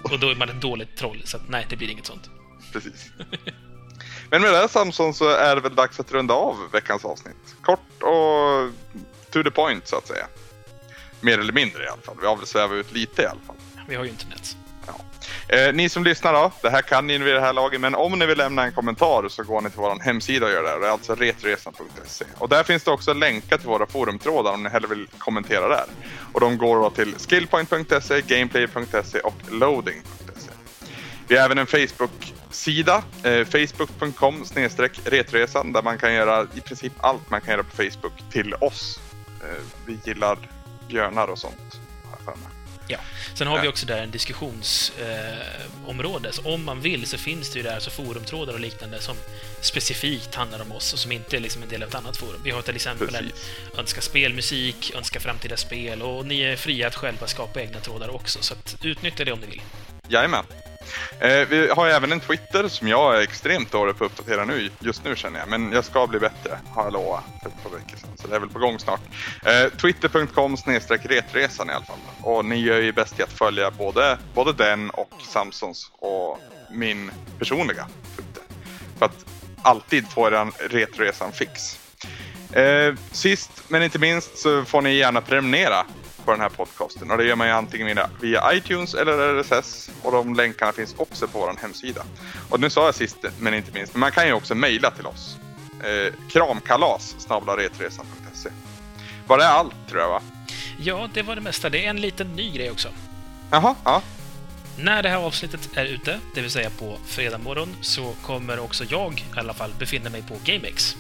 Och 0.03 0.19
då 0.19 0.31
är 0.31 0.35
man 0.35 0.49
ett 0.49 0.61
dåligt 0.61 0.97
troll, 0.97 1.23
så 1.25 1.37
att, 1.37 1.49
nej, 1.49 1.67
det 1.71 1.77
blir 1.77 1.89
inget 1.91 2.07
sånt. 2.07 2.31
precis. 2.73 3.11
Men 4.31 4.43
med 4.43 4.53
det 4.53 4.57
här 4.57 4.69
Samson 4.69 5.15
så 5.15 5.29
är 5.29 5.55
det 5.55 5.61
väl 5.61 5.75
dags 5.75 6.01
att 6.01 6.13
runda 6.13 6.35
av 6.35 6.57
veckans 6.73 7.05
avsnitt. 7.05 7.57
Kort 7.63 8.03
och 8.03 8.73
to 9.31 9.43
the 9.43 9.51
point 9.51 9.89
så 9.89 9.97
att 9.97 10.07
säga. 10.07 10.27
Mer 11.21 11.39
eller 11.39 11.53
mindre 11.53 11.85
i 11.85 11.87
alla 11.89 12.03
fall. 12.03 12.17
Vi 12.21 12.27
har 12.27 12.37
väl 12.37 12.47
svävat 12.47 12.73
ut 12.73 12.93
lite 12.93 13.23
i 13.23 13.27
alla 13.27 13.41
fall. 13.47 13.57
Vi 13.89 13.95
har 13.95 14.05
ju 14.05 14.11
internet. 14.11 14.57
Eh, 15.49 15.73
ni 15.75 15.89
som 15.89 16.05
lyssnar 16.05 16.33
då, 16.33 16.53
det 16.63 16.71
här 16.71 16.83
kan 16.83 17.07
ni 17.07 17.19
vid 17.19 17.35
det 17.35 17.41
här 17.41 17.53
laget, 17.53 17.81
men 17.81 17.95
om 17.95 18.19
ni 18.19 18.27
vill 18.27 18.39
lämna 18.39 18.65
en 18.65 18.73
kommentar 18.73 19.29
så 19.29 19.43
går 19.43 19.61
ni 19.61 19.71
till 19.71 19.81
vår 19.81 20.01
hemsida 20.01 20.47
och 20.47 20.53
gör 20.53 20.63
det. 20.63 20.81
Det 20.81 20.87
är 20.87 20.91
alltså 20.91 21.15
retresan.se. 21.15 22.25
Och 22.39 22.49
där 22.49 22.63
finns 22.63 22.85
det 22.85 22.91
också 22.91 23.13
länkar 23.13 23.59
till 23.59 23.69
våra 23.69 23.87
forumtrådar 23.87 24.53
om 24.53 24.63
ni 24.63 24.69
hellre 24.69 24.89
vill 24.89 25.07
kommentera 25.19 25.69
där. 25.69 25.85
Och 26.33 26.41
de 26.41 26.59
går 26.59 26.77
då 26.77 26.91
till 26.91 27.15
skillpoint.se, 27.19 28.21
gameplay.se 28.21 29.21
och 29.21 29.35
loading.se. 29.51 30.51
Vi 31.29 31.37
har 31.37 31.45
även 31.45 31.59
en 31.59 31.67
Facebook-sida, 31.67 33.03
eh, 33.23 33.45
facebook.com 33.45 34.45
retresan, 35.05 35.73
där 35.73 35.83
man 35.83 35.99
kan 35.99 36.15
göra 36.15 36.47
i 36.55 36.61
princip 36.61 36.93
allt 37.01 37.31
man 37.31 37.41
kan 37.41 37.51
göra 37.51 37.63
på 37.63 37.77
Facebook 37.77 38.31
till 38.31 38.55
oss. 38.55 39.01
Eh, 39.43 39.63
vi 39.87 39.99
gillar 40.05 40.39
björnar 40.89 41.29
och 41.29 41.39
sånt. 41.39 41.84
Ja. 42.89 42.99
Sen 43.35 43.47
har 43.47 43.63
vi 43.63 43.69
också 43.69 43.87
där 43.87 44.03
en 44.03 44.11
diskussionsområde. 44.11 46.29
Eh, 46.29 46.47
om 46.47 46.65
man 46.65 46.81
vill 46.81 47.07
så 47.07 47.19
finns 47.19 47.51
det 47.51 47.59
ju 47.59 47.63
där 47.63 47.75
alltså 47.75 47.91
forumtrådar 47.91 48.53
och 48.53 48.61
liknande 48.61 49.01
som 49.01 49.17
specifikt 49.61 50.35
handlar 50.35 50.63
om 50.63 50.73
oss 50.73 50.93
och 50.93 50.99
som 50.99 51.13
inte 51.13 51.37
är 51.37 51.41
liksom 51.41 51.63
en 51.63 51.69
del 51.69 51.83
av 51.83 51.89
ett 51.89 51.95
annat 51.95 52.17
forum. 52.17 52.41
Vi 52.45 52.51
har 52.51 52.63
till 52.63 52.77
exempel 52.77 53.15
en 53.15 53.33
önska 53.79 54.01
spelmusik, 54.01 54.93
önska 54.95 55.21
framtida 55.21 55.57
spel 55.57 56.03
och 56.03 56.27
ni 56.27 56.41
är 56.41 56.57
fria 56.57 56.87
att 56.87 56.95
själva 56.95 57.27
skapa 57.27 57.61
egna 57.61 57.81
trådar 57.81 58.15
också. 58.15 58.43
Så 58.43 58.55
att 58.55 58.77
utnyttja 58.83 59.25
det 59.25 59.33
om 59.33 59.41
ni 59.41 59.47
vill. 59.47 59.63
Jajamän. 60.09 60.45
Eh, 61.21 61.49
vi 61.49 61.69
har 61.69 61.89
även 61.89 62.13
en 62.13 62.21
Twitter 62.21 62.69
som 62.69 62.89
jag 62.89 63.17
är 63.17 63.21
extremt 63.21 63.73
dålig 63.73 63.97
på 63.97 64.05
att 64.05 64.11
uppdatera 64.11 64.45
nu, 64.45 64.71
just 64.81 65.05
nu 65.05 65.17
känner 65.17 65.39
jag. 65.39 65.49
Men 65.49 65.73
jag 65.73 65.85
ska 65.85 66.07
bli 66.07 66.21
bättre, 66.21 66.59
har 66.75 66.85
jag 66.85 66.93
lovat 66.93 67.25
för 67.43 67.49
ett 67.49 67.63
par 67.63 67.71
veckor 67.71 67.97
sedan. 67.97 68.11
Så 68.17 68.29
det 68.29 68.37
är 68.37 68.41
väl 68.41 68.49
på 68.49 68.59
gång 68.59 68.79
snart. 68.79 69.01
Eh, 69.45 69.79
Twitter.com 69.81 70.57
retresan 70.57 71.71
i 71.71 71.73
alla 71.73 71.85
fall. 71.85 71.99
Och 72.23 72.45
ni 72.45 72.57
gör 72.57 72.81
ju 72.81 72.93
bäst 72.93 73.21
i 73.21 73.23
att 73.23 73.33
följa 73.33 73.71
både, 73.71 74.19
både 74.35 74.53
den 74.53 74.91
och 74.91 75.13
Samsons 75.29 75.91
och 75.99 76.39
min 76.71 77.11
personliga 77.39 77.87
Twitter. 78.17 78.43
För 78.99 79.07
att 79.07 79.25
alltid 79.63 80.09
få 80.09 80.27
er 80.27 80.69
Retresan 80.69 81.33
fix. 81.33 81.79
Eh, 82.53 82.95
sist 83.11 83.51
men 83.69 83.83
inte 83.83 83.99
minst 83.99 84.39
så 84.39 84.65
får 84.65 84.83
ni 84.83 84.95
gärna 84.95 85.21
prenumerera 85.21 85.87
på 86.25 86.31
den 86.31 86.41
här 86.41 86.49
podcasten 86.49 87.11
och 87.11 87.19
det 87.19 87.25
gör 87.25 87.37
man 87.37 87.47
ju 87.47 87.53
antingen 87.53 87.99
via, 88.21 88.55
iTunes 88.55 88.95
eller 88.95 89.43
RSS 89.43 89.91
och 90.03 90.13
de 90.13 90.35
länkarna 90.35 90.73
finns 90.73 90.95
också 90.97 91.29
på 91.29 91.39
vår 91.39 91.55
hemsida. 91.63 92.05
Och 92.51 92.61
nu 92.61 92.71
sa 92.71 92.85
jag 92.85 92.95
sist 92.95 93.17
men 93.39 93.55
inte 93.55 93.73
minst, 93.73 93.95
men 93.95 94.01
man 94.01 94.13
kan 94.13 94.27
ju 94.27 94.33
också 94.33 94.55
mejla 94.55 94.91
till 94.91 95.07
oss. 95.07 95.37
Eh, 95.81 96.15
kramkalas 96.29 97.17
retresan.se. 97.59 98.49
Var 99.27 99.39
det 99.39 99.49
allt 99.49 99.75
tror 99.89 100.01
jag 100.01 100.09
va? 100.09 100.21
Ja, 100.79 101.09
det 101.15 101.23
var 101.23 101.35
det 101.35 101.41
mesta. 101.41 101.71
Det 101.71 101.85
är 101.85 101.91
en 101.91 102.01
liten 102.01 102.33
ny 102.33 102.51
grej 102.51 102.71
också. 102.71 102.89
Jaha, 103.51 103.75
ja. 103.85 104.03
När 104.79 105.03
det 105.03 105.09
här 105.09 105.17
avsnittet 105.17 105.71
är 105.75 105.85
ute, 105.85 106.21
det 106.35 106.41
vill 106.41 106.51
säga 106.51 106.71
på 106.71 106.99
fredag 107.07 107.39
morgon, 107.39 107.77
så 107.81 108.15
kommer 108.23 108.59
också 108.59 108.85
jag 108.85 109.25
i 109.37 109.39
alla 109.39 109.55
fall 109.55 109.71
befinna 109.79 110.11
mig 110.11 110.23
på 110.23 110.35
GameX. 110.45 110.97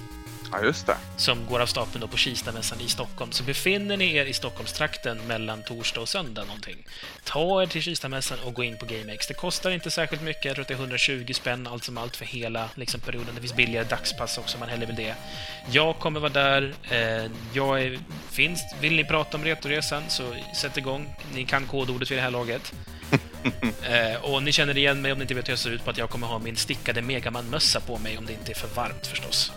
Ja, 0.55 0.65
just 0.65 0.87
det. 0.87 0.97
Som 1.17 1.47
går 1.47 1.61
av 1.61 1.67
stapeln 1.67 2.01
då 2.01 2.09
på 2.09 2.17
Kistamässan 2.17 2.81
i 2.81 2.89
Stockholm. 2.89 3.33
Så 3.33 3.45
befinner 3.45 3.97
ni 3.97 4.15
er 4.15 4.25
i 4.27 4.33
Stockholmstrakten 4.33 5.19
mellan 5.27 5.63
torsdag 5.63 6.01
och 6.01 6.09
söndag 6.09 6.45
någonting, 6.45 6.87
ta 7.25 7.63
er 7.63 7.67
till 7.67 7.83
Kistamässan 7.83 8.39
och 8.45 8.55
gå 8.55 8.65
in 8.65 8.79
på 8.79 8.87
GameX. 8.87 9.27
Det 9.27 9.35
kostar 9.35 9.71
inte 9.71 9.91
särskilt 9.91 10.23
mycket, 10.23 10.45
jag 10.45 10.55
tror 10.55 10.63
att 10.63 10.69
det 10.69 10.75
är 10.75 10.79
120 10.79 11.33
spänn 11.33 11.67
allt 11.67 11.85
som 11.85 11.99
allt 11.99 12.17
för 12.17 12.25
hela 12.25 12.71
liksom, 12.75 13.01
perioden. 13.01 13.35
Det 13.35 13.41
finns 13.41 13.57
billigare 13.57 13.85
dagspass 13.85 14.39
också 14.39 14.57
om 14.57 14.61
man 14.61 14.69
hellre 14.69 14.87
vill 14.87 14.97
det. 14.97 15.15
Jag 15.71 15.99
kommer 15.99 16.21
vara 16.21 16.33
där. 16.33 16.75
Eh, 16.91 17.31
jag 17.53 17.83
är, 17.83 17.99
finns. 18.31 18.61
Vill 18.81 18.97
ni 18.97 19.05
prata 19.05 19.37
om 19.37 19.45
Retoresan 19.45 20.03
så 20.09 20.35
sätt 20.57 20.77
igång. 20.77 21.15
Ni 21.35 21.45
kan 21.45 21.67
kodordet 21.67 22.11
vid 22.11 22.19
det 22.19 22.23
här 22.23 22.31
laget. 22.31 22.73
eh, 23.83 24.25
och 24.25 24.43
ni 24.43 24.53
känner 24.53 24.79
igen 24.79 25.03
mig 25.03 25.13
om 25.13 25.19
ni 25.19 25.23
inte 25.23 25.35
vet 25.35 25.49
hur 25.49 25.53
jag 25.53 25.59
ser 25.59 25.71
ut 25.71 25.85
på 25.85 25.91
att 25.91 25.99
jag 25.99 26.11
kommer 26.11 26.27
ha 26.27 26.39
min 26.39 26.57
stickade 26.57 27.03
Megaman-mössa 27.03 27.81
på 27.81 27.99
mig 27.99 28.19
om 28.19 28.27
det 28.27 28.33
inte 28.33 28.53
är 28.53 28.57
för 28.57 28.69
varmt 28.69 29.07
förstås. 29.07 29.53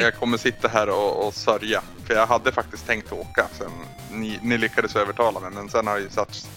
Jag 0.00 0.14
kommer 0.14 0.38
sitta 0.38 0.68
här 0.68 0.88
och, 0.88 1.26
och 1.26 1.34
sörja. 1.34 1.82
För 2.06 2.14
jag 2.14 2.26
hade 2.26 2.52
faktiskt 2.52 2.86
tänkt 2.86 3.12
åka. 3.12 3.46
Sen, 3.58 3.70
ni, 4.10 4.38
ni 4.42 4.58
lyckades 4.58 4.96
övertala 4.96 5.40
mig, 5.40 5.50
men 5.50 5.68
sen 5.68 5.86
har 5.86 5.96
det 5.96 6.02
ju 6.02 6.10
satt, 6.10 6.48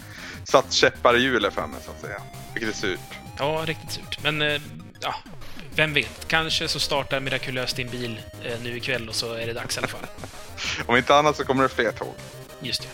satt 0.44 0.74
käppar 0.74 1.18
i 1.18 1.20
hjulet 1.20 1.54
för 1.54 1.68
mig 1.68 1.80
så 1.86 1.92
att 1.92 2.02
säga. 2.02 2.22
Vilket 2.54 2.70
är 2.70 2.78
surt. 2.78 3.20
Ja, 3.38 3.64
riktigt 3.66 3.92
surt. 3.92 4.24
Men 4.24 4.42
eh, 4.42 4.62
ja, 5.00 5.16
vem 5.76 5.94
vet? 5.94 6.28
Kanske 6.28 6.68
så 6.68 6.80
startar 6.80 7.20
mirakulöst 7.20 7.76
din 7.76 7.90
bil 7.90 8.22
eh, 8.44 8.60
nu 8.64 8.78
ikväll 8.78 9.10
och 9.10 9.16
så 9.16 9.34
är 9.34 9.48
det 9.48 9.54
dags 9.54 9.78
i 9.78 9.80
alla 9.80 9.88
fall. 9.88 10.06
Om 10.86 10.98
inte 10.98 11.16
annat 11.16 11.38
så 11.38 11.46
kommer 11.46 11.64
det 11.64 11.70
fler 11.70 11.92
tåg. 11.92 12.14
Just 12.60 12.82
det. 12.82 12.88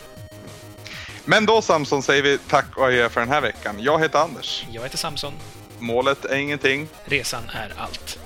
Men 1.25 1.45
då 1.45 1.61
Samson 1.61 2.03
säger 2.03 2.23
vi 2.23 2.37
tack 2.37 2.77
och 2.77 2.85
adjö 2.85 3.09
för 3.09 3.19
den 3.19 3.29
här 3.29 3.41
veckan. 3.41 3.75
Jag 3.79 3.99
heter 3.99 4.19
Anders. 4.19 4.65
Jag 4.71 4.83
heter 4.83 4.97
Samson. 4.97 5.33
Målet 5.79 6.25
är 6.25 6.35
ingenting. 6.35 6.87
Resan 7.05 7.43
är 7.53 7.73
allt. 7.77 8.19